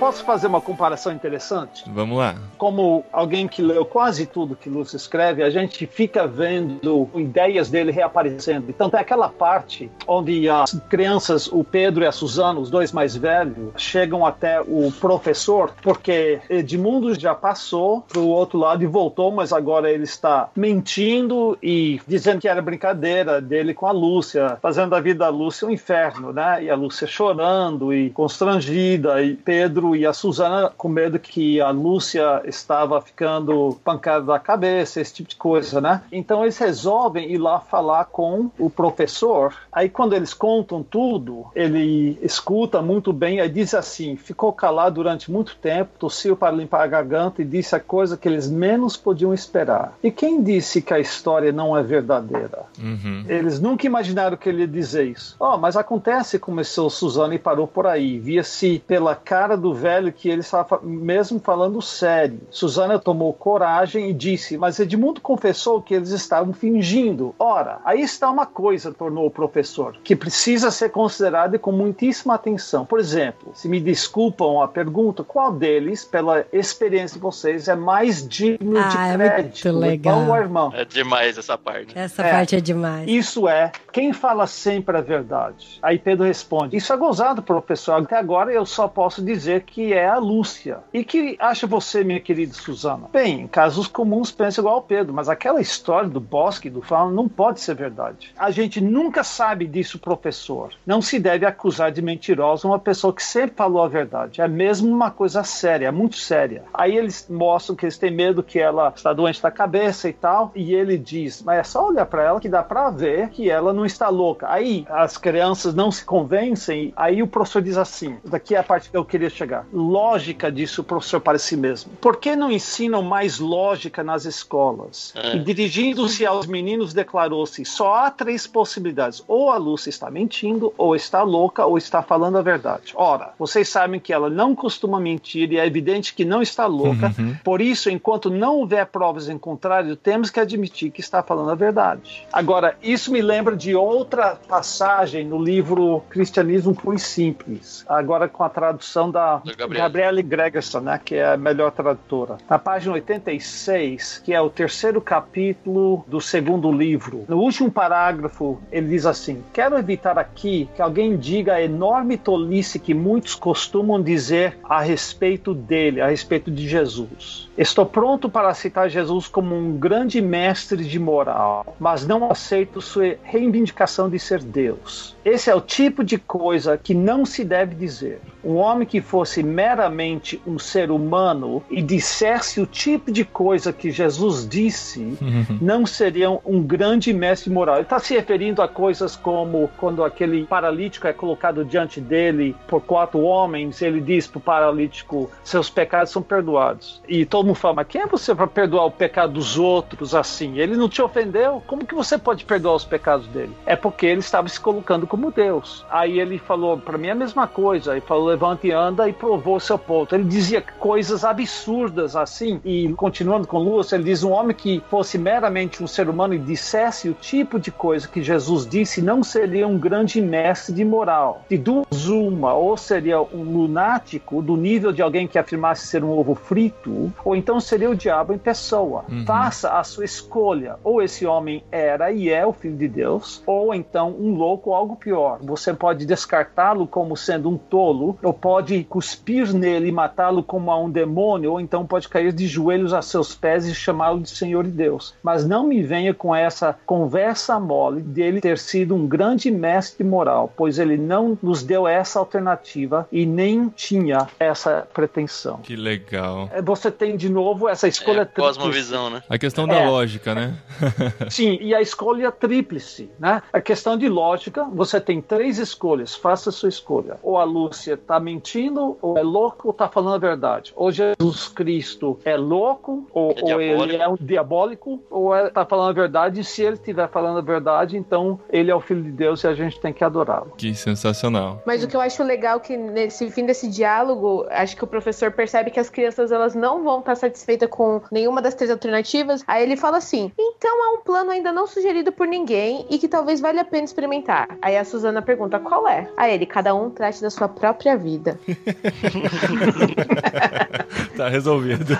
Posso 0.00 0.24
fazer 0.24 0.46
uma 0.46 0.62
comparação 0.62 1.12
interessante? 1.12 1.84
Vamos 1.86 2.16
lá. 2.16 2.34
como 2.60 3.02
alguém 3.10 3.48
que 3.48 3.62
leu 3.62 3.86
quase 3.86 4.26
tudo 4.26 4.54
que 4.54 4.68
Lúcio 4.68 4.94
escreve, 4.94 5.42
a 5.42 5.48
gente 5.48 5.86
fica 5.86 6.26
vendo 6.26 7.08
ideias 7.14 7.70
dele 7.70 7.90
reaparecendo. 7.90 8.66
Então 8.68 8.90
tem 8.90 9.00
aquela 9.00 9.30
parte 9.30 9.90
onde 10.06 10.46
as 10.46 10.78
crianças, 10.90 11.46
o 11.46 11.64
Pedro 11.64 12.04
e 12.04 12.06
a 12.06 12.12
Suzana, 12.12 12.60
os 12.60 12.68
dois 12.68 12.92
mais 12.92 13.16
velhos, 13.16 13.72
chegam 13.78 14.26
até 14.26 14.60
o 14.60 14.92
professor, 15.00 15.72
porque 15.82 16.40
Edmundo 16.50 17.18
já 17.18 17.34
passou 17.34 18.02
para 18.02 18.20
o 18.20 18.28
outro 18.28 18.58
lado 18.58 18.84
e 18.84 18.86
voltou, 18.86 19.30
mas 19.30 19.54
agora 19.54 19.90
ele 19.90 20.04
está 20.04 20.50
mentindo 20.54 21.56
e 21.62 21.98
dizendo 22.06 22.40
que 22.40 22.48
era 22.48 22.60
brincadeira 22.60 23.40
dele 23.40 23.72
com 23.72 23.86
a 23.86 23.92
Lúcia, 23.92 24.58
fazendo 24.60 24.94
a 24.94 25.00
vida 25.00 25.20
da 25.20 25.30
Lúcia 25.30 25.66
um 25.66 25.70
inferno, 25.70 26.30
né? 26.30 26.64
E 26.64 26.68
a 26.68 26.74
Lúcia 26.74 27.06
chorando 27.06 27.92
e 27.92 28.10
constrangida, 28.10 29.22
e 29.22 29.34
Pedro 29.34 29.89
e 29.94 30.06
a 30.06 30.12
Suzana 30.12 30.72
com 30.76 30.88
medo 30.88 31.18
que 31.18 31.60
a 31.60 31.70
Lúcia 31.70 32.42
estava 32.44 33.00
ficando 33.00 33.78
pancada 33.84 34.24
da 34.24 34.38
cabeça, 34.38 35.00
esse 35.00 35.14
tipo 35.14 35.28
de 35.28 35.36
coisa, 35.36 35.80
né? 35.80 36.02
Então 36.12 36.42
eles 36.42 36.58
resolvem 36.58 37.30
ir 37.30 37.38
lá 37.38 37.60
falar 37.60 38.06
com 38.06 38.50
o 38.58 38.68
professor. 38.68 39.54
Aí 39.72 39.88
quando 39.88 40.14
eles 40.14 40.34
contam 40.34 40.82
tudo, 40.82 41.46
ele 41.54 42.18
escuta 42.22 42.82
muito 42.82 43.12
bem 43.12 43.40
e 43.40 43.48
diz 43.48 43.74
assim: 43.74 44.16
ficou 44.16 44.52
calado 44.52 44.96
durante 44.96 45.30
muito 45.30 45.56
tempo, 45.56 45.98
tossiu 45.98 46.36
para 46.36 46.54
limpar 46.54 46.82
a 46.82 46.86
garganta 46.86 47.42
e 47.42 47.44
disse 47.44 47.74
a 47.74 47.80
coisa 47.80 48.16
que 48.16 48.28
eles 48.28 48.50
menos 48.50 48.96
podiam 48.96 49.32
esperar. 49.32 49.94
E 50.02 50.10
quem 50.10 50.42
disse 50.42 50.82
que 50.82 50.92
a 50.92 50.98
história 50.98 51.52
não 51.52 51.76
é 51.76 51.82
verdadeira? 51.82 52.64
Uhum. 52.78 53.24
Eles 53.28 53.60
nunca 53.60 53.86
imaginaram 53.86 54.36
que 54.36 54.48
ele 54.48 54.62
ia 54.62 54.68
dizer 54.68 55.06
isso. 55.06 55.36
Oh, 55.38 55.56
mas 55.56 55.76
acontece, 55.76 56.38
começou 56.38 56.90
Suzana 56.90 57.34
e 57.34 57.38
parou 57.38 57.66
por 57.66 57.86
aí. 57.86 58.18
Via-se 58.18 58.82
pela 58.86 59.14
cara 59.14 59.56
do 59.56 59.72
velho 59.80 60.12
que 60.12 60.28
ele 60.28 60.40
estava 60.40 60.80
mesmo 60.82 61.40
falando 61.40 61.80
sério. 61.80 62.40
Suzana 62.50 62.98
tomou 62.98 63.32
coragem 63.32 64.10
e 64.10 64.12
disse: 64.12 64.56
Mas 64.58 64.78
Edmundo 64.78 65.20
confessou 65.20 65.80
que 65.80 65.94
eles 65.94 66.10
estavam 66.10 66.52
fingindo. 66.52 67.34
Ora, 67.38 67.78
aí 67.84 68.00
está 68.02 68.30
uma 68.30 68.46
coisa, 68.46 68.92
tornou 68.92 69.26
o 69.26 69.30
professor, 69.30 69.96
que 70.04 70.14
precisa 70.14 70.70
ser 70.70 70.90
considerada 70.90 71.58
com 71.58 71.72
muitíssima 71.72 72.34
atenção. 72.34 72.84
Por 72.84 72.98
exemplo, 72.98 73.52
se 73.54 73.68
me 73.68 73.80
desculpam 73.80 74.60
a 74.62 74.68
pergunta, 74.68 75.24
qual 75.24 75.52
deles, 75.52 76.04
pela 76.04 76.44
experiência 76.52 77.14
de 77.14 77.20
vocês, 77.22 77.68
é 77.68 77.74
mais 77.74 78.26
digno 78.26 78.78
Ah, 78.78 78.88
de 78.88 78.96
é 78.96 79.16
muito 79.16 79.32
crédito? 79.32 79.68
o 79.68 79.78
legal. 79.78 80.14
Irmão 80.20 80.28
ou 80.28 80.34
a 80.34 80.40
irmã? 80.40 80.70
É 80.74 80.84
demais 80.84 81.38
essa 81.38 81.56
parte. 81.56 81.98
Essa 81.98 82.22
É. 82.22 82.30
parte 82.30 82.56
é 82.56 82.60
demais. 82.60 83.08
Isso 83.08 83.48
é, 83.48 83.72
quem 83.92 84.12
fala 84.12 84.46
sempre 84.46 84.96
a 84.96 85.00
verdade? 85.00 85.78
Aí 85.82 85.98
Pedro 85.98 86.26
responde: 86.26 86.76
Isso 86.76 86.92
é 86.92 86.96
gozado, 86.96 87.42
professor. 87.42 87.92
Até 87.94 88.16
agora 88.16 88.52
eu 88.52 88.66
só 88.66 88.86
posso 88.88 89.22
dizer 89.24 89.62
que 89.70 89.92
é 89.92 90.08
a 90.08 90.18
Lúcia. 90.18 90.78
E 90.92 91.04
que 91.04 91.36
acha 91.38 91.66
você, 91.66 92.02
minha 92.04 92.20
querida 92.20 92.52
Suzana? 92.52 93.08
Bem, 93.12 93.42
em 93.42 93.46
casos 93.46 93.86
comuns 93.86 94.30
pensa 94.30 94.60
igual 94.60 94.76
ao 94.76 94.82
Pedro, 94.82 95.14
mas 95.14 95.28
aquela 95.28 95.60
história 95.60 96.08
do 96.08 96.20
bosque 96.20 96.68
do 96.68 96.82
fauno 96.82 97.14
não 97.14 97.28
pode 97.28 97.60
ser 97.60 97.74
verdade. 97.74 98.32
A 98.36 98.50
gente 98.50 98.80
nunca 98.80 99.22
sabe 99.22 99.66
disso, 99.66 99.98
professor. 99.98 100.72
Não 100.86 101.00
se 101.00 101.18
deve 101.18 101.46
acusar 101.46 101.92
de 101.92 102.02
mentirosa 102.02 102.66
uma 102.66 102.78
pessoa 102.78 103.12
que 103.12 103.22
sempre 103.22 103.56
falou 103.56 103.82
a 103.82 103.88
verdade. 103.88 104.40
É 104.40 104.48
mesmo 104.48 104.90
uma 104.90 105.10
coisa 105.10 105.44
séria, 105.44 105.86
é 105.86 105.90
muito 105.90 106.16
séria. 106.16 106.64
Aí 106.74 106.96
eles 106.96 107.26
mostram 107.28 107.76
que 107.76 107.84
eles 107.84 107.98
têm 107.98 108.10
medo 108.10 108.42
que 108.42 108.58
ela 108.58 108.92
está 108.94 109.12
doente 109.12 109.42
da 109.42 109.50
cabeça 109.50 110.08
e 110.08 110.12
tal, 110.12 110.52
e 110.54 110.74
ele 110.74 110.98
diz: 110.98 111.42
Mas 111.42 111.58
é 111.58 111.62
só 111.64 111.88
olhar 111.88 112.06
para 112.06 112.24
ela 112.24 112.40
que 112.40 112.48
dá 112.48 112.62
para 112.62 112.90
ver 112.90 113.28
que 113.30 113.48
ela 113.50 113.72
não 113.72 113.84
está 113.84 114.08
louca. 114.08 114.50
Aí 114.50 114.84
as 114.88 115.16
crianças 115.16 115.74
não 115.74 115.90
se 115.90 116.04
convencem, 116.04 116.92
aí 116.96 117.22
o 117.22 117.26
professor 117.26 117.62
diz 117.62 117.76
assim: 117.76 118.18
daqui 118.24 118.54
é 118.54 118.58
a 118.58 118.62
parte 118.62 118.90
que 118.90 118.96
eu 118.96 119.04
queria 119.04 119.30
chegar. 119.30 119.59
Lógica 119.72 120.50
disso, 120.50 120.80
o 120.80 120.84
professor 120.84 121.20
para 121.20 121.38
si 121.38 121.56
mesmo. 121.56 121.92
Por 122.00 122.16
que 122.16 122.34
não 122.36 122.50
ensinam 122.50 123.02
mais 123.02 123.38
lógica 123.38 124.02
nas 124.02 124.24
escolas? 124.24 125.12
É. 125.16 125.36
E 125.36 125.38
dirigindo-se 125.38 126.26
aos 126.26 126.46
meninos, 126.46 126.92
declarou-se: 126.92 127.64
só 127.64 127.94
há 127.94 128.10
três 128.10 128.46
possibilidades. 128.46 129.22
Ou 129.26 129.50
a 129.50 129.56
Lúcia 129.56 129.90
está 129.90 130.10
mentindo, 130.10 130.72
ou 130.76 130.94
está 130.94 131.22
louca, 131.22 131.64
ou 131.64 131.78
está 131.78 132.02
falando 132.02 132.38
a 132.38 132.42
verdade. 132.42 132.92
Ora, 132.94 133.32
vocês 133.38 133.68
sabem 133.68 134.00
que 134.00 134.12
ela 134.12 134.30
não 134.30 134.54
costuma 134.54 135.00
mentir 135.00 135.52
e 135.52 135.58
é 135.58 135.66
evidente 135.66 136.14
que 136.14 136.24
não 136.24 136.42
está 136.42 136.66
louca. 136.66 137.14
Uhum. 137.18 137.36
Por 137.44 137.60
isso, 137.60 137.90
enquanto 137.90 138.30
não 138.30 138.56
houver 138.56 138.86
provas 138.86 139.28
em 139.28 139.38
contrário, 139.38 139.96
temos 139.96 140.30
que 140.30 140.40
admitir 140.40 140.90
que 140.90 141.00
está 141.00 141.22
falando 141.22 141.50
a 141.50 141.54
verdade. 141.54 142.26
Agora, 142.32 142.76
isso 142.82 143.12
me 143.12 143.20
lembra 143.20 143.56
de 143.56 143.74
outra 143.74 144.36
passagem 144.36 145.24
no 145.24 145.42
livro 145.42 146.02
Cristianismo 146.10 146.74
Puro 146.74 146.96
e 146.96 146.98
Simples, 146.98 147.84
agora 147.88 148.28
com 148.28 148.42
a 148.42 148.48
tradução 148.48 149.10
da 149.10 149.42
Gabriela. 149.54 149.88
Gabriele 149.88 150.22
Gregerson, 150.22 150.80
né, 150.80 151.00
que 151.04 151.16
é 151.16 151.32
a 151.32 151.36
melhor 151.36 151.70
tradutora. 151.70 152.38
Na 152.48 152.58
página 152.58 152.94
86, 152.94 154.22
que 154.24 154.32
é 154.32 154.40
o 154.40 154.50
terceiro 154.50 155.00
capítulo 155.00 156.04
do 156.06 156.20
segundo 156.20 156.70
livro, 156.72 157.24
no 157.28 157.38
último 157.38 157.70
parágrafo, 157.70 158.60
ele 158.70 158.88
diz 158.88 159.06
assim: 159.06 159.42
Quero 159.52 159.76
evitar 159.76 160.18
aqui 160.18 160.68
que 160.74 160.82
alguém 160.82 161.16
diga 161.16 161.54
a 161.54 161.62
enorme 161.62 162.16
tolice 162.16 162.78
que 162.78 162.94
muitos 162.94 163.34
costumam 163.34 164.02
dizer 164.02 164.58
a 164.64 164.80
respeito 164.80 165.54
dele, 165.54 166.00
a 166.00 166.08
respeito 166.08 166.50
de 166.50 166.68
Jesus. 166.68 167.49
Estou 167.60 167.84
pronto 167.84 168.30
para 168.30 168.48
aceitar 168.48 168.88
Jesus 168.88 169.28
como 169.28 169.54
um 169.54 169.76
grande 169.76 170.18
mestre 170.22 170.82
de 170.82 170.98
moral, 170.98 171.76
mas 171.78 172.06
não 172.06 172.30
aceito 172.30 172.80
sua 172.80 173.18
reivindicação 173.22 174.08
de 174.08 174.18
ser 174.18 174.42
Deus. 174.42 175.14
Esse 175.22 175.50
é 175.50 175.54
o 175.54 175.60
tipo 175.60 176.02
de 176.02 176.16
coisa 176.16 176.78
que 176.78 176.94
não 176.94 177.26
se 177.26 177.44
deve 177.44 177.74
dizer. 177.74 178.18
Um 178.42 178.54
homem 178.54 178.88
que 178.88 179.02
fosse 179.02 179.42
meramente 179.42 180.40
um 180.46 180.58
ser 180.58 180.90
humano 180.90 181.62
e 181.70 181.82
dissesse 181.82 182.62
o 182.62 182.66
tipo 182.66 183.12
de 183.12 183.26
coisa 183.26 183.74
que 183.74 183.90
Jesus 183.90 184.48
disse, 184.48 185.18
não 185.60 185.84
seria 185.84 186.30
um 186.30 186.62
grande 186.62 187.12
mestre 187.12 187.50
moral. 187.50 187.74
Ele 187.74 187.82
está 187.82 187.98
se 187.98 188.14
referindo 188.14 188.62
a 188.62 188.68
coisas 188.68 189.16
como 189.16 189.68
quando 189.76 190.02
aquele 190.02 190.46
paralítico 190.46 191.06
é 191.06 191.12
colocado 191.12 191.62
diante 191.62 192.00
dele 192.00 192.56
por 192.66 192.80
quatro 192.80 193.20
homens, 193.20 193.82
ele 193.82 194.00
diz 194.00 194.26
para 194.26 194.38
o 194.38 194.40
paralítico: 194.40 195.30
seus 195.44 195.68
pecados 195.68 196.10
são 196.10 196.22
perdoados. 196.22 197.02
E 197.06 197.26
todo 197.26 197.49
mundo 197.50 197.56
fala: 197.56 197.74
mas 197.74 197.86
quem 197.88 198.02
é 198.02 198.06
você 198.06 198.34
para 198.34 198.46
perdoar 198.46 198.86
o 198.86 198.90
pecado 198.90 199.34
dos 199.34 199.58
outros 199.58 200.14
assim? 200.14 200.58
Ele 200.58 200.76
não 200.76 200.88
te 200.88 201.02
ofendeu? 201.02 201.62
Como 201.66 201.84
que 201.84 201.94
você 201.94 202.16
pode 202.16 202.44
perdoar 202.44 202.74
os 202.74 202.84
pecados 202.84 203.26
dele? 203.28 203.54
É 203.66 203.76
porque 203.76 204.06
ele 204.06 204.20
estava 204.20 204.48
se 204.48 204.60
colocando 204.60 205.06
como 205.06 205.30
Deus. 205.30 205.84
Aí 205.90 206.18
ele 206.18 206.38
falou 206.38 206.78
para 206.78 206.98
mim 206.98 207.10
a 207.10 207.14
mesma 207.14 207.46
coisa. 207.46 207.92
Ele 207.92 208.00
falou: 208.00 208.26
levante 208.26 208.68
e 208.68 208.72
anda 208.72 209.08
e 209.08 209.12
provou 209.12 209.60
seu 209.60 209.78
ponto. 209.78 210.14
Ele 210.14 210.24
dizia 210.24 210.62
coisas 210.78 211.24
absurdas 211.24 212.16
assim. 212.16 212.60
E 212.64 212.92
continuando 212.94 213.46
com 213.46 213.58
Lúcio, 213.58 213.96
ele 213.96 214.04
diz: 214.04 214.22
um 214.22 214.30
homem 214.30 214.54
que 214.54 214.82
fosse 214.88 215.18
meramente 215.18 215.82
um 215.82 215.86
ser 215.86 216.08
humano 216.08 216.34
e 216.34 216.38
dissesse 216.38 217.08
o 217.08 217.14
tipo 217.14 217.58
de 217.58 217.70
coisa 217.70 218.08
que 218.08 218.22
Jesus 218.22 218.66
disse, 218.66 219.02
não 219.02 219.22
seria 219.22 219.66
um 219.66 219.78
grande 219.78 220.20
mestre 220.20 220.74
de 220.74 220.84
moral. 220.84 221.44
De 221.48 221.58
duas, 221.58 222.06
uma, 222.08 222.54
ou 222.54 222.76
seria 222.76 223.20
um 223.20 223.42
lunático 223.42 224.42
do 224.42 224.56
nível 224.56 224.92
de 224.92 225.02
alguém 225.02 225.26
que 225.26 225.38
afirmasse 225.38 225.86
ser 225.86 226.04
um 226.04 226.10
ovo 226.10 226.34
frito, 226.34 227.12
ou 227.24 227.36
então 227.40 227.58
seria 227.58 227.88
o 227.88 227.96
diabo 227.96 228.34
em 228.34 228.38
pessoa. 228.38 229.04
Uhum. 229.08 229.24
Faça 229.24 229.70
a 229.78 229.82
sua 229.82 230.04
escolha. 230.04 230.76
Ou 230.84 231.02
esse 231.02 231.24
homem 231.24 231.64
era 231.72 232.12
e 232.12 232.28
é 232.28 232.46
o 232.46 232.52
filho 232.52 232.76
de 232.76 232.86
Deus, 232.86 233.42
ou 233.46 233.74
então 233.74 234.10
um 234.10 234.34
louco 234.34 234.70
ou 234.70 234.76
algo 234.76 234.94
pior. 234.94 235.38
Você 235.40 235.72
pode 235.72 236.04
descartá-lo 236.04 236.86
como 236.86 237.16
sendo 237.16 237.48
um 237.48 237.56
tolo, 237.56 238.18
ou 238.22 238.34
pode 238.34 238.84
cuspir 238.84 239.54
nele 239.54 239.88
e 239.88 239.92
matá-lo 239.92 240.42
como 240.42 240.70
a 240.70 240.78
um 240.78 240.90
demônio, 240.90 241.52
ou 241.52 241.60
então 241.60 241.86
pode 241.86 242.08
cair 242.08 242.30
de 242.32 242.46
joelhos 242.46 242.92
a 242.92 243.00
seus 243.00 243.34
pés 243.34 243.66
e 243.66 243.74
chamá-lo 243.74 244.20
de 244.20 244.28
Senhor 244.28 244.66
e 244.66 244.70
Deus. 244.70 245.14
Mas 245.22 245.46
não 245.46 245.66
me 245.66 245.82
venha 245.82 246.12
com 246.12 246.34
essa 246.34 246.78
conversa 246.84 247.58
mole 247.58 248.02
dele 248.02 248.42
ter 248.42 248.58
sido 248.58 248.94
um 248.94 249.06
grande 249.06 249.50
mestre 249.50 250.04
moral, 250.04 250.52
pois 250.54 250.78
ele 250.78 250.98
não 250.98 251.38
nos 251.42 251.62
deu 251.62 251.88
essa 251.88 252.18
alternativa 252.18 253.08
e 253.10 253.24
nem 253.24 253.70
tinha 253.70 254.28
essa 254.38 254.86
pretensão. 254.92 255.58
Que 255.62 255.74
legal. 255.74 256.48
É, 256.52 256.60
Você 256.60 256.90
tem 256.90 257.16
de 257.20 257.28
novo 257.28 257.68
essa 257.68 257.86
escolha 257.86 258.22
É, 258.22 258.24
cosmovisão, 258.24 259.10
né? 259.10 259.22
A 259.28 259.36
questão 259.38 259.68
da 259.68 259.76
É. 259.76 259.86
lógica, 259.88 260.34
né? 260.34 260.54
Sim, 261.30 261.58
e 261.60 261.74
a 261.74 261.80
escolha 261.80 262.32
tríplice, 262.32 263.10
né? 263.18 263.42
A 263.52 263.60
questão 263.60 263.96
de 263.96 264.08
lógica, 264.08 264.64
você 264.64 265.00
tem 265.00 265.20
três 265.20 265.58
escolhas, 265.58 266.14
faça 266.14 266.48
a 266.50 266.52
sua 266.52 266.68
escolha. 266.68 267.16
Ou 267.22 267.36
a 267.38 267.44
Lúcia 267.44 267.96
tá 267.96 268.18
mentindo, 268.18 268.96
ou 269.02 269.18
é 269.18 269.22
louco, 269.22 269.68
ou 269.68 269.74
tá 269.74 269.88
falando 269.88 270.14
a 270.14 270.18
verdade. 270.18 270.72
Ou 270.74 270.90
Jesus 270.90 271.48
Cristo 271.48 272.18
é 272.24 272.36
louco, 272.36 273.06
ou, 273.12 273.32
É 273.36 273.42
ou 273.54 273.60
ele 273.60 273.74
diabólico. 273.74 274.02
é 274.02 274.08
um 274.08 274.16
diabólico, 274.20 275.02
ou 275.10 275.34
é, 275.34 275.50
tá 275.50 275.64
falando 275.66 275.90
a 275.90 275.92
verdade, 275.92 276.40
e 276.40 276.44
se 276.44 276.62
ele 276.62 276.74
estiver 276.74 277.08
falando 277.10 277.38
a 277.38 277.42
verdade, 277.42 277.96
então 277.96 278.40
ele 278.50 278.70
é 278.70 278.74
o 278.74 278.80
Filho 278.80 279.02
de 279.02 279.10
Deus 279.12 279.44
e 279.44 279.46
a 279.46 279.54
gente 279.54 279.78
tem 279.80 279.92
que 279.92 280.02
adorá-lo. 280.02 280.52
Que 280.56 280.74
sensacional. 280.74 281.62
Mas 281.66 281.84
o 281.84 281.88
que 281.88 281.96
eu 281.96 282.00
acho 282.00 282.22
legal 282.24 282.56
é 282.56 282.60
que 282.60 282.76
nesse 282.76 283.30
fim 283.30 283.44
desse 283.44 283.68
diálogo, 283.68 284.46
acho 284.50 284.76
que 284.76 284.84
o 284.84 284.86
professor 284.86 285.30
percebe 285.32 285.70
que 285.70 285.78
as 285.80 285.90
crianças 285.90 286.32
elas 286.32 286.54
não 286.54 286.82
vão 286.82 287.00
estar 287.00 287.09
satisfeitas 287.16 287.68
com 287.68 288.00
nenhuma 288.10 288.40
das 288.42 288.54
três 288.54 288.70
alternativas. 288.70 289.42
Aí 289.46 289.62
ele 289.62 289.76
fala 289.76 289.98
assim: 289.98 290.30
então 290.38 290.70
há 290.84 290.94
um 290.98 291.02
plano 291.02 291.30
ainda 291.30 291.52
não 291.52 291.66
sugerido 291.66 292.12
por 292.12 292.26
ninguém 292.26 292.86
e 292.90 292.98
que 292.98 293.08
talvez 293.08 293.40
valha 293.40 293.62
a 293.62 293.64
pena 293.64 293.84
experimentar. 293.84 294.56
Aí 294.62 294.76
a 294.76 294.84
Suzana 294.84 295.22
pergunta: 295.22 295.58
qual 295.58 295.86
é? 295.88 296.08
Aí 296.16 296.34
ele: 296.34 296.46
cada 296.46 296.74
um 296.74 296.90
trate 296.90 297.20
da 297.22 297.30
sua 297.30 297.48
própria 297.48 297.96
vida. 297.96 298.38
Tá 301.16 301.28
resolvido. 301.28 301.94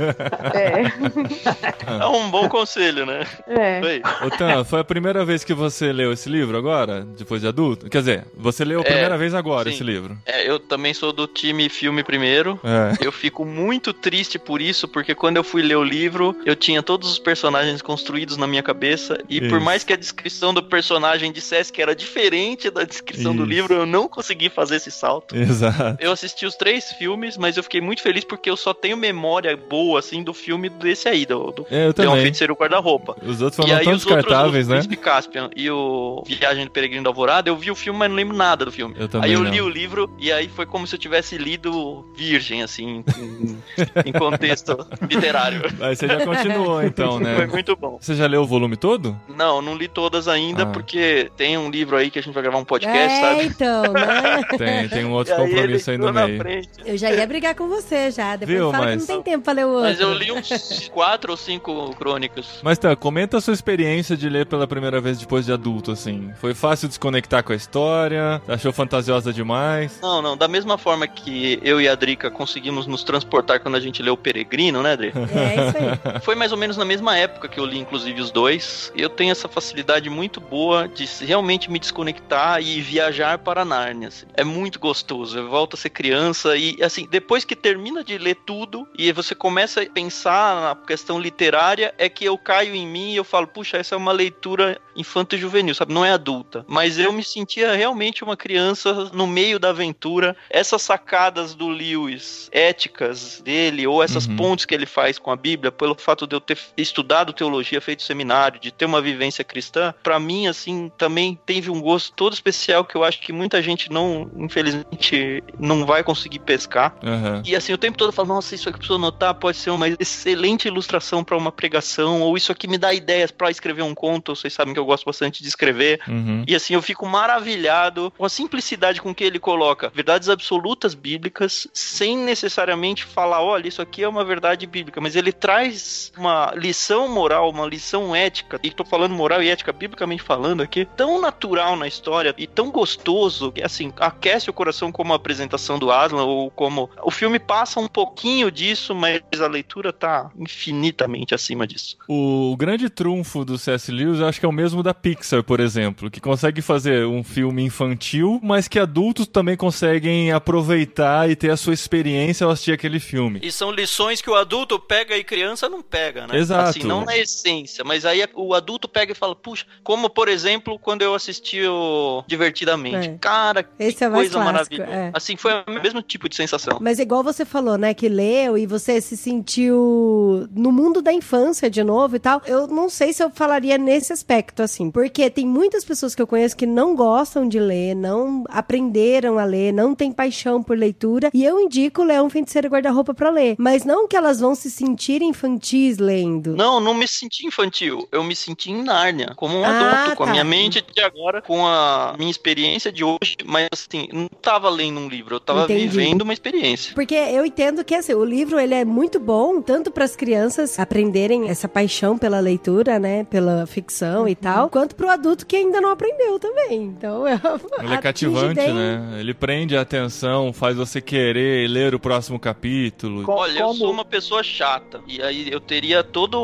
É, 0.55 2.01
É 2.01 2.07
um 2.07 2.31
bom 2.31 2.49
conselho, 2.49 3.05
né? 3.05 3.27
é. 3.47 3.81
Foi. 3.81 4.03
Ô, 4.27 4.31
Tan, 4.31 4.65
foi 4.65 4.81
a 4.81 4.85
primeira 4.85 5.25
vez 5.25 5.45
que 5.45 5.53
você 5.53 5.93
leu 5.93 6.13
esse 6.13 6.29
livro 6.29 6.57
agora? 6.57 7.03
Depois 7.03 7.41
de 7.43 7.49
adulto? 7.49 7.91
Quer 7.91 7.99
dizer, 7.99 8.25
você 8.35 8.65
leu 8.65 8.79
a 8.81 8.83
É, 8.83 8.87
primeira 8.87 9.19
vez 9.19 9.35
agora 9.35 9.69
sim. 9.69 9.75
esse 9.75 9.85
livro. 9.85 10.17
É, 10.25 10.49
eu 10.49 10.59
também 10.59 10.95
sou 10.95 11.13
do 11.13 11.27
time 11.27 11.69
filme 11.69 12.03
primeiro. 12.03 12.59
É. 12.65 13.05
Eu 13.05 13.13
fico 13.13 13.45
muito 13.45 13.93
triste 13.93 14.39
por 14.39 14.61
isso, 14.63 14.89
porque 14.89 15.00
quando 15.15 15.37
eu 15.37 15.45
fui 15.45 15.63
ler 15.63 15.77
o 15.77 15.85
livro, 15.85 16.37
eu 16.45 16.55
tinha 16.57 16.83
todos 16.83 17.11
os 17.11 17.19
personagens 17.19 17.81
construídos 17.83 18.37
na 18.37 18.47
minha 18.47 18.63
cabeça. 18.63 19.19
E 19.29 19.41
por 19.41 19.57
Isso. 19.57 19.65
mais 19.65 19.85
que 19.85 19.93
a 19.93 19.97
descrição 19.97 20.53
do 20.55 20.63
personagem 20.63 21.33
dissesse 21.33 21.73
que 21.73 21.83
era 21.83 21.95
diferente 21.95 22.71
da 22.71 22.85
descrição 22.85 23.35
do 23.35 23.43
Isso. 23.43 23.51
livro, 23.51 23.75
eu 23.75 23.87
não 23.87 24.09
consegui 24.09 24.49
fazer 24.49 24.77
esse 24.77 24.91
salto. 24.91 25.37
Exato. 25.37 25.97
Eu 26.01 26.13
assisti 26.13 26.47
os 26.47 26.55
três 26.57 26.93
filmes, 26.93 27.37
mas 27.37 27.57
eu 27.57 27.63
fiquei 27.63 27.81
muito 27.81 28.03
feliz 28.03 28.25
porque 28.25 28.51
eu 28.51 28.57
só 28.57 28.73
tenho 28.73 28.97
memória 28.97 29.57
boa, 29.57 29.99
assim, 29.99 30.23
do 30.23 30.33
filme 30.35 30.69
desse 30.69 31.09
aí, 31.09 31.25
do, 31.27 31.51
do 31.51 31.67
É, 31.71 31.87
eu 31.87 31.95
Leão 31.97 32.11
também. 32.11 32.23
Feiticeiro 32.23 32.55
Guarda-Roupa. 32.55 33.17
Os 33.23 33.41
outros 33.41 33.59
E 33.59 33.63
foram 33.63 33.79
aí 33.79 33.85
tão 33.85 33.95
os 33.95 34.05
outros, 34.05 34.13
o 34.13 34.17
descartáveis, 34.17 34.69
né? 34.69 34.75
Príncipe 34.77 34.97
Caspian 34.97 35.51
e 35.57 35.71
o 35.71 36.23
Viagem 36.27 36.65
do 36.65 36.71
Peregrino 36.71 37.05
da 37.05 37.11
Alvorada, 37.11 37.49
eu 37.49 37.57
vi 37.57 37.71
o 37.71 37.75
filme, 37.75 37.99
mas 37.99 38.09
não 38.09 38.17
lembro 38.17 38.37
nada 38.37 38.65
do 38.65 38.73
filme. 38.73 38.95
Eu 38.99 39.09
também 39.09 39.31
aí 39.31 39.35
eu 39.35 39.43
não. 39.45 39.51
li 39.51 39.61
o 39.61 39.69
livro 39.69 40.11
e 40.19 40.33
aí 40.33 40.49
foi 40.49 40.67
como 40.67 40.87
se 40.87 40.95
eu 40.95 40.99
tivesse 40.99 41.37
lido 41.39 42.05
virgem, 42.15 42.63
assim, 42.63 43.05
em, 43.09 43.59
em 44.07 44.13
contexto 44.13 44.77
literário. 45.09 45.63
Aí 45.81 45.95
você 45.97 46.07
já 46.07 46.25
continuou, 46.25 46.83
então, 46.83 47.13
Foi 47.15 47.23
né? 47.23 47.47
muito 47.47 47.77
bom. 47.77 47.99
Você 48.01 48.15
já 48.15 48.27
leu 48.27 48.43
o 48.43 48.47
volume 48.47 48.77
todo? 48.77 49.19
Não, 49.29 49.61
não 49.63 49.75
li 49.77 49.89
todas 49.89 50.29
ainda, 50.29 50.65
Ah. 50.65 50.67
porque 50.67 51.31
tem 51.37 51.57
um 51.59 51.71
livro 51.71 51.97
aí 51.97 52.11
que 52.11 52.19
a 52.19 52.23
gente 52.23 52.33
vai 52.35 52.43
gravar 52.43 52.59
um 52.59 52.65
podcast, 52.65 52.99
é, 53.13 53.21
sabe? 53.21 53.45
então, 53.45 53.83
né? 53.93 54.43
Tem, 54.59 54.89
tem 54.89 55.05
um 55.05 55.13
outro 55.13 55.33
E 55.33 55.37
aí 55.37 55.49
compromisso 55.49 55.91
aí 55.91 55.99
no 55.99 56.13
meio. 56.13 56.39
frente. 56.39 56.69
Eu 56.85 56.97
já 56.97 57.11
ia 57.13 57.27
brigar 57.27 57.55
com 57.55 57.69
você 57.69 58.11
já. 58.11 58.37
Depois 58.37 58.59
Viu, 58.59 58.71
fala 58.71 58.85
mas- 58.87 59.05
que 59.07 59.13
não 59.13 59.23
tem 59.23 59.33
tempo 59.33 59.45
pra 59.45 59.53
ler 59.53 59.65
o 59.67 59.69
outro. 59.71 59.83
Mas 59.89 60.01
eu 60.01 60.13
li 60.13 60.33
uns 60.33 60.89
quatro 60.93 61.31
ou 61.33 61.37
cinco 61.37 61.95
crônicas. 61.97 62.61
Mas 62.63 62.79
tá, 62.79 62.95
comenta 62.97 63.39
a 63.39 63.41
sua 63.41 63.55
experiência 63.55 64.17
de 64.17 64.29
ler 64.29 64.47
pela 64.47 64.67
primeira 64.67 65.01
vez 65.01 65.19
depois 65.19 65.47
de 65.47 65.53
adulto, 65.53 65.91
assim. 65.93 66.31
Foi 66.41 66.55
fácil 66.55 66.89
desconectar 66.89 67.43
com 67.43 67.53
a 67.53 67.57
história? 67.57 68.41
Achou 68.49 68.73
fantasiosa 68.73 69.33
demais? 69.33 69.99
Não, 70.03 70.21
não, 70.21 70.37
da 70.37 70.49
mesma 70.49 70.77
forma 70.77 71.07
que 71.07 71.59
eu 71.63 71.81
e 71.81 71.89
a 71.89 71.95
Drica 71.95 72.31
conseguimos 72.31 72.87
nos 72.87 73.03
transportar 73.03 73.61
quando 73.61 73.77
a 73.77 73.81
gente 73.81 74.03
leu 74.03 74.15
o 74.15 74.17
Peregrino, 74.17 74.80
né, 74.83 74.97
Dri? 74.97 75.13
É 75.15 75.69
isso 75.69 75.77
aí. 75.77 76.21
Foi 76.23 76.35
mais 76.35 76.53
ou 76.53 76.59
menos 76.59 76.77
na 76.77 76.85
mesma 76.85 77.17
época 77.17 77.49
que 77.49 77.59
eu 77.59 77.65
li, 77.65 77.79
inclusive, 77.79 78.21
os 78.21 78.31
dois. 78.31 78.93
Eu 78.97 79.09
tenho 79.09 79.33
essa 79.33 79.49
facilidade 79.49 80.09
muito 80.11 80.41
boa 80.41 80.89
de 80.89 81.07
se- 81.07 81.25
realmente 81.25 81.71
me 81.71 81.79
desconectar 81.79 82.61
e 82.63 82.81
viajar 82.81 83.39
para 83.39 83.65
Nárnia. 83.65 84.09
assim. 84.09 84.27
É 84.35 84.45
muito 84.45 84.79
gostoso. 84.79 85.39
Eu 85.39 85.49
volto 85.49 85.75
a 85.75 85.77
ser 85.77 85.91
criança 85.91 86.57
e, 86.57 86.83
assim, 86.83 87.07
depois 87.11 87.45
que 87.45 87.55
termina 87.57 88.03
de 88.05 88.17
ler 88.19 88.37
tudo 88.47 88.87
e 88.97 89.13
você 89.13 89.35
começa 89.35 89.83
a 89.83 89.87
pensar 89.87 90.61
na 90.61 90.77
questão 90.87 91.19
literária, 91.19 91.95
é 91.99 92.09
que 92.09 92.25
eu 92.25 92.37
caio 92.39 92.75
em 92.75 92.87
mim 92.87 93.13
e 93.13 93.17
eu 93.17 93.25
falo, 93.25 93.47
puxa, 93.47 93.77
essa 93.77 93.95
é 93.95 93.99
uma 93.99 94.13
leitura 94.13 94.81
infanto 94.97 95.37
juvenil, 95.37 95.75
sabe? 95.75 95.93
Não 95.95 96.05
é 96.05 96.13
adulta. 96.13 96.65
Mas 96.69 96.99
eu 96.99 97.13
me 97.13 97.23
sentia 97.25 97.75
realmente 97.75 98.23
uma 98.25 98.37
criança 98.37 99.11
no 99.13 99.27
meio 99.27 99.59
da 99.59 99.71
aventura. 99.71 100.37
Essas 100.51 100.83
sacadas 100.83 101.55
do 101.55 101.69
Lewis, 101.69 102.49
éticas 102.53 103.41
dele, 103.45 103.87
ou 103.87 104.03
essas 104.03 104.27
Uhum. 104.27 104.37
pontes 104.37 104.65
que 104.71 104.75
ele 104.77 104.87
faz 104.87 105.19
com 105.19 105.33
a 105.33 105.37
Bíblia, 105.37 105.73
pelo 105.73 105.97
fato 105.97 106.29
de 106.29 106.37
eu 106.37 106.41
ter 106.41 106.57
estudado 106.77 107.33
teologia, 107.33 107.81
feito 107.81 108.05
seminário, 108.05 108.61
de 108.61 108.71
ter 108.71 108.85
uma 108.85 109.03
vivência 109.03 109.43
cristã, 109.43 109.93
pra 110.01 110.21
mim, 110.21 110.47
assim, 110.47 110.93
também 110.97 111.37
teve 111.45 111.73
um 111.73 111.81
gosto 111.81 112.13
todo 112.13 112.33
especial 112.33 112.85
que 112.85 112.95
eu 112.95 113.03
acho 113.03 113.21
que 113.21 113.33
muita 113.33 113.61
gente 113.61 113.91
não, 113.91 114.31
infelizmente, 114.37 115.43
não 115.59 115.85
vai 115.85 116.05
conseguir 116.05 116.39
pescar. 116.39 116.95
Aham. 117.03 117.43
E 117.45 117.57
assim, 117.57 117.73
o 117.73 117.79
tempo 117.79 117.99
todo 117.99 118.11
eu 118.11 118.13
falo, 118.13 118.29
nossa, 118.29 118.55
isso 118.55 118.69
aqui 118.69 118.79
precisa 118.79 118.97
anotar, 118.97 119.35
pode 119.35 119.57
ser 119.57 119.71
uma 119.71 119.89
excelente 119.89 120.69
ilustração 120.69 121.25
pra 121.25 121.37
uma 121.37 121.51
pregação, 121.51 122.23
ou 122.23 122.37
isso 122.37 122.53
aqui 122.53 122.69
me 122.69 122.79
dá 122.79 122.95
ideias 122.95 123.33
pra 123.33 123.51
escrever 123.51 123.83
um 123.83 123.95
conto, 123.95 124.37
vocês 124.37 124.55
sabem 124.55 124.73
que 124.73 124.79
eu 124.79 124.85
gosto 124.85 125.05
bastante 125.05 125.43
de 125.43 125.49
escrever. 125.49 126.01
Uhum. 126.07 126.45
E 126.47 126.55
assim, 126.55 126.75
eu 126.75 126.83
fico 126.83 127.05
maravilhado 127.07 128.13
com 128.17 128.25
a 128.25 128.29
simplicidade 128.29 129.03
com 129.03 129.13
que 129.13 129.25
ele 129.25 129.41
coloca 129.41 129.91
verdades 129.93 130.29
absolutas 130.29 130.95
bíblicas, 130.95 131.67
sem 131.75 132.17
necessariamente 132.17 133.03
falar, 133.03 133.43
olha, 133.43 133.67
isso 133.67 133.83
aqui 133.83 134.05
é 134.05 134.09
uma 134.09 134.25
verdade 134.25 134.60
verdade 134.61 134.67
bíblica, 134.67 135.01
mas 135.01 135.17
ele 135.17 135.33
traz 135.33 136.13
uma 136.17 136.53
lição 136.57 137.09
moral, 137.09 137.51
uma 137.51 137.67
lição 137.67 138.15
ética, 138.15 138.59
e 138.63 138.71
tô 138.71 138.85
falando 138.85 139.15
moral 139.15 139.43
e 139.43 139.49
ética 139.49 139.73
biblicamente 139.73 140.23
falando 140.23 140.63
aqui, 140.63 140.87
tão 140.97 141.21
natural 141.21 141.77
na 141.77 141.87
história 141.87 142.35
e 142.37 142.47
tão 142.47 142.71
gostoso, 142.71 143.53
que 143.53 143.63
assim, 143.63 143.93
aquece 143.99 144.51
o 144.51 144.53
coração 144.53 144.93
como 144.93 145.13
a 145.13 145.17
apresentação 145.17 145.79
do 145.79 145.91
Aslan, 145.91 146.25
ou 146.25 146.51
como. 146.51 146.91
O 147.03 147.11
filme 147.11 147.39
passa 147.39 147.81
um 147.81 147.89
pouquinho 147.89 148.51
disso, 148.51 148.95
mas 148.95 149.23
a 149.41 149.47
leitura 149.47 149.93
tá 149.93 150.31
infinitamente 150.39 151.35
acima 151.35 151.67
disso. 151.67 151.97
O 152.09 152.57
grande 152.57 152.89
trunfo 152.91 153.45
do 153.45 153.59
C.S. 153.59 153.91
Lewis 153.91 154.21
eu 154.21 154.27
acho 154.27 154.41
que 154.41 154.47
é 154.47 154.49
o 154.49 154.53
mesmo 154.53 154.83
da 154.83 154.93
Pixar, 154.93 155.43
por 155.43 155.61
exemplo, 155.61 156.11
que 156.11 156.21
consegue 156.21 156.61
fazer 156.61 157.07
um 157.07 157.23
filme 157.23 157.63
infantil, 157.63 158.41
mas 158.43 158.69
que 158.69 158.79
adultos 158.79 159.27
também 159.27 159.57
conseguem 159.57 160.33
aproveitar 160.33 161.31
e 161.31 161.37
ter 161.37 161.51
a 161.51 161.57
sua 161.57 161.75
experiência 161.75 162.45
ao 162.45 162.51
assistir 162.51 162.73
aquele 162.73 162.99
filme. 163.01 163.41
E 163.43 163.53
são 163.53 163.71
lições 163.71 164.21
que 164.21 164.31
o 164.31 164.35
adulto 164.35 164.50
pega 164.89 165.17
e 165.17 165.25
criança 165.25 165.69
não 165.69 165.83
pega, 165.83 166.27
né? 166.27 166.37
Exato. 166.37 166.71
Assim, 166.71 166.83
não 166.83 167.05
na 167.05 167.17
essência, 167.17 167.85
mas 167.85 168.05
aí 168.05 168.27
o 168.35 168.55
adulto 168.55 168.89
pega 168.89 169.13
e 169.13 169.15
fala, 169.15 169.35
puxa, 169.35 169.67
como 169.83 170.09
por 170.11 170.29
exemplo, 170.29 170.79
quando 170.79 171.03
eu 171.03 171.15
assisti 171.15 171.63
o 171.67 172.23
Divertidamente. 172.27 173.09
É. 173.09 173.19
Cara, 173.21 173.63
que 173.63 173.71
Esse 173.79 174.05
é 174.05 174.09
o 174.09 174.13
mais 174.13 174.31
coisa 174.31 174.45
clássico, 174.45 174.77
maravilhosa. 174.77 175.09
é. 175.09 175.11
Assim, 175.15 175.37
foi 175.37 175.53
o 175.67 175.83
mesmo 175.83 176.03
tipo 176.03 176.29
de 176.29 176.37
sensação. 176.37 176.79
Mas 176.81 176.99
igual 176.99 177.23
você 177.23 177.45
falou, 177.45 177.77
né, 177.77 177.95
que 177.95 178.09
leu 178.09 178.57
e 178.57 178.67
você 178.67 179.01
se 179.01 179.17
sentiu 179.17 180.49
no 180.55 180.71
mundo 180.71 181.03
da 181.03 181.13
infância 181.13 181.69
de 181.71 181.83
novo 181.83 182.17
e 182.17 182.19
tal, 182.19 182.43
eu 182.47 182.67
não 182.67 182.89
sei 182.89 183.13
se 183.13 183.23
eu 183.23 183.31
falaria 183.31 183.79
nesse 183.79 184.13
aspecto, 184.13 184.63
assim, 184.63 184.91
porque 184.91 185.31
tem 185.31 185.47
muitas 185.47 185.85
pessoas 185.85 186.15
que 186.15 186.23
eu 186.23 186.27
conheço 186.27 186.57
que 186.57 186.67
não 186.67 186.95
gostam 186.95 187.49
de 187.49 187.59
ler, 187.59 187.95
não 187.95 188.45
aprenderam 188.49 189.39
a 189.39 189.45
ler, 189.45 189.73
não 189.73 189.95
têm 189.95 190.13
paixão 190.13 190.63
por 190.63 190.77
leitura, 190.77 191.31
e 191.33 191.45
eu 191.45 191.61
indico 191.61 192.03
ler 192.03 192.23
um 192.23 192.31
feiticeiro 192.31 192.69
guarda-roupa 192.69 193.15
pra 193.15 193.31
ler, 193.31 193.57
mas 193.59 193.85
não 193.85 194.07
que 194.07 194.17
elas 194.17 194.30
vão 194.39 194.55
se 194.55 194.71
sentir 194.71 195.23
infantis 195.23 195.99
lendo. 195.99 196.55
Não, 196.55 196.79
não 196.79 196.93
me 196.95 197.09
senti 197.09 197.47
infantil. 197.47 198.07
Eu 198.13 198.23
me 198.23 198.37
senti 198.37 198.71
em 198.71 198.83
Nárnia, 198.83 199.33
como 199.35 199.57
um 199.57 199.65
Ah, 199.65 200.03
adulto, 200.03 200.17
com 200.17 200.25
tá. 200.25 200.31
a 200.31 200.33
minha 200.33 200.45
mente 200.45 200.85
de 200.95 201.01
agora, 201.01 201.41
com 201.41 201.67
a 201.67 202.15
minha 202.19 202.31
experiência 202.31 202.93
de 202.93 203.03
hoje. 203.03 203.37
Mas 203.45 203.69
assim, 203.73 204.07
não 204.13 204.29
tava 204.29 204.69
lendo 204.69 205.01
um 205.01 205.09
livro, 205.09 205.37
eu 205.37 205.41
tava 205.41 205.65
Entendi. 205.65 205.89
vivendo 205.89 206.23
uma 206.23 206.33
experiência. 206.35 206.95
Porque 206.95 207.15
eu 207.15 207.45
entendo 207.47 207.83
que 207.83 207.95
assim, 207.95 208.13
o 208.15 208.25
livro 208.25 208.61
ele 208.61 208.75
é 208.75 208.85
muito 208.85 209.19
bom 209.19 209.63
tanto 209.63 209.91
para 209.91 210.05
as 210.05 210.15
crianças 210.15 210.79
aprenderem 210.79 211.49
essa 211.49 211.67
paixão 211.69 212.19
pela 212.19 212.39
leitura, 212.41 212.99
né, 212.99 213.25
pela 213.25 213.67
ficção 213.67 214.29
e 214.29 214.35
tal, 214.35 214.69
quanto 214.69 214.95
pro 214.95 215.09
adulto 215.09 215.47
que 215.47 215.57
ainda 215.57 215.81
não 215.81 215.91
aprendeu 215.91 216.39
também. 216.39 216.83
Então, 216.83 217.27
eu 217.27 217.39
Ele 217.83 217.95
é 217.95 217.99
cativante, 217.99 218.61
né? 218.61 219.17
Ele 219.19 219.33
prende 219.33 219.77
a 219.77 219.81
atenção, 219.81 220.53
faz 220.53 220.77
você 220.77 221.01
querer 221.01 221.69
ler 221.69 221.95
o 221.95 222.01
próximo 222.01 222.39
capítulo. 222.39 223.25
Olha, 223.27 223.61
eu 223.61 223.67
como- 223.69 223.79
sou 223.79 223.91
uma 223.91 224.05
pessoa 224.05 224.20
chata. 224.43 225.01
E 225.07 225.23
aí 225.23 225.49
eu 225.51 225.61
teria 225.61 226.03
toda 226.03 226.37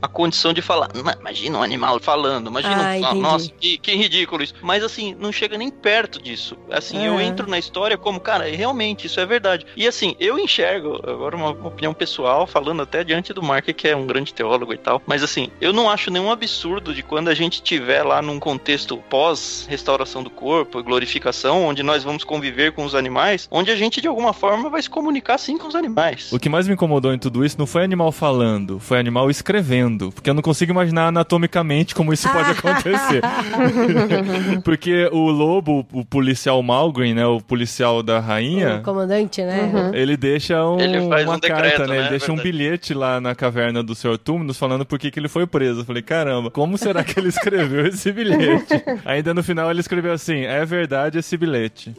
a 0.00 0.08
condição 0.08 0.52
de 0.52 0.62
falar. 0.62 0.88
"Não, 0.94 1.06
Imagina 1.20 1.58
um 1.58 1.62
animal 1.62 1.98
falando. 2.00 2.48
Imagina 2.50 2.98
Ah, 3.04 3.12
um. 3.12 3.20
Nossa, 3.20 3.50
que, 3.50 3.78
que 3.78 3.94
ridículo 3.94 4.42
isso. 4.42 4.54
Mas 4.62 4.82
assim, 4.84 5.14
não 5.18 5.32
chega 5.32 5.56
nem 5.58 5.70
perto 5.70 6.20
disso. 6.22 6.56
Assim, 6.70 7.04
eu 7.04 7.18
É. 7.18 7.24
entro 7.24 7.48
na 7.48 7.58
história 7.58 7.96
como, 7.98 8.20
cara, 8.20 8.44
realmente, 8.44 9.06
isso 9.06 9.18
é 9.20 9.26
verdade. 9.26 9.66
E 9.76 9.86
assim, 9.86 10.14
eu 10.20 10.38
enxergo, 10.38 11.00
agora 11.08 11.34
uma 11.36 11.50
opinião 11.50 11.92
pessoal, 11.94 12.46
falando 12.46 12.82
até 12.82 13.02
diante 13.02 13.32
do 13.32 13.42
Mark, 13.42 13.66
que 13.66 13.88
é 13.88 13.96
um 13.96 14.06
grande 14.06 14.32
teólogo 14.32 14.72
e 14.72 14.78
tal. 14.78 15.02
Mas 15.06 15.22
assim, 15.22 15.48
eu 15.60 15.72
não 15.72 15.90
acho 15.90 16.10
nenhum 16.10 16.30
absurdo 16.30 16.94
de 16.94 17.02
quando 17.02 17.28
a 17.28 17.34
gente 17.34 17.62
tiver 17.62 18.02
lá 18.02 18.20
num 18.22 18.38
contexto 18.38 18.96
pós-restauração 19.08 20.22
do 20.22 20.30
corpo, 20.30 20.82
glorificação, 20.82 21.64
onde 21.64 21.82
nós 21.82 22.02
vamos 22.04 22.24
conviver 22.24 22.72
com 22.72 22.84
os 22.84 22.94
animais, 22.94 23.48
onde 23.50 23.70
a 23.70 23.76
gente 23.76 24.00
de 24.00 24.08
alguma 24.08 24.32
forma 24.32 24.68
vai 24.70 24.80
se 24.82 24.90
comunicar 24.90 25.38
sim 25.38 25.58
com 25.58 25.68
os 25.68 25.74
animais. 25.74 26.32
O 26.32 26.38
que 26.38 26.48
mais 26.48 26.66
me 26.66 26.74
incomodou 26.74 27.12
em 27.16 27.18
tudo 27.18 27.44
isso 27.44 27.56
não 27.58 27.66
foi 27.66 27.82
animal 27.82 28.12
falando, 28.12 28.78
foi 28.78 28.98
animal 28.98 29.28
escrevendo. 29.30 30.12
Porque 30.12 30.30
eu 30.30 30.34
não 30.34 30.42
consigo 30.42 30.70
imaginar 30.70 31.08
anatomicamente 31.08 31.94
como 31.94 32.12
isso 32.12 32.28
pode 32.30 32.50
acontecer. 32.56 33.22
porque 34.64 35.08
o 35.12 35.30
lobo, 35.30 35.86
o 35.92 36.04
policial 36.04 36.62
Malgrim, 36.62 37.14
né? 37.14 37.26
O 37.26 37.40
policial 37.40 38.02
da 38.02 38.20
rainha. 38.20 38.76
o 38.76 38.82
comandante, 38.82 39.42
né? 39.42 39.90
Ele 39.94 40.16
deixa 40.16 40.64
um- 40.64 40.78
Ele 40.80 41.08
faz 41.08 41.26
um 41.26 41.30
uma 41.30 41.38
decreto, 41.40 41.62
carta, 41.78 41.86
né? 41.86 41.94
né? 41.94 42.00
Ele 42.00 42.08
deixa 42.10 42.32
um 42.32 42.36
bilhete 42.36 42.94
lá 42.94 43.20
na 43.20 43.34
caverna 43.34 43.82
do 43.82 43.94
Sr. 43.94 44.18
Túmulos 44.18 44.58
falando 44.58 44.84
por 44.86 44.98
que, 44.98 45.10
que 45.10 45.18
ele 45.18 45.28
foi 45.28 45.46
preso. 45.46 45.80
Eu 45.80 45.84
falei, 45.84 46.02
caramba, 46.02 46.50
como 46.50 46.76
será 46.78 47.02
que 47.02 47.18
ele 47.18 47.28
escreveu 47.28 47.86
esse 47.86 48.12
bilhete? 48.12 48.74
Ainda 49.04 49.32
no 49.34 49.42
final 49.42 49.70
ele 49.70 49.80
escreveu 49.80 50.12
assim: 50.12 50.42
é 50.44 50.64
verdade 50.64 51.18
esse 51.18 51.36
bilhete. 51.36 51.94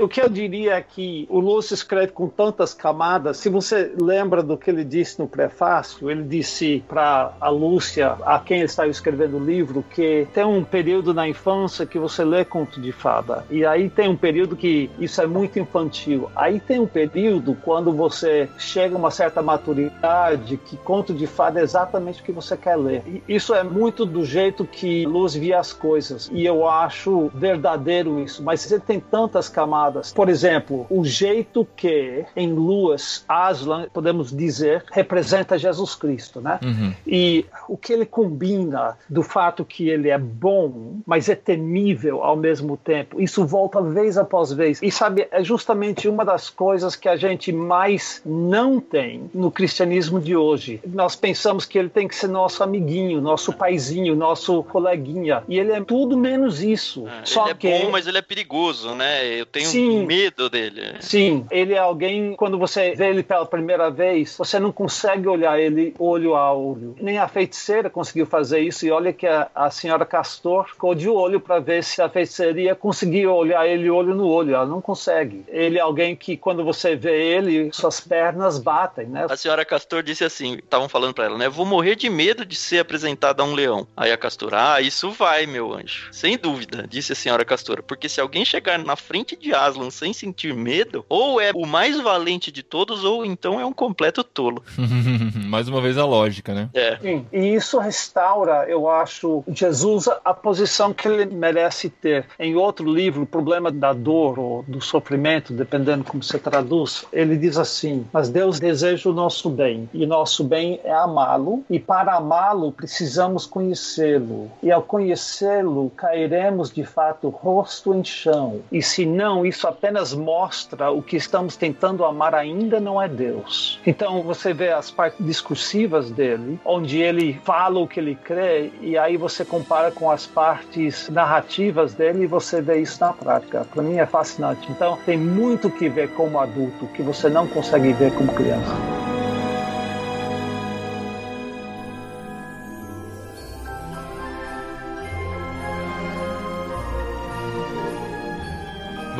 O 0.00 0.08
que 0.08 0.20
eu 0.20 0.28
diria 0.28 0.74
é 0.74 0.80
que 0.80 1.26
o 1.28 1.38
Lúcio 1.40 1.74
escreve 1.74 2.12
com 2.12 2.28
camadas. 2.74 3.36
Se 3.38 3.48
você 3.48 3.92
lembra 4.00 4.42
do 4.42 4.56
que 4.56 4.70
ele 4.70 4.84
disse 4.84 5.18
no 5.18 5.28
prefácio, 5.28 6.10
ele 6.10 6.22
disse 6.22 6.82
para 6.88 7.32
a 7.40 7.48
Lúcia, 7.48 8.16
a 8.24 8.38
quem 8.38 8.58
ele 8.58 8.66
estava 8.66 8.88
escrevendo 8.88 9.36
o 9.36 9.44
livro, 9.44 9.84
que 9.90 10.26
tem 10.32 10.44
um 10.44 10.64
período 10.64 11.12
na 11.12 11.28
infância 11.28 11.86
que 11.86 11.98
você 11.98 12.24
lê 12.24 12.44
conto 12.44 12.80
de 12.80 12.92
fada. 12.92 13.44
E 13.50 13.64
aí 13.64 13.88
tem 13.88 14.08
um 14.08 14.16
período 14.16 14.56
que 14.56 14.90
isso 14.98 15.20
é 15.20 15.26
muito 15.26 15.58
infantil. 15.58 16.30
Aí 16.34 16.60
tem 16.60 16.78
um 16.78 16.86
período 16.86 17.56
quando 17.62 17.92
você 17.92 18.48
chega 18.58 18.94
a 18.94 18.98
uma 18.98 19.10
certa 19.10 19.42
maturidade 19.42 20.56
que 20.56 20.76
conto 20.76 21.12
de 21.12 21.26
fada 21.26 21.60
é 21.60 21.62
exatamente 21.62 22.20
o 22.20 22.24
que 22.24 22.32
você 22.32 22.56
quer 22.56 22.76
ler. 22.76 23.02
E 23.06 23.22
isso 23.34 23.54
é 23.54 23.62
muito 23.62 24.04
do 24.04 24.24
jeito 24.24 24.64
que 24.64 25.06
Luz 25.06 25.34
via 25.34 25.58
as 25.58 25.72
coisas. 25.72 26.30
E 26.32 26.44
eu 26.44 26.68
acho 26.68 27.30
verdadeiro 27.34 28.20
isso. 28.20 28.42
Mas 28.42 28.70
ele 28.70 28.80
tem 28.80 29.00
tantas 29.00 29.48
camadas. 29.48 30.12
Por 30.12 30.28
exemplo, 30.28 30.86
o 30.90 31.04
jeito 31.04 31.66
que 31.76 32.24
em 32.36 32.52
Lewis, 32.66 33.24
Aslan, 33.28 33.88
podemos 33.92 34.34
dizer, 34.34 34.84
representa 34.92 35.58
Jesus 35.58 35.94
Cristo, 35.94 36.40
né? 36.40 36.58
E 37.06 37.46
o 37.68 37.76
que 37.76 37.92
ele 37.92 38.06
combina 38.06 38.96
do 39.08 39.22
fato 39.22 39.64
que 39.64 39.88
ele 39.88 40.08
é 40.08 40.18
bom, 40.18 41.00
mas 41.06 41.28
é 41.28 41.34
temível 41.34 42.22
ao 42.22 42.36
mesmo 42.36 42.76
tempo, 42.76 43.20
isso 43.20 43.44
volta 43.44 43.80
vez 43.82 44.18
após 44.18 44.52
vez. 44.52 44.80
E 44.82 44.90
sabe, 44.90 45.26
é 45.30 45.42
justamente 45.42 46.08
uma 46.08 46.24
das 46.24 46.50
coisas 46.50 46.96
que 46.96 47.08
a 47.08 47.16
gente 47.16 47.52
mais 47.52 48.22
não 48.24 48.80
tem 48.80 49.30
no 49.34 49.50
cristianismo 49.50 50.20
de 50.20 50.36
hoje. 50.36 50.80
Nós 50.86 51.16
pensamos 51.16 51.64
que 51.64 51.78
ele 51.78 51.88
tem 51.88 52.06
que 52.08 52.14
ser 52.14 52.28
nosso 52.28 52.62
amiguinho, 52.62 53.20
nosso 53.20 53.52
paizinho, 53.52 54.14
nosso 54.14 54.62
coleguinha. 54.64 55.42
E 55.48 55.58
ele 55.58 55.72
é 55.72 55.80
tudo 55.80 56.16
menos 56.16 56.62
isso. 56.62 57.06
É, 57.06 57.24
Só 57.24 57.44
ele 57.44 57.50
é 57.50 57.54
que 57.54 57.70
bom, 57.70 57.90
mas 57.90 58.06
ele 58.06 58.18
é 58.18 58.22
perigoso, 58.22 58.94
né? 58.94 59.26
Eu 59.26 59.46
tenho 59.46 59.66
Sim. 59.66 60.06
medo 60.06 60.48
dele. 60.48 60.96
Sim, 61.00 61.46
ele 61.50 61.74
é 61.74 61.78
alguém, 61.78 62.34
quando 62.50 62.58
você 62.58 62.96
vê 62.96 63.10
ele 63.10 63.22
pela 63.22 63.46
primeira 63.46 63.88
vez, 63.90 64.36
você 64.36 64.58
não 64.58 64.72
consegue 64.72 65.28
olhar 65.28 65.56
ele 65.60 65.94
olho 66.00 66.34
a 66.34 66.52
olho. 66.52 66.96
Nem 67.00 67.16
a 67.16 67.28
feiticeira 67.28 67.88
conseguiu 67.88 68.26
fazer 68.26 68.58
isso, 68.58 68.84
e 68.84 68.90
olha 68.90 69.12
que 69.12 69.24
a, 69.24 69.48
a 69.54 69.70
senhora 69.70 70.04
Castor 70.04 70.66
ficou 70.66 70.92
de 70.92 71.08
olho 71.08 71.40
para 71.40 71.60
ver 71.60 71.84
se 71.84 72.02
a 72.02 72.08
feiticeira 72.08 72.74
conseguia 72.74 73.30
olhar 73.30 73.68
ele 73.68 73.88
olho 73.88 74.16
no 74.16 74.26
olho. 74.26 74.56
Ela 74.56 74.66
não 74.66 74.80
consegue. 74.80 75.44
Ele 75.46 75.78
é 75.78 75.80
alguém 75.80 76.16
que, 76.16 76.36
quando 76.36 76.64
você 76.64 76.96
vê 76.96 77.36
ele, 77.36 77.70
suas 77.72 78.00
pernas 78.00 78.58
batem, 78.58 79.06
né? 79.06 79.26
A 79.30 79.36
senhora 79.36 79.64
Castor 79.64 80.02
disse 80.02 80.24
assim, 80.24 80.54
estavam 80.54 80.88
falando 80.88 81.14
pra 81.14 81.26
ela, 81.26 81.38
né? 81.38 81.48
Vou 81.48 81.64
morrer 81.64 81.94
de 81.94 82.10
medo 82.10 82.44
de 82.44 82.56
ser 82.56 82.80
apresentada 82.80 83.44
a 83.44 83.46
um 83.46 83.54
leão. 83.54 83.86
Aí 83.96 84.10
a 84.10 84.16
Castor, 84.16 84.54
ah, 84.54 84.80
isso 84.80 85.12
vai, 85.12 85.46
meu 85.46 85.72
anjo. 85.72 86.08
Sem 86.10 86.36
dúvida, 86.36 86.84
disse 86.88 87.12
a 87.12 87.16
senhora 87.16 87.44
Castor. 87.44 87.80
Porque 87.84 88.08
se 88.08 88.20
alguém 88.20 88.44
chegar 88.44 88.76
na 88.76 88.96
frente 88.96 89.36
de 89.36 89.54
Aslan 89.54 89.90
sem 89.90 90.12
sentir 90.12 90.52
medo, 90.52 91.04
ou 91.08 91.40
é 91.40 91.52
o 91.54 91.64
mais 91.64 92.00
valente 92.00 92.39
de 92.48 92.62
todos, 92.62 93.02
ou 93.04 93.24
então 93.24 93.58
é 93.58 93.66
um 93.66 93.72
completo 93.72 94.22
tolo. 94.22 94.62
Mais 95.46 95.68
uma 95.68 95.80
vez 95.80 95.98
a 95.98 96.04
lógica, 96.04 96.54
né? 96.54 96.70
É. 96.72 96.96
Sim, 96.98 97.26
e 97.32 97.54
isso 97.54 97.78
restaura, 97.78 98.66
eu 98.68 98.88
acho, 98.88 99.42
Jesus 99.48 100.08
a 100.24 100.32
posição 100.32 100.92
que 100.94 101.08
ele 101.08 101.26
merece 101.26 101.90
ter. 101.90 102.26
Em 102.38 102.54
outro 102.54 102.88
livro, 102.88 103.22
O 103.22 103.26
Problema 103.26 103.72
da 103.72 103.92
Dor 103.92 104.38
ou 104.38 104.62
do 104.66 104.80
Sofrimento, 104.80 105.52
dependendo 105.52 106.04
como 106.04 106.22
você 106.22 106.38
traduz, 106.38 107.04
ele 107.12 107.36
diz 107.36 107.56
assim: 107.58 108.06
Mas 108.12 108.28
Deus 108.28 108.60
deseja 108.60 109.10
o 109.10 109.12
nosso 109.12 109.50
bem, 109.50 109.88
e 109.92 110.06
nosso 110.06 110.44
bem 110.44 110.80
é 110.84 110.92
amá-lo, 110.92 111.64
e 111.68 111.78
para 111.78 112.14
amá-lo 112.14 112.70
precisamos 112.70 113.46
conhecê-lo, 113.46 114.50
e 114.62 114.70
ao 114.70 114.82
conhecê-lo 114.82 115.90
cairemos 115.96 116.70
de 116.70 116.84
fato 116.84 117.28
rosto 117.28 117.94
em 117.94 118.04
chão, 118.04 118.60
e 118.70 118.82
se 118.82 119.04
não, 119.04 119.44
isso 119.44 119.66
apenas 119.66 120.14
mostra 120.14 120.90
o 120.90 121.02
que 121.02 121.16
estamos 121.16 121.56
tentando 121.56 122.04
amar 122.04 122.29
ainda 122.38 122.80
não 122.80 123.00
é 123.00 123.08
Deus. 123.08 123.80
Então 123.86 124.22
você 124.22 124.52
vê 124.52 124.70
as 124.70 124.90
partes 124.90 125.24
discursivas 125.24 126.10
dele, 126.10 126.58
onde 126.64 127.00
ele 127.00 127.40
fala 127.44 127.78
o 127.80 127.86
que 127.86 128.00
ele 128.00 128.14
crê, 128.14 128.72
e 128.80 128.96
aí 128.96 129.16
você 129.16 129.44
compara 129.44 129.90
com 129.90 130.10
as 130.10 130.26
partes 130.26 131.08
narrativas 131.08 131.94
dele 131.94 132.24
e 132.24 132.26
você 132.26 132.60
vê 132.60 132.80
isso 132.80 133.00
na 133.00 133.12
prática. 133.12 133.66
Para 133.72 133.82
mim 133.82 133.96
é 133.96 134.06
fascinante. 134.06 134.70
Então 134.70 134.98
tem 135.04 135.18
muito 135.18 135.70
que 135.70 135.88
ver 135.88 136.10
como 136.10 136.38
adulto 136.38 136.86
que 136.88 137.02
você 137.02 137.28
não 137.28 137.46
consegue 137.46 137.92
ver 137.92 138.12
como 138.14 138.32
criança. 138.32 138.74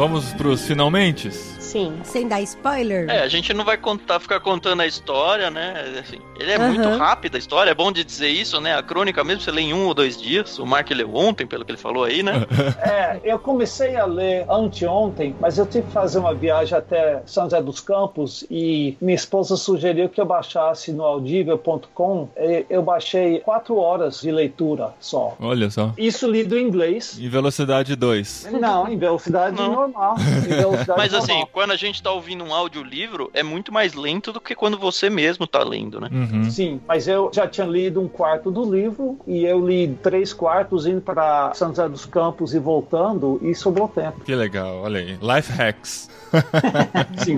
Vamos 0.00 0.32
pros 0.32 0.66
finalmente? 0.66 1.28
Sim. 1.71 2.01
Sem 2.03 2.27
dar 2.27 2.41
spoiler? 2.43 3.09
É, 3.09 3.21
a 3.21 3.29
gente 3.29 3.55
não 3.55 3.64
vai 3.64 3.77
contar, 3.77 4.18
ficar 4.18 4.41
contando 4.41 4.81
a 4.81 4.87
história, 4.87 5.51
né? 5.51 6.01
Assim, 6.01 6.18
ele 6.39 6.51
é 6.51 6.57
Aham. 6.57 6.73
muito 6.73 6.89
rápido 6.99 7.37
a 7.37 7.39
história, 7.39 7.71
é 7.71 7.75
bom 7.75 7.93
de 7.93 8.03
dizer 8.03 8.29
isso, 8.29 8.61
né? 8.61 8.77
A 8.77 8.83
crônica 8.83 9.23
mesmo 9.23 9.43
você 9.43 9.53
lê 9.53 9.62
em 9.62 9.73
um 9.73 9.87
ou 9.87 9.95
dois 9.95 10.21
dias. 10.21 10.59
O 10.59 10.66
Mark 10.66 10.91
leu 10.91 11.14
ontem, 11.14 11.47
pelo 11.47 11.64
que 11.64 11.71
ele 11.71 11.79
falou 11.79 12.03
aí, 12.05 12.23
né? 12.23 12.33
É, 12.81 13.21
eu 13.23 13.39
comecei 13.39 13.97
a 13.97 14.05
ler 14.05 14.45
anteontem, 14.51 15.35
mas 15.39 15.59
eu 15.59 15.66
tive 15.66 15.87
que 15.87 15.93
fazer 15.93 16.18
uma 16.18 16.35
viagem 16.35 16.77
até 16.77 17.23
São 17.27 17.45
José 17.45 17.62
dos 17.62 17.79
Campos 17.81 18.45
e 18.51 18.97
minha 19.01 19.14
esposa 19.14 19.57
sugeriu 19.57 20.09
que 20.09 20.21
eu 20.21 20.27
baixasse 20.27 20.93
no 20.93 21.05
audível.com. 21.05 22.29
E 22.37 22.66
Eu 22.68 22.83
baixei 22.83 23.41
quatro 23.41 23.77
horas 23.77 24.21
de 24.21 24.31
leitura 24.31 24.93
só. 24.99 25.37
Olha 25.41 25.71
só. 25.71 25.93
Isso 25.97 26.29
lido 26.31 26.59
em 26.59 26.66
inglês. 26.66 27.18
Em 27.18 27.29
velocidade 27.29 27.95
2. 27.95 28.49
Não, 28.61 28.89
em 28.89 28.97
velocidade 28.99 29.57
Não. 29.57 29.73
normal. 29.73 30.16
Em 30.18 30.49
velocidade 30.49 30.99
Mas 30.99 31.14
assim, 31.14 31.33
normal. 31.33 31.49
Quando 31.61 31.72
a 31.72 31.76
gente 31.76 32.02
tá 32.02 32.11
ouvindo 32.11 32.42
um 32.42 32.54
audiolivro, 32.54 33.30
é 33.34 33.42
muito 33.42 33.70
mais 33.70 33.92
lento 33.92 34.32
do 34.32 34.40
que 34.40 34.54
quando 34.54 34.78
você 34.78 35.11
mesmo 35.11 35.46
tá 35.46 35.62
lendo, 35.62 36.00
né? 36.00 36.08
Uhum. 36.11 36.50
Sim, 36.50 36.80
mas 36.88 37.06
eu 37.06 37.30
já 37.34 37.46
tinha 37.46 37.66
lido 37.66 38.00
um 38.00 38.08
quarto 38.08 38.50
do 38.50 38.64
livro 38.64 39.18
e 39.26 39.44
eu 39.44 39.68
li 39.68 39.94
três 40.02 40.32
quartos 40.32 40.86
indo 40.86 41.02
para 41.02 41.52
São 41.52 41.68
José 41.68 41.86
dos 41.86 42.06
Campos 42.06 42.54
e 42.54 42.58
voltando 42.58 43.38
e 43.42 43.54
sobrou 43.54 43.88
tempo. 43.88 44.20
Que 44.24 44.34
legal, 44.34 44.78
olha 44.78 45.00
aí. 45.00 45.18
Life 45.20 45.52
hacks. 45.52 46.08
Sim. 47.24 47.37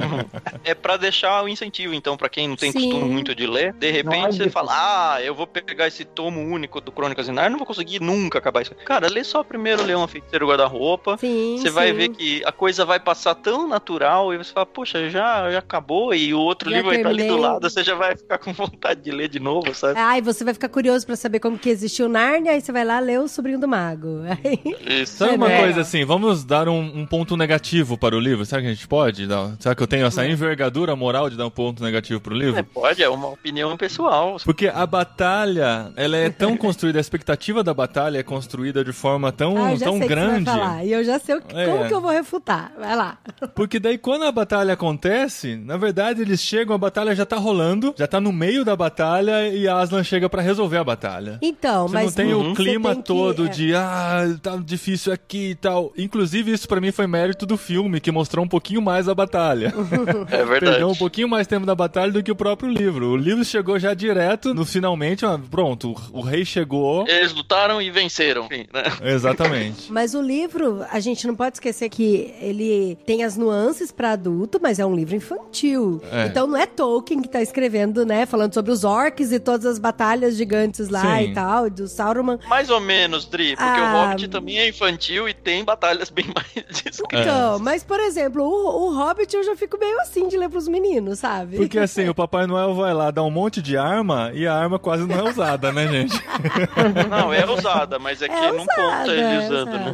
É 0.64 0.74
pra 0.74 0.96
deixar 0.96 1.42
o 1.42 1.48
incentivo, 1.48 1.94
então, 1.94 2.16
pra 2.16 2.28
quem 2.28 2.48
não 2.48 2.56
tem 2.56 2.72
Sim. 2.72 2.80
costume 2.90 3.10
muito 3.10 3.34
de 3.34 3.46
ler, 3.46 3.72
de 3.74 4.02
Não 4.02 4.12
é 4.12 4.16
repente 4.22 4.36
você 4.38 4.50
fala, 4.50 4.72
ah, 5.14 5.22
eu 5.22 5.34
vou 5.34 5.46
pegar 5.46 5.86
esse 5.86 6.04
tomo 6.04 6.40
único 6.40 6.80
do 6.80 6.92
Crônicas 6.92 7.26
de 7.26 7.32
Narnia, 7.32 7.50
não 7.50 7.58
vou 7.58 7.66
conseguir 7.66 8.00
nunca 8.00 8.38
acabar 8.38 8.62
isso. 8.62 8.74
Cara, 8.84 9.08
lê 9.08 9.24
só 9.24 9.42
primeiro 9.42 9.82
Leão 9.82 10.06
Feiticeiro 10.06 10.46
Guarda-Roupa, 10.48 11.16
Você 11.16 11.70
vai 11.70 11.92
ver 11.92 12.08
que 12.10 12.42
a 12.44 12.52
coisa 12.52 12.84
vai 12.84 13.00
passar 13.00 13.34
tão 13.34 13.68
natural 13.68 14.32
e 14.34 14.38
você 14.38 14.52
fala, 14.52 14.66
poxa, 14.66 15.08
já, 15.10 15.50
já 15.50 15.58
acabou 15.58 16.14
e 16.14 16.32
o 16.34 16.38
outro 16.38 16.70
Já 16.70 16.76
livro 16.76 16.90
vai 16.90 16.98
estar 16.98 17.08
ali 17.08 17.26
do 17.28 17.36
lado, 17.36 17.68
você 17.68 17.82
já 17.82 17.94
vai 17.94 18.16
ficar 18.16 18.38
com 18.38 18.52
vontade 18.52 19.00
de 19.02 19.10
ler 19.10 19.28
de 19.28 19.40
novo, 19.40 19.74
sabe? 19.74 19.98
Ai, 19.98 20.20
você 20.20 20.44
vai 20.44 20.54
ficar 20.54 20.68
curioso 20.68 21.06
pra 21.06 21.16
saber 21.16 21.40
como 21.40 21.58
que 21.58 21.68
existiu 21.68 22.08
Nárnia, 22.08 22.52
aí 22.52 22.60
você 22.60 22.72
vai 22.72 22.84
lá 22.84 22.98
ler 22.98 23.20
o 23.20 23.28
Sobrinho 23.28 23.58
do 23.58 23.68
Mago. 23.68 24.20
Aí- 24.44 25.02
Isso. 25.02 25.16
Sabe 25.22 25.34
uma 25.36 25.50
É. 25.50 25.60
coisa 25.60 25.80
assim, 25.82 26.04
vamos 26.04 26.44
dar 26.44 26.68
um, 26.68 26.80
um 27.00 27.06
ponto 27.06 27.36
negativo 27.36 27.96
para 27.96 28.16
o 28.16 28.20
livro? 28.20 28.44
Será 28.44 28.60
que 28.60 28.68
a 28.68 28.70
gente 28.74 28.81
pode? 28.86 29.26
Dar- 29.26 29.52
será 29.58 29.74
que 29.74 29.82
eu 29.82 29.86
tenho 29.86 30.06
essa 30.06 30.26
envergadura 30.26 30.94
moral 30.96 31.28
de 31.30 31.36
dar 31.36 31.46
um 31.46 31.50
ponto 31.50 31.82
negativo 31.82 32.20
pro 32.20 32.34
livro? 32.34 32.58
É, 32.58 32.62
pode, 32.62 33.02
é 33.02 33.08
uma 33.08 33.28
opinião 33.28 33.76
pessoal. 33.76 34.36
Porque 34.44 34.68
a 34.68 34.86
batalha, 34.86 35.92
ela 35.96 36.16
é 36.16 36.30
tão 36.30 36.56
construída, 36.58 36.98
a 36.98 37.00
expectativa 37.00 37.62
da 37.62 37.72
batalha 37.74 38.18
é 38.18 38.22
construída 38.22 38.84
de 38.84 38.92
forma 38.92 39.30
tão, 39.32 39.62
ah, 39.62 39.72
eu 39.72 39.76
já 39.78 39.86
tão 39.86 39.96
sei 39.98 40.04
o 40.04 40.08
que 40.08 40.14
você 40.14 40.20
grande. 40.20 40.44
vai 40.44 40.54
falar. 40.58 40.84
E 40.84 40.92
eu 40.92 41.04
já 41.04 41.18
sei 41.18 41.34
o 41.36 41.42
que, 41.42 41.56
É. 41.56 41.66
como 41.66 41.86
que 41.88 41.94
eu 41.94 42.00
vou 42.00 42.10
refutar. 42.10 42.72
Vai 42.78 42.96
lá. 42.96 43.18
Porque 43.54 43.78
daí 43.78 43.98
quando 43.98 44.24
a 44.24 44.32
batalha 44.32 44.72
acontece, 44.74 45.56
na 45.56 45.76
verdade 45.76 46.22
eles 46.22 46.40
chegam, 46.40 46.74
a 46.74 46.78
batalha 46.78 47.14
já 47.14 47.24
tá 47.26 47.36
rolando, 47.36 47.94
já 47.96 48.06
tá 48.06 48.20
no 48.20 48.32
meio 48.32 48.64
da 48.64 48.74
batalha 48.74 49.48
e 49.48 49.68
Aslan 49.68 50.02
chega 50.04 50.28
pra 50.28 50.42
resolver 50.42 50.78
a 50.78 50.84
batalha. 50.84 51.38
Então, 51.42 51.88
Você 51.88 51.94
mas 51.94 52.04
não 52.06 52.12
tem 52.12 52.32
Uhum. 52.34 52.52
o 52.52 52.54
clima 52.54 52.90
tem 52.94 53.02
que- 53.02 53.06
todo 53.08 53.46
é. 53.46 53.48
de 53.48 53.74
ah, 53.74 54.22
tá 54.42 54.56
difícil 54.56 55.12
aqui 55.12 55.50
e 55.50 55.54
tal. 55.54 55.92
Inclusive, 55.96 56.52
isso 56.52 56.66
pra 56.68 56.80
mim 56.80 56.90
foi 56.92 57.06
mérito 57.06 57.44
do 57.44 57.56
filme, 57.56 58.00
que 58.00 58.10
mostrou 58.10 58.44
um 58.44 58.48
pouquinho 58.48 58.71
mais 58.80 59.08
a 59.08 59.14
batalha. 59.14 59.72
É 60.30 60.44
verdade. 60.44 60.60
Perdeu 60.60 60.88
um 60.88 60.94
pouquinho 60.94 61.28
mais 61.28 61.46
tempo 61.46 61.66
da 61.66 61.74
batalha 61.74 62.12
do 62.12 62.22
que 62.22 62.30
o 62.30 62.36
próprio 62.36 62.70
livro. 62.70 63.10
O 63.10 63.16
livro 63.16 63.44
chegou 63.44 63.78
já 63.78 63.92
direto 63.92 64.54
no 64.54 64.64
finalmente, 64.64 65.24
pronto, 65.50 65.94
o, 66.12 66.20
rei 66.20 66.44
chegou. 66.44 67.04
Eles 67.08 67.32
lutaram 67.34 67.82
e 67.82 67.90
venceram. 67.90 68.46
Enfim, 68.46 68.66
né? 68.72 68.82
Exatamente. 69.02 69.90
Mas 69.92 70.14
o 70.14 70.22
livro, 70.22 70.84
a 70.90 71.00
gente 71.00 71.26
não 71.26 71.34
pode 71.34 71.56
esquecer 71.56 71.88
que 71.88 72.32
ele 72.40 72.96
tem 73.04 73.24
as 73.24 73.36
nuances 73.36 73.90
pra 73.90 74.12
adulto, 74.12 74.58
mas 74.62 74.78
é 74.78 74.86
um 74.86 74.94
livro 74.94 75.14
infantil. 75.16 76.00
É. 76.10 76.26
Então 76.26 76.46
não 76.46 76.56
é 76.56 76.66
Tolkien 76.66 77.20
que 77.20 77.28
tá 77.28 77.42
escrevendo, 77.42 78.04
né? 78.06 78.24
Falando 78.26 78.54
sobre 78.54 78.70
os 78.72 78.84
orcs 78.84 79.32
e 79.32 79.38
todas 79.40 79.66
as 79.66 79.78
batalhas 79.78 80.36
gigantes 80.36 80.88
lá 80.88 81.18
Sim. 81.18 81.30
e 81.30 81.34
tal, 81.34 81.68
do 81.70 81.88
Sauron. 81.88 82.38
Mais 82.48 82.70
ou 82.70 82.80
menos, 82.80 83.26
Dri, 83.26 83.56
porque 83.56 83.62
Ah. 83.80 84.04
o 84.06 84.08
Hobbit 84.10 84.28
também 84.28 84.58
é 84.58 84.68
infantil 84.68 85.28
e 85.28 85.34
tem 85.34 85.64
batalhas 85.64 86.10
bem 86.10 86.26
mais 86.34 86.66
descritas. 86.82 87.00
Então, 87.12 87.58
mas 87.58 87.82
por 87.84 88.00
exemplo, 88.00 88.42
o, 88.44 88.61
o 88.64 88.94
Hobbit 88.94 89.34
eu 89.34 89.42
já 89.44 89.56
fico 89.56 89.78
meio 89.78 90.00
assim 90.00 90.28
de 90.28 90.36
ler 90.36 90.48
pros 90.48 90.68
meninos, 90.68 91.18
sabe? 91.18 91.56
Porque 91.56 91.78
assim, 91.78 92.08
o 92.08 92.14
Papai 92.14 92.46
Noel 92.46 92.74
vai 92.74 92.92
lá 92.94 93.10
dar 93.10 93.22
um 93.22 93.30
monte 93.30 93.60
de 93.62 93.76
arma 93.76 94.30
e 94.34 94.46
a 94.46 94.54
arma 94.54 94.78
quase 94.78 95.06
não 95.06 95.18
é 95.18 95.30
usada, 95.30 95.72
né, 95.72 95.86
gente? 95.88 96.22
Não, 97.08 97.32
é 97.32 97.44
usada, 97.48 97.98
mas 97.98 98.22
é 98.22 98.28
que 98.28 98.34
É 98.34 98.52
não 98.52 98.62
usada, 98.62 98.74
conta 98.74 99.12
ele 99.12 99.20
é 99.20 99.38
usando, 99.38 99.70
né? 99.70 99.92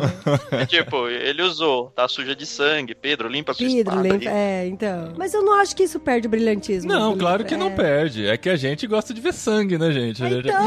É 0.52 0.66
tipo, 0.66 1.08
ele 1.08 1.42
usou, 1.42 1.90
tá 1.90 2.06
suja 2.08 2.34
de 2.34 2.46
sangue, 2.46 2.94
Pedro, 2.94 3.28
limpa 3.28 3.52
a 3.52 3.54
sua 3.54 3.66
espada. 3.66 4.00
limpa, 4.00 4.28
é, 4.28 4.66
então. 4.66 5.12
Mas 5.16 5.34
eu 5.34 5.42
não 5.42 5.54
acho 5.60 5.74
que 5.74 5.82
isso 5.82 5.98
perde 6.00 6.26
o 6.26 6.30
brilhantismo. 6.30 6.90
Não, 6.90 7.16
claro 7.16 7.44
que 7.44 7.56
não 7.56 7.68
é. 7.68 7.74
perde. 7.74 8.26
É 8.26 8.36
que 8.36 8.48
a 8.48 8.56
gente 8.56 8.86
gosta 8.86 9.12
de 9.12 9.20
ver 9.20 9.32
sangue, 9.32 9.78
né, 9.78 9.90
gente? 9.92 10.24
A 10.24 10.28
gente, 10.28 10.48
Então, 10.48 10.66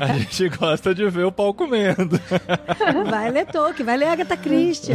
a 0.00 0.18
gente 0.18 0.48
gosta 0.50 0.94
de 0.94 1.08
ver 1.08 1.24
o 1.24 1.32
pau 1.32 1.54
comendo. 1.54 2.20
vai 3.08 3.30
ler 3.30 3.46
Tolkien, 3.46 3.84
vai 3.84 3.96
ler 3.96 4.06
Agatha 4.06 4.36
Christie. 4.36 4.94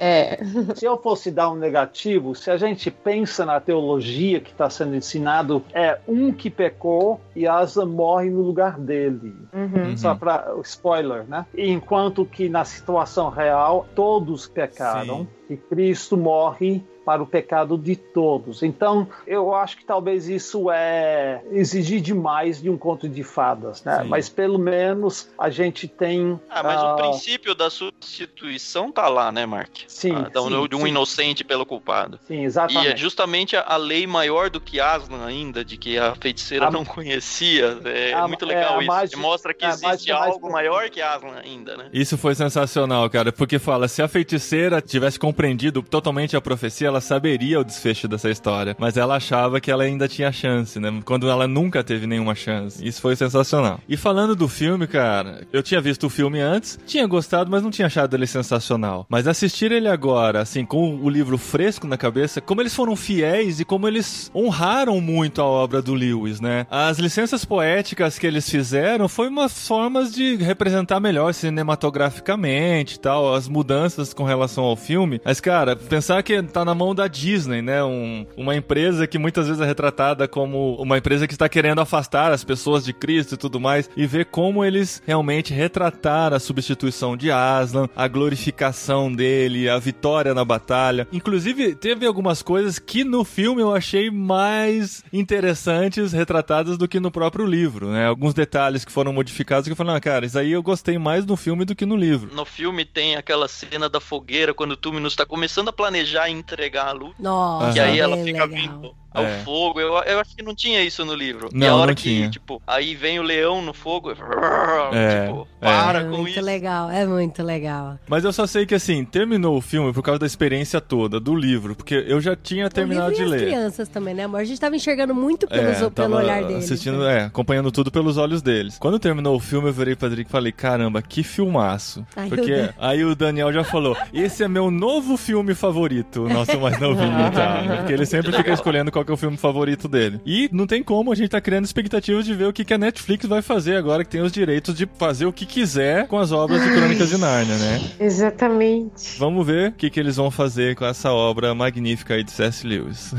É. 0.00 0.38
Se 0.74 0.84
eu 0.84 0.98
fosse 0.98 1.30
dar 1.30 1.50
um 1.50 1.56
negativo, 1.56 2.34
se 2.34 2.50
a 2.50 2.56
gente 2.56 2.90
pensa 2.90 3.44
na 3.44 3.60
teologia 3.60 4.40
que 4.40 4.50
está 4.50 4.68
sendo 4.68 4.94
ensinado, 4.94 5.64
é 5.72 5.98
um 6.06 6.32
que 6.32 6.50
pecou 6.50 7.20
e 7.34 7.46
Asa 7.46 7.84
morre 7.86 8.30
no 8.30 8.42
lugar 8.42 8.78
dele. 8.78 9.34
Uhum. 9.52 9.96
Só 9.96 10.14
para 10.14 10.54
spoiler, 10.64 11.24
né? 11.24 11.46
Enquanto 11.56 12.24
que 12.24 12.48
na 12.48 12.64
situação 12.64 13.28
real 13.28 13.86
todos 13.94 14.46
pecaram 14.46 15.26
e 15.48 15.56
Cristo 15.56 16.16
morre 16.16 16.82
para 17.04 17.22
o 17.22 17.26
pecado 17.26 17.76
de 17.76 17.96
todos. 17.96 18.62
Então, 18.62 19.08
eu 19.26 19.52
acho 19.54 19.76
que 19.78 19.84
talvez 19.84 20.28
isso 20.28 20.70
é 20.70 21.42
exigir 21.50 22.00
demais 22.00 22.62
de 22.62 22.70
um 22.70 22.76
conto 22.76 23.08
de 23.08 23.24
fadas, 23.24 23.82
né? 23.82 24.02
Sim. 24.02 24.08
Mas 24.08 24.28
pelo 24.28 24.58
menos 24.58 25.28
a 25.36 25.50
gente 25.50 25.88
tem 25.88 26.38
Ah, 26.48 26.62
mas 26.62 26.80
ah, 26.80 26.94
o 26.94 26.96
princípio 26.96 27.54
da 27.54 27.68
substituição 28.00 28.90
tá 28.90 29.08
lá, 29.08 29.30
né, 29.32 29.46
Mark? 29.46 29.70
Sim, 29.86 30.14
Ah, 30.14 30.28
da- 30.28 30.40
sim, 30.42 30.68
de 30.68 30.76
um 30.76 30.80
sim. 30.82 30.88
inocente 30.88 31.44
pelo 31.44 31.64
culpado. 31.66 32.18
Sim, 32.26 32.40
E 32.42 32.44
exatamente. 32.44 32.88
é 32.88 32.96
justamente 32.96 33.56
a, 33.56 33.62
a 33.62 33.76
lei 33.76 34.06
maior 34.06 34.50
do 34.50 34.60
que 34.60 34.80
Aslan 34.80 35.24
ainda, 35.24 35.64
de 35.64 35.76
que 35.76 35.98
a 35.98 36.14
feiticeira 36.14 36.66
A- 36.68 36.70
não 36.70 36.84
conhecia. 36.84 37.78
É 37.84 38.12
a- 38.12 38.26
muito 38.26 38.44
é, 38.44 38.48
legal 38.48 38.74
a 38.76 38.78
isso. 38.78 38.86
mágica- 38.86 39.16
que 39.16 39.22
mostra 39.22 39.54
que 39.54 39.64
é, 39.64 39.68
existe 39.68 40.12
mais 40.12 40.30
algo 40.32 40.50
maior 40.50 40.88
que 40.90 41.00
Aslan 41.00 41.36
ainda, 41.42 41.76
né? 41.76 41.88
Isso 41.92 42.16
foi 42.16 42.34
sensacional, 42.34 43.08
cara, 43.10 43.32
porque 43.32 43.58
fala, 43.58 43.88
se 43.88 44.02
a 44.02 44.08
feiticeira 44.08 44.80
tivesse 44.80 45.18
compreendido 45.18 45.82
totalmente 45.82 46.36
a 46.36 46.40
profecia, 46.40 46.88
ela 46.88 47.00
saberia 47.00 47.60
o 47.60 47.64
desfecho 47.64 48.08
dessa 48.08 48.30
história. 48.30 48.76
Mas 48.78 48.96
ela 48.96 49.16
achava 49.16 49.60
que 49.60 49.70
ela 49.70 49.82
ainda 49.84 50.08
tinha 50.08 50.32
chance, 50.32 50.78
né? 50.78 51.00
Quando 51.04 51.28
ela 51.28 51.46
nunca 51.46 51.82
teve 51.84 52.06
nenhuma 52.06 52.34
chance. 52.34 52.86
Isso 52.86 53.00
foi 53.00 53.16
sensacional. 53.16 53.80
E 53.88 53.96
falando 53.96 54.34
do 54.34 54.48
filme, 54.48 54.86
cara, 54.86 55.46
eu 55.52 55.62
tinha 55.62 55.80
visto 55.80 56.06
o 56.06 56.10
filme 56.10 56.40
antes, 56.40 56.78
tinha 56.86 57.06
gostado, 57.06 57.50
mas 57.50 57.62
não 57.62 57.70
tinha 57.70 57.88
achado 57.90 58.14
ele 58.16 58.26
sensacional. 58.26 59.04
Mas 59.08 59.26
assistir 59.26 59.72
ele 59.72 59.88
agora, 59.88 60.40
assim, 60.40 60.64
com 60.64 60.96
o 60.96 61.08
livro 61.10 61.36
fresco 61.36 61.86
na 61.86 61.96
cabeça, 61.96 62.40
como 62.40 62.60
eles 62.62 62.74
foram 62.74 62.94
fiéis 62.96 63.60
e 63.60 63.64
como 63.64 63.86
eles 63.88 64.30
honraram 64.34 65.00
muito 65.00 65.42
a 65.42 65.44
obra 65.44 65.82
do 65.82 65.92
Lewis, 65.94 66.40
né? 66.40 66.66
As 66.70 66.98
licenças 66.98 67.44
poéticas 67.44 68.18
que 68.18 68.26
eles 68.26 68.48
fizeram 68.48 69.08
foi 69.08 69.28
umas 69.28 69.66
formas 69.66 70.14
de 70.14 70.36
representar 70.36 71.00
melhor 71.00 71.34
cinematograficamente 71.34 72.96
e 72.96 72.98
tal, 72.98 73.34
as 73.34 73.48
mudanças 73.48 74.14
com 74.14 74.24
relação 74.24 74.64
ao 74.64 74.76
filme. 74.76 75.20
Mas, 75.24 75.40
cara, 75.40 75.74
pensar 75.76 76.22
que 76.22 76.42
tá 76.42 76.64
na 76.64 76.74
mão 76.74 76.94
da 76.94 77.06
Disney, 77.08 77.62
né? 77.62 77.82
Um- 77.82 78.26
uma 78.36 78.54
empresa 78.56 79.06
que 79.06 79.18
muitas 79.18 79.46
vezes 79.46 79.60
é 79.60 79.66
retratada 79.66 80.28
como 80.28 80.76
uma 80.76 80.98
empresa 80.98 81.26
que 81.26 81.32
está 81.34 81.48
querendo 81.48 81.80
afastar 81.80 82.32
as 82.32 82.44
pessoas 82.44 82.84
de 82.84 82.92
Cristo 82.92 83.34
e 83.34 83.38
tudo 83.38 83.58
mais, 83.60 83.90
e 83.96 84.06
ver 84.06 84.26
como 84.26 84.64
eles 84.64 85.02
realmente 85.06 85.52
retrataram 85.52 86.36
a 86.36 86.40
substituição 86.40 87.16
de 87.16 87.30
Aslan, 87.30 87.79
a 87.94 88.08
glorificação 88.08 89.12
dele, 89.12 89.68
a 89.68 89.78
vitória 89.78 90.34
na 90.34 90.44
batalha. 90.44 91.06
Inclusive, 91.12 91.74
teve 91.74 92.06
algumas 92.06 92.42
coisas 92.42 92.78
que 92.78 93.04
no 93.04 93.24
filme 93.24 93.62
eu 93.62 93.74
achei 93.74 94.10
mais 94.10 95.04
interessantes 95.12 96.12
retratadas 96.12 96.76
do 96.76 96.88
que 96.88 97.00
no 97.00 97.10
próprio 97.10 97.44
livro, 97.46 97.88
né? 97.90 98.06
Alguns 98.06 98.34
detalhes 98.34 98.84
que 98.84 98.92
foram 98.92 99.12
modificados 99.12 99.66
que 99.66 99.72
eu 99.72 99.76
falei, 99.76 99.94
ah, 99.96 100.00
cara, 100.00 100.26
isso 100.26 100.38
aí 100.38 100.52
eu 100.52 100.62
gostei 100.62 100.98
mais 100.98 101.24
no 101.26 101.36
filme 101.36 101.64
do 101.64 101.74
que 101.74 101.86
no 101.86 101.96
livro. 101.96 102.34
No 102.34 102.44
filme 102.44 102.84
tem 102.84 103.16
aquela 103.16 103.48
cena 103.48 103.88
da 103.88 104.00
fogueira 104.00 104.52
quando 104.54 104.72
o 104.72 104.76
Túminus 104.76 105.14
tá 105.16 105.24
começando 105.26 105.68
a 105.68 105.72
planejar 105.72 106.28
e 106.28 106.32
entregar 106.32 106.88
a 106.88 106.92
luz. 106.92 107.14
Nossa, 107.18 107.76
E 107.76 107.80
aí 107.80 107.98
ela 107.98 108.16
bem 108.16 108.26
fica 108.26 108.44
legal. 108.44 108.60
vindo 108.62 108.94
ao 109.12 109.24
É. 109.24 109.38
fogo. 109.44 109.80
Eu, 109.80 109.94
eu 110.04 110.20
acho 110.20 110.34
que 110.36 110.42
não 110.42 110.54
tinha 110.54 110.82
isso 110.82 111.04
no 111.04 111.14
livro. 111.14 111.48
e 111.52 111.58
Não, 111.58 111.68
a 111.68 111.76
hora 111.76 111.86
não 111.88 111.94
que, 111.94 112.02
tinha. 112.02 112.30
tipo, 112.30 112.60
aí 112.66 112.94
vem 112.94 113.18
o 113.18 113.22
leão 113.22 113.60
no 113.62 113.72
fogo, 113.72 114.12
É, 114.92 115.26
tipo, 115.26 115.48
é. 115.60 115.64
para 115.66 116.00
é 116.00 116.04
com 116.04 116.16
muito 116.18 116.30
isso. 116.30 116.40
legal, 116.40 116.90
é 116.90 117.06
muito 117.06 117.42
legal. 117.42 117.98
Mas 118.08 118.24
eu 118.24 118.32
só 118.32 118.46
sei 118.46 118.66
que 118.66 118.74
assim, 118.74 119.04
terminou 119.04 119.56
o 119.56 119.60
filme 119.60 119.92
por 119.92 120.02
causa 120.02 120.18
da 120.20 120.26
experiência 120.26 120.80
toda, 120.80 121.18
do 121.20 121.34
livro, 121.34 121.74
porque 121.74 122.04
eu 122.06 122.20
já 122.20 122.34
tinha 122.36 122.68
terminado 122.70 123.12
o 123.12 123.14
de 123.14 123.22
e 123.22 123.24
ler. 123.24 123.40
crianças 123.46 123.88
também, 123.88 124.14
né, 124.14 124.24
amor? 124.24 124.40
A 124.40 124.44
gente 124.44 124.60
tava 124.60 124.76
enxergando 124.76 125.14
muito 125.14 125.46
pelos, 125.46 125.76
É, 125.76 125.78
pelo 125.78 125.90
tava 125.90 126.16
olhar 126.16 126.42
deles. 126.44 126.64
assistindo, 126.64 126.98
né? 126.98 127.18
é, 127.18 127.24
acompanhando 127.24 127.70
tudo 127.70 127.90
pelos 127.90 128.16
olhos 128.16 128.42
deles. 128.42 128.78
Quando 128.78 128.98
terminou 128.98 129.36
o 129.36 129.40
filme, 129.40 129.68
eu 129.68 129.72
virei 129.72 129.94
pra 129.96 130.08
Drick 130.08 130.28
e 130.28 130.32
falei, 130.32 130.52
caramba, 130.52 131.02
que 131.02 131.22
filmaço. 131.22 132.04
Ai, 132.16 132.28
Porque 132.28 132.50
eu- 132.50 132.68
aí 132.78 133.04
o 133.04 133.14
Daniel 133.14 133.52
já 133.52 133.64
falou, 133.64 133.96
esse 134.12 134.42
é 134.44 134.48
meu 134.48 134.70
novo 134.70 135.16
filme 135.16 135.54
favorito, 135.54 136.24
o 136.24 136.28
nosso 136.28 136.58
mais 136.60 136.78
novinho 136.80 137.26
e 137.26 137.30
tal. 137.30 137.62
né? 137.64 137.76
Porque 137.78 137.92
ele 137.92 138.06
sempre 138.06 138.32
fica 138.32 138.52
escolhendo 138.52 138.90
qual 138.90 138.99
que 139.04 139.10
é 139.10 139.14
o 139.14 139.16
filme 139.16 139.36
favorito 139.36 139.88
dele. 139.88 140.20
E 140.26 140.48
não 140.52 140.66
tem 140.66 140.82
como, 140.82 141.12
a 141.12 141.14
gente 141.14 141.30
tá 141.30 141.40
criando 141.40 141.64
expectativas 141.64 142.24
de 142.24 142.34
ver 142.34 142.46
o 142.46 142.52
que, 142.52 142.64
que 142.64 142.74
a 142.74 142.78
Netflix 142.78 143.26
vai 143.26 143.42
fazer 143.42 143.76
agora 143.76 144.04
que 144.04 144.10
tem 144.10 144.20
os 144.22 144.32
direitos 144.32 144.74
de 144.74 144.88
fazer 144.98 145.26
o 145.26 145.32
que 145.32 145.46
quiser 145.46 146.06
com 146.06 146.18
as 146.18 146.32
obras 146.32 146.62
de 146.62 146.70
Crônicas 146.70 147.08
de 147.08 147.18
Nárnia, 147.18 147.56
né? 147.56 147.80
Exatamente. 148.00 149.18
Vamos 149.18 149.46
ver 149.46 149.70
o 149.70 149.72
que, 149.72 149.90
que 149.90 149.98
eles 150.00 150.16
vão 150.16 150.30
fazer 150.30 150.74
com 150.76 150.84
essa 150.84 151.12
obra 151.12 151.54
magnífica 151.54 152.14
aí 152.14 152.24
de 152.24 152.30
C.S. 152.30 152.66
Lewis. 152.66 153.14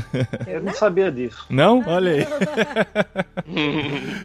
Eu 0.46 0.62
não 0.62 0.72
sabia 0.72 1.10
disso. 1.10 1.46
Não? 1.50 1.82
Olha 1.86 2.12
aí. 2.12 2.26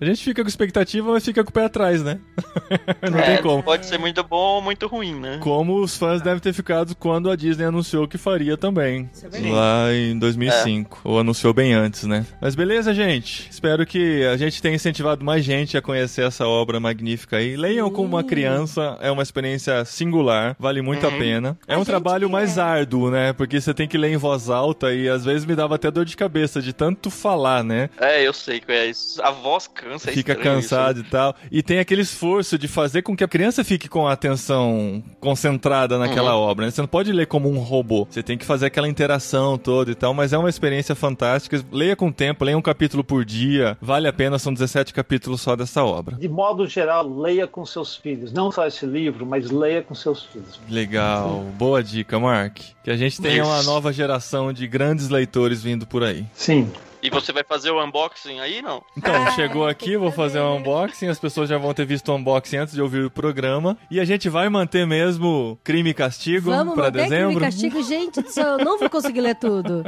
A 0.01 0.05
gente 0.05 0.23
fica 0.23 0.41
com 0.43 0.47
expectativa, 0.49 1.11
mas 1.11 1.23
fica 1.25 1.43
com 1.43 1.49
o 1.49 1.53
pé 1.53 1.65
atrás, 1.65 2.03
né? 2.03 2.19
Não 3.11 3.19
É, 3.19 3.35
tem 3.35 3.41
como. 3.43 3.63
Pode 3.63 3.85
ser 3.85 3.97
muito 3.97 4.23
bom 4.23 4.55
ou 4.55 4.61
muito 4.61 4.87
ruim, 4.87 5.19
né? 5.19 5.39
Como 5.41 5.79
os 5.81 5.95
fãs 5.97 6.21
devem 6.21 6.39
ter 6.39 6.53
ficado 6.53 6.95
quando 6.95 7.29
a 7.29 7.35
Disney 7.35 7.65
anunciou 7.65 8.07
que 8.07 8.17
faria 8.17 8.57
também. 8.57 9.09
É. 9.33 9.51
Lá 9.51 9.93
em 9.93 10.17
2005. 10.17 11.01
Ou 11.03 11.19
anunciou 11.19 11.46
bem 11.53 11.73
antes, 11.73 12.03
né? 12.03 12.25
Mas 12.41 12.55
beleza, 12.55 12.93
gente. 12.93 13.47
Espero 13.49 13.85
que 13.85 14.23
a 14.25 14.37
gente 14.37 14.61
tenha 14.61 14.75
incentivado 14.75 15.23
mais 15.23 15.43
gente 15.43 15.77
a 15.77 15.81
conhecer 15.81 16.23
essa 16.25 16.47
obra 16.47 16.79
magnífica 16.79 17.37
aí. 17.37 17.55
Leiam 17.55 17.89
como 17.89 18.07
uma 18.09 18.23
criança. 18.23 18.97
É 19.01 19.09
uma 19.11 19.23
experiência 19.23 19.83
singular. 19.85 20.55
Vale 20.59 20.81
muito 20.81 21.05
a 21.07 21.11
pena. 21.11 21.57
É 21.67 21.75
A 21.75 21.79
um 21.79 21.85
trabalho 21.85 22.29
mais 22.29 22.57
é. 22.57 22.61
árduo, 22.61 23.09
né? 23.11 23.33
Porque 23.33 23.59
você 23.59 23.73
tem 23.73 23.87
que 23.87 23.97
ler 23.97 24.11
em 24.13 24.17
voz 24.17 24.49
alta 24.49 24.93
e 24.93 25.07
às 25.09 25.25
vezes 25.25 25.45
me 25.45 25.55
dava 25.55 25.75
até 25.75 25.89
dor 25.91 26.05
de 26.05 26.15
cabeça 26.17 26.61
de 26.61 26.73
tanto 26.73 27.09
falar, 27.09 27.63
né? 27.63 27.89
É, 27.99 28.25
eu 28.25 28.33
sei 28.33 28.59
que 28.59 28.71
é 28.71 28.85
isso. 28.87 29.21
A 29.21 29.31
voz 29.31 29.67
cansa, 29.67 30.09
é 30.09 30.13
fica 30.13 30.35
cansado 30.35 30.99
e 31.01 31.03
tal. 31.03 31.35
E 31.51 31.61
tem 31.63 31.79
aquele 31.79 32.01
esforço 32.01 32.57
de 32.57 32.67
fazer 32.67 33.01
com 33.01 33.15
que 33.15 33.23
a 33.23 33.27
criança 33.27 33.63
fique 33.63 33.87
com 33.87 34.07
a 34.07 34.13
atenção 34.13 35.03
concentrada 35.19 35.97
naquela 35.97 36.35
Uhum. 36.35 36.41
obra. 36.41 36.65
né? 36.65 36.71
Você 36.71 36.81
não 36.81 36.87
pode 36.87 37.11
ler 37.11 37.27
como 37.27 37.49
um 37.49 37.59
robô. 37.59 38.07
Você 38.09 38.23
tem 38.23 38.37
que 38.37 38.45
fazer 38.45 38.65
aquela 38.67 38.87
interação 38.87 39.57
toda 39.57 39.91
e 39.91 39.95
tal. 39.95 40.13
Mas 40.13 40.33
é 40.33 40.37
uma 40.37 40.49
experiência 40.49 40.95
fantástica. 40.95 41.36
Leia 41.71 41.95
com 41.95 42.11
tempo, 42.11 42.43
leia 42.43 42.57
um 42.57 42.61
capítulo 42.61 43.03
por 43.03 43.23
dia. 43.23 43.77
Vale 43.81 44.07
a 44.07 44.13
pena, 44.13 44.39
são 44.39 44.53
17 44.53 44.93
capítulos 44.93 45.41
só 45.41 45.55
dessa 45.55 45.83
obra. 45.83 46.15
De 46.15 46.27
modo 46.27 46.65
geral, 46.67 47.07
leia 47.07 47.47
com 47.47 47.65
seus 47.65 47.95
filhos. 47.95 48.31
Não 48.31 48.51
só 48.51 48.65
esse 48.65 48.85
livro, 48.85 49.25
mas 49.25 49.49
leia 49.49 49.81
com 49.81 49.95
seus 49.95 50.23
filhos. 50.23 50.59
Legal. 50.69 51.45
Boa 51.57 51.83
dica, 51.83 52.19
Mark. 52.19 52.59
Que 52.83 52.91
a 52.91 52.97
gente 52.97 53.21
tenha 53.21 53.43
uma 53.45 53.59
Isso. 53.59 53.69
nova 53.69 53.91
geração 53.91 54.51
de 54.53 54.67
grandes 54.67 55.09
leitores 55.09 55.61
vindo 55.61 55.85
por 55.85 56.03
aí. 56.03 56.25
Sim. 56.33 56.71
E 57.01 57.09
você 57.11 57.31
vai 57.31 57.43
fazer 57.43 57.69
o 57.71 57.83
unboxing 57.83 58.39
aí, 58.39 58.61
não? 58.61 58.83
Então, 58.97 59.13
Ah, 59.13 59.31
chegou 59.31 59.67
aqui, 59.67 59.95
vou 59.95 60.11
fazer 60.11 60.39
um 60.39 60.53
né? 60.55 60.59
unboxing, 60.59 61.07
as 61.07 61.19
pessoas 61.19 61.47
já 61.47 61.57
vão 61.57 61.73
ter 61.73 61.85
visto 61.85 62.11
o 62.11 62.15
unboxing 62.15 62.57
antes 62.57 62.73
de 62.73 62.81
ouvir 62.81 63.05
o 63.05 63.11
programa. 63.11 63.77
E 63.91 63.99
a 63.99 64.05
gente 64.05 64.27
vai 64.29 64.49
manter 64.49 64.85
mesmo 64.87 65.59
Crime 65.63 65.91
e 65.91 65.93
Castigo 65.93 66.49
Vamos 66.49 66.73
pra 66.73 66.85
manter 66.85 67.03
dezembro. 67.03 67.35
crime 67.35 67.37
e 67.37 67.45
castigo. 67.45 67.83
Gente 67.83 68.21
do 68.21 68.29
céu, 68.31 68.57
eu 68.57 68.65
não 68.65 68.79
vou 68.79 68.89
conseguir 68.89 69.21
ler 69.21 69.35
tudo. 69.35 69.83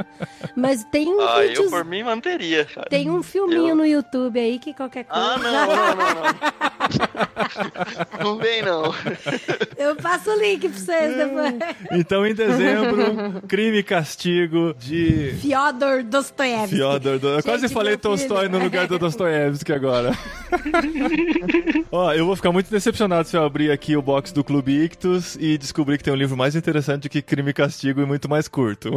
Mas 0.56 0.84
tem 0.84 1.08
um 1.08 1.20
Ah, 1.20 1.42
eu 1.42 1.48
vídeos- 1.48 1.70
por 1.70 1.84
mim 1.84 2.02
manteria, 2.04 2.64
cara. 2.64 2.88
tem 2.88 3.10
um 3.10 3.22
filminho 3.22 3.70
Eu- 3.70 3.76
no 3.76 3.84
YouTube 3.84 4.38
aí 4.38 4.58
que 4.60 4.72
qualquer 4.72 5.04
coisa. 5.04 5.24
Ah, 5.24 5.36
não, 5.38 5.52
não, 5.52 5.66
não, 5.96 5.96
não. 6.14 6.30
não 8.34 8.36
vem, 8.38 8.62
não. 8.62 8.94
Eu 9.76 9.96
passo 9.96 10.30
o 10.30 10.38
link 10.38 10.68
pra 10.68 10.78
vocês 10.78 11.16
depois. 11.16 11.54
Então, 11.92 12.24
em 12.26 12.34
dezembro, 12.34 13.42
Crime 13.48 13.78
e 13.78 13.82
Castigo 13.82 14.74
de 14.78 15.34
Fyodor 15.40 16.02
Dostoiévski. 16.04 16.76
Fyodor. 16.76 16.99
Do... 17.00 17.08
Eu 17.08 17.34
Gente, 17.36 17.42
quase 17.44 17.68
falei 17.68 17.96
Tolstói 17.96 18.48
no 18.48 18.58
lugar 18.58 18.86
do 18.86 18.98
Dostoiévski 18.98 19.72
agora. 19.72 20.16
Ó, 21.90 22.12
eu 22.12 22.26
vou 22.26 22.36
ficar 22.36 22.52
muito 22.52 22.70
decepcionado 22.70 23.26
se 23.26 23.36
eu 23.36 23.42
abrir 23.44 23.70
aqui 23.70 23.96
o 23.96 24.02
box 24.02 24.32
do 24.32 24.44
Clube 24.44 24.72
Ictus 24.84 25.36
e 25.40 25.56
descobrir 25.56 25.98
que 25.98 26.04
tem 26.04 26.12
um 26.12 26.16
livro 26.16 26.36
mais 26.36 26.54
interessante 26.54 27.08
que 27.08 27.22
Crime 27.22 27.50
e 27.50 27.54
Castigo 27.54 28.00
e 28.00 28.06
muito 28.06 28.28
mais 28.28 28.46
curto. 28.48 28.90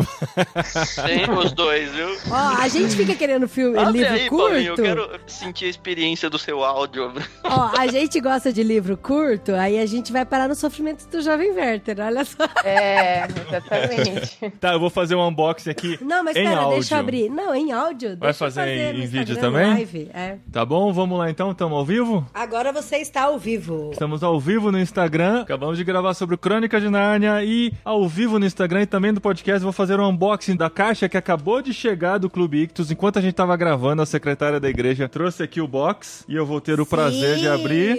Tem 1.05 1.29
os 1.31 1.51
dois, 1.53 1.91
viu? 1.91 2.07
Ó, 2.29 2.35
a 2.35 2.67
gente 2.67 2.95
fica 2.95 3.15
querendo 3.15 3.47
filme, 3.47 3.77
Abre 3.77 3.99
livro 3.99 4.13
aí, 4.13 4.29
Paulinho, 4.29 4.59
eu 4.59 4.75
curto. 4.75 4.83
quero 4.83 5.09
sentir 5.27 5.65
a 5.65 5.69
experiência 5.69 6.29
do 6.29 6.37
seu 6.37 6.63
áudio. 6.63 7.13
Ó, 7.43 7.71
a 7.77 7.87
gente 7.87 8.19
gosta 8.19 8.51
de 8.51 8.63
livro 8.63 8.97
curto, 8.97 9.53
aí 9.53 9.79
a 9.79 9.85
gente 9.85 10.11
vai 10.11 10.25
parar 10.25 10.47
no 10.47 10.55
sofrimento 10.55 11.07
do 11.07 11.21
jovem 11.21 11.51
Werther, 11.51 11.97
olha 11.99 12.25
só. 12.25 12.43
É, 12.63 13.25
exatamente. 13.27 14.51
tá, 14.59 14.73
eu 14.73 14.79
vou 14.79 14.89
fazer 14.89 15.15
um 15.15 15.27
unboxing 15.27 15.69
aqui 15.69 15.97
Não, 16.01 16.23
mas 16.23 16.35
em 16.35 16.43
pera, 16.43 16.57
áudio. 16.57 16.79
deixa 16.79 16.95
eu 16.95 16.99
abrir. 16.99 17.29
Não, 17.29 17.53
em 17.55 17.71
áudio. 17.71 17.92
Vai 17.93 18.15
deixa 18.31 18.45
eu 18.45 18.51
fazer 18.51 18.95
em- 18.95 19.01
no 19.01 19.07
vídeo 19.07 19.37
também? 19.37 19.67
Live, 19.73 20.09
é. 20.13 20.37
Tá 20.51 20.65
bom? 20.65 20.91
Vamos 20.93 21.17
lá 21.17 21.29
então, 21.29 21.51
estamos 21.51 21.77
ao 21.77 21.85
vivo? 21.85 22.25
Agora 22.33 22.71
você 22.71 22.97
está 22.97 23.23
ao 23.23 23.37
vivo. 23.37 23.89
Estamos 23.93 24.23
ao 24.23 24.39
vivo 24.39 24.71
no 24.71 24.79
Instagram. 24.79 25.41
Acabamos 25.41 25.77
de 25.77 25.83
gravar 25.83 26.13
sobre 26.13 26.35
o 26.35 26.37
Crônica 26.37 26.79
de 26.79 26.89
Nárnia 26.89 27.43
e 27.43 27.71
ao 27.83 28.07
vivo 28.07 28.39
no 28.39 28.45
Instagram 28.45 28.81
e 28.81 28.85
também 28.85 29.13
do 29.13 29.21
podcast 29.21 29.63
vou 29.63 29.71
fazer 29.71 29.99
um 29.99 30.07
unboxing 30.09 30.55
da 30.55 30.69
caixa 30.69 31.07
que 31.09 31.17
acabou 31.17 31.61
de 31.61 31.73
chegar 31.73 32.17
do 32.17 32.29
Clube 32.29 32.61
Ictus. 32.63 32.91
Enquanto 32.91 33.17
a 33.19 33.21
gente 33.21 33.33
tava 33.33 33.55
gravando, 33.55 34.01
a 34.01 34.05
secretária 34.05 34.59
da 34.59 34.69
igreja 34.69 35.07
trouxe 35.09 35.43
aqui 35.43 35.61
o 35.61 35.67
box 35.67 36.25
e 36.27 36.35
eu 36.35 36.45
vou 36.45 36.59
ter 36.61 36.79
o 36.79 36.85
prazer 36.85 37.37
de 37.37 37.47
abrir 37.47 37.97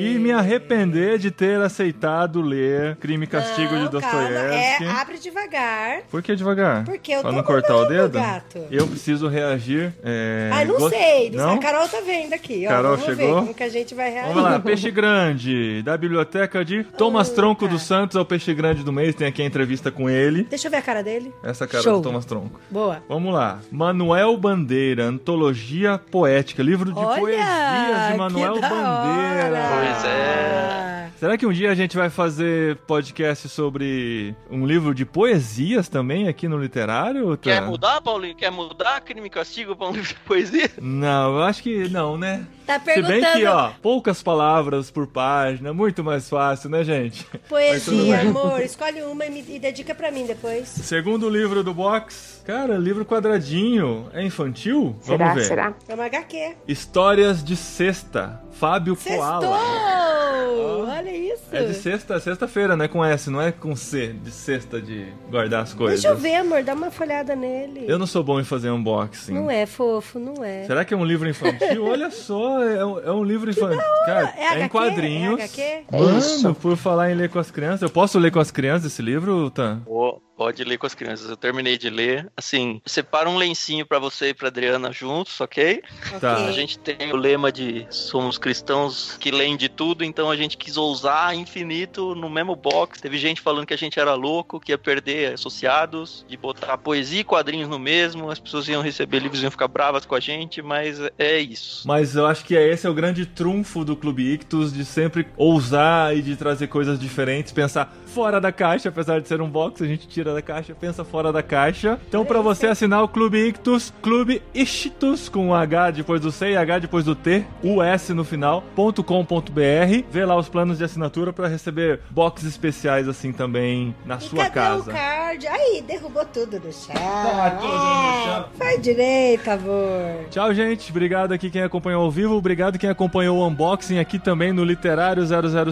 e 0.00 0.18
me 0.18 0.32
arrepender 0.32 1.18
de 1.18 1.30
ter 1.30 1.60
aceitado 1.60 2.40
ler 2.40 2.96
Crime 2.96 3.24
e 3.24 3.26
Castigo 3.26 3.76
de 3.78 3.88
Dostoiévski. 3.88 4.84
É, 4.84 4.90
abre 4.90 5.18
devagar. 5.18 6.00
Por 6.10 6.22
que 6.22 6.34
devagar? 6.36 6.84
Porque 6.84 7.12
eu 7.12 7.20
pra 7.20 7.30
tô 7.30 7.36
não 7.36 7.42
cortar 7.42 7.76
o 7.76 7.84
dedo? 7.86 8.18
gato. 8.18 8.58
Eu 8.70 8.86
preciso 8.86 9.28
reagir. 9.28 9.92
É... 10.04 10.50
Ai, 10.52 10.64
não 10.64 10.76
gost- 10.78 10.94
sei. 10.96 11.30
Não? 11.30 11.54
A 11.54 11.58
Carol 11.58 11.88
tá 11.88 12.00
vendo 12.04 12.32
aqui, 12.32 12.64
ó. 12.66 12.70
Carol 12.70 12.96
Vamos 12.96 13.04
chegou? 13.04 13.34
ver 13.34 13.40
como 13.40 13.54
que 13.54 13.62
a 13.62 13.68
gente 13.68 13.94
vai 13.94 14.10
reagir. 14.10 14.28
Vamos 14.34 14.42
lá, 14.50 14.58
Peixe 14.60 14.90
Grande, 14.90 15.82
da 15.82 15.96
biblioteca 15.96 16.64
de 16.64 16.84
Thomas 16.96 17.30
Tronco 17.30 17.66
dos 17.68 17.82
Santos, 17.82 18.16
é 18.16 18.20
o 18.20 18.24
Peixe 18.24 18.52
Grande 18.54 18.82
do 18.82 18.92
mês, 18.92 19.14
tem 19.14 19.26
aqui 19.28 19.42
a 19.42 19.44
entrevista 19.46 19.90
com 19.90 20.08
ele. 20.08 20.44
Deixa 20.44 20.66
eu 20.68 20.70
ver 20.70 20.76
a 20.78 20.82
cara 20.82 21.02
dele. 21.02 21.32
Essa 21.42 21.66
cara 21.66 21.82
Show. 21.82 21.96
do 21.98 22.02
Thomas 22.02 22.24
Tronco. 22.24 22.60
Boa. 22.70 23.02
Vamos 23.08 23.32
lá. 23.34 23.58
Manuel 23.70 24.36
Bandeira, 24.36 25.04
Antologia 25.04 25.98
Poética, 26.10 26.62
livro 26.62 26.92
de 26.92 26.98
Olha, 26.98 27.20
poesias 27.20 28.12
de 28.12 28.16
Manuel 28.18 28.54
que 28.54 28.60
da 28.60 28.68
Bandeira. 28.68 29.58
hora. 29.58 29.87
Pois 29.88 30.04
é. 30.04 31.08
Será 31.18 31.36
que 31.36 31.44
um 31.44 31.52
dia 31.52 31.72
a 31.72 31.74
gente 31.74 31.96
vai 31.96 32.10
fazer 32.10 32.76
podcast 32.86 33.48
sobre 33.48 34.36
um 34.48 34.64
livro 34.64 34.94
de 34.94 35.04
poesias 35.04 35.88
também 35.88 36.28
aqui 36.28 36.46
no 36.46 36.56
literário? 36.56 37.36
Tá? 37.36 37.42
Quer 37.42 37.62
mudar, 37.62 38.00
Paulinho? 38.00 38.36
Quer 38.36 38.52
mudar 38.52 39.00
crime 39.00 39.26
e 39.26 39.30
castigo 39.30 39.74
pra 39.74 39.88
um 39.88 39.92
livro 39.92 40.06
de 40.08 40.14
poesia? 40.20 40.70
Não, 40.80 41.38
eu 41.38 41.42
acho 41.42 41.60
que 41.62 41.88
não, 41.88 42.16
né? 42.16 42.46
Tá 42.64 42.78
Se 42.78 42.84
perguntando 42.84 43.20
bem 43.20 43.32
que, 43.32 43.46
ó, 43.46 43.70
poucas 43.82 44.22
palavras 44.22 44.92
por 44.92 45.08
página, 45.08 45.72
muito 45.72 46.04
mais 46.04 46.28
fácil, 46.28 46.70
né, 46.70 46.84
gente? 46.84 47.26
Poesia, 47.48 48.20
amor. 48.20 48.60
Escolhe 48.60 49.02
uma 49.02 49.24
e, 49.24 49.30
me, 49.30 49.44
e 49.48 49.58
dedica 49.58 49.94
pra 49.96 50.12
mim 50.12 50.24
depois. 50.24 50.68
Segundo 50.68 51.28
livro 51.28 51.64
do 51.64 51.74
box, 51.74 52.42
cara, 52.46 52.76
livro 52.76 53.04
quadradinho, 53.04 54.08
é 54.12 54.22
infantil? 54.22 54.94
Será? 55.00 55.16
Vamos 55.16 55.34
ver. 55.34 55.44
Será? 55.48 55.74
É 55.88 55.94
uma 55.94 56.04
HQ. 56.04 56.56
Histórias 56.68 57.42
de 57.42 57.56
sexta, 57.56 58.40
Fábio 58.58 58.96
Koala. 58.96 59.56
Sextou! 59.56 60.86
Olha 60.88 61.16
isso. 61.16 61.42
É 61.52 61.62
de 61.64 61.74
sexta, 61.74 62.18
sexta-feira, 62.18 62.76
né? 62.76 62.88
Com 62.88 63.04
S, 63.04 63.30
não 63.30 63.40
é 63.40 63.52
com 63.52 63.74
C, 63.76 64.08
de 64.08 64.30
sexta 64.30 64.80
de 64.80 65.06
guardar 65.30 65.62
as 65.62 65.72
coisas. 65.72 66.02
Deixa 66.02 66.14
eu 66.14 66.18
ver, 66.20 66.36
amor. 66.36 66.62
Dá 66.62 66.74
uma 66.74 66.90
folhada 66.90 67.36
nele. 67.36 67.84
Eu 67.86 67.98
não 67.98 68.06
sou 68.06 68.22
bom 68.24 68.40
em 68.40 68.44
fazer 68.44 68.70
unboxing. 68.70 69.32
Não 69.32 69.50
é 69.50 69.64
fofo, 69.64 70.18
não 70.18 70.44
é. 70.44 70.64
Será 70.64 70.84
que 70.84 70.92
é 70.92 70.96
um 70.96 71.04
livro 71.04 71.28
infantil? 71.28 71.84
Olha 71.86 72.10
só, 72.10 72.62
é 72.62 72.84
um, 72.84 72.98
é 73.00 73.12
um 73.12 73.22
livro 73.24 73.48
infantil. 73.50 73.78
Cara, 74.06 74.34
É 74.36 74.42
é, 74.42 74.48
HQ? 74.48 74.64
em 74.64 74.68
quadrinhos. 74.68 75.40
É 75.40 75.44
HQ? 75.44 75.62
É 75.62 75.84
Mano, 75.98 76.18
isso. 76.18 76.54
por 76.56 76.76
falar 76.76 77.10
em 77.10 77.14
ler 77.14 77.28
com 77.30 77.38
as 77.38 77.50
crianças, 77.50 77.82
eu 77.82 77.90
posso 77.90 78.18
ler 78.18 78.30
com 78.32 78.40
as 78.40 78.50
crianças 78.50 78.92
esse 78.92 79.02
livro, 79.02 79.50
Tan? 79.50 79.80
Pô, 79.84 80.20
Pode 80.38 80.62
ler 80.62 80.78
com 80.78 80.86
as 80.86 80.94
crianças. 80.94 81.28
Eu 81.28 81.36
terminei 81.36 81.76
de 81.76 81.90
ler. 81.90 82.30
Assim, 82.36 82.80
separa 82.86 83.28
um 83.28 83.36
lencinho 83.36 83.84
pra 83.84 83.98
você 83.98 84.28
e 84.28 84.34
pra 84.34 84.46
Adriana 84.46 84.92
juntos, 84.92 85.40
ok? 85.40 85.82
Tá. 86.20 86.46
A 86.46 86.52
gente 86.52 86.78
tem 86.78 87.12
o 87.12 87.16
lema 87.16 87.50
de 87.50 87.84
somos 87.90 88.38
cristãos 88.38 89.16
que 89.18 89.32
leem 89.32 89.56
de 89.56 89.68
tudo, 89.68 90.04
então 90.04 90.30
a 90.30 90.36
gente 90.36 90.56
quis 90.56 90.76
ousar 90.76 91.34
infinito 91.34 92.14
no 92.14 92.30
mesmo 92.30 92.54
box. 92.54 93.00
Teve 93.00 93.18
gente 93.18 93.40
falando 93.40 93.66
que 93.66 93.74
a 93.74 93.76
gente 93.76 93.98
era 93.98 94.14
louco, 94.14 94.60
que 94.60 94.70
ia 94.70 94.78
perder 94.78 95.34
associados, 95.34 96.24
de 96.28 96.36
botar 96.36 96.78
poesia 96.78 97.22
e 97.22 97.24
quadrinhos 97.24 97.68
no 97.68 97.78
mesmo, 97.78 98.30
as 98.30 98.38
pessoas 98.38 98.68
iam 98.68 98.80
receber 98.80 99.18
livros 99.18 99.40
e 99.40 99.42
iam 99.42 99.50
ficar 99.50 99.66
bravas 99.66 100.06
com 100.06 100.14
a 100.14 100.20
gente, 100.20 100.62
mas 100.62 101.00
é 101.18 101.40
isso. 101.40 101.82
Mas 101.84 102.14
eu 102.14 102.26
acho 102.26 102.44
que 102.44 102.56
é 102.56 102.72
esse 102.72 102.86
é 102.86 102.90
o 102.90 102.94
grande 102.94 103.26
trunfo 103.26 103.84
do 103.84 103.96
Clube 103.96 104.34
Ictus, 104.34 104.72
de 104.72 104.84
sempre 104.84 105.26
ousar 105.36 106.16
e 106.16 106.22
de 106.22 106.36
trazer 106.36 106.68
coisas 106.68 106.96
diferentes, 106.96 107.52
pensar 107.52 107.92
fora 108.08 108.40
da 108.40 108.50
caixa, 108.50 108.88
apesar 108.88 109.20
de 109.20 109.28
ser 109.28 109.40
um 109.40 109.48
box, 109.48 109.82
a 109.82 109.86
gente 109.86 110.08
tira 110.08 110.34
da 110.34 110.42
caixa, 110.42 110.74
pensa 110.74 111.04
fora 111.04 111.32
da 111.32 111.42
caixa. 111.42 111.98
Então, 112.08 112.24
para 112.24 112.40
você 112.40 112.66
assinar 112.66 113.02
o 113.04 113.08
Clube 113.08 113.38
Ictus, 113.48 113.92
Clube 114.02 114.42
Ictus, 114.54 115.28
com 115.28 115.54
H 115.54 115.92
depois 115.92 116.20
do 116.20 116.32
C 116.32 116.50
e 116.52 116.56
H 116.56 116.78
depois 116.80 117.04
do 117.04 117.14
T, 117.14 117.44
US 117.62 118.08
no 118.10 118.24
final, 118.24 118.64
.com.br. 118.74 120.04
Vê 120.10 120.24
lá 120.24 120.36
os 120.36 120.48
planos 120.48 120.78
de 120.78 120.84
assinatura 120.84 121.32
para 121.32 121.48
receber 121.48 122.00
boxes 122.10 122.48
especiais 122.48 123.08
assim 123.08 123.32
também 123.32 123.94
na 124.04 124.16
E 124.16 124.20
sua 124.20 124.44
cadê 124.44 124.54
casa. 124.54 124.90
o 124.90 124.94
card? 124.94 125.46
Aí, 125.46 125.82
derrubou 125.86 126.24
tudo 126.24 126.58
no 126.58 126.72
chão. 126.72 126.94
Tá 126.94 127.50
tudo 127.60 127.72
no 127.72 128.24
chão. 128.24 128.44
Faz 128.58 128.80
direito, 128.82 129.48
amor. 129.48 130.24
Tchau, 130.30 130.54
gente. 130.54 130.90
Obrigado 130.90 131.32
aqui 131.32 131.50
quem 131.50 131.62
acompanhou 131.62 132.02
ao 132.04 132.10
vivo. 132.10 132.34
Obrigado 132.34 132.78
quem 132.78 132.90
acompanhou 132.90 133.38
o 133.38 133.46
unboxing 133.46 133.98
aqui 133.98 134.18
também 134.18 134.52
no 134.52 134.64
Literário 134.64 135.22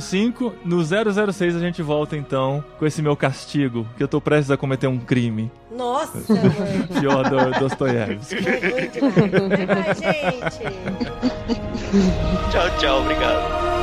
005. 0.01 0.55
No 0.65 0.83
006 0.85 1.57
a 1.57 1.59
gente 1.61 1.83
volta 1.83 2.17
então 2.17 2.26
com 2.79 2.87
esse 2.87 3.01
meu 3.03 3.17
castigo, 3.17 3.87
que 3.97 4.03
eu 4.03 4.09
tô 4.09 4.21
prestes 4.21 4.51
a 4.51 4.57
cometer 4.57 4.87
um 4.87 4.99
crime. 4.99 5.51
Nossa. 5.71 6.19
Pior 6.99 7.29
do 7.29 7.59
Dostoiévski. 7.59 8.37
Até 8.37 9.67
mais, 9.67 9.99
gente. 9.99 10.63
Tchau, 12.51 12.79
tchau, 12.79 13.01
obrigado. 13.01 13.76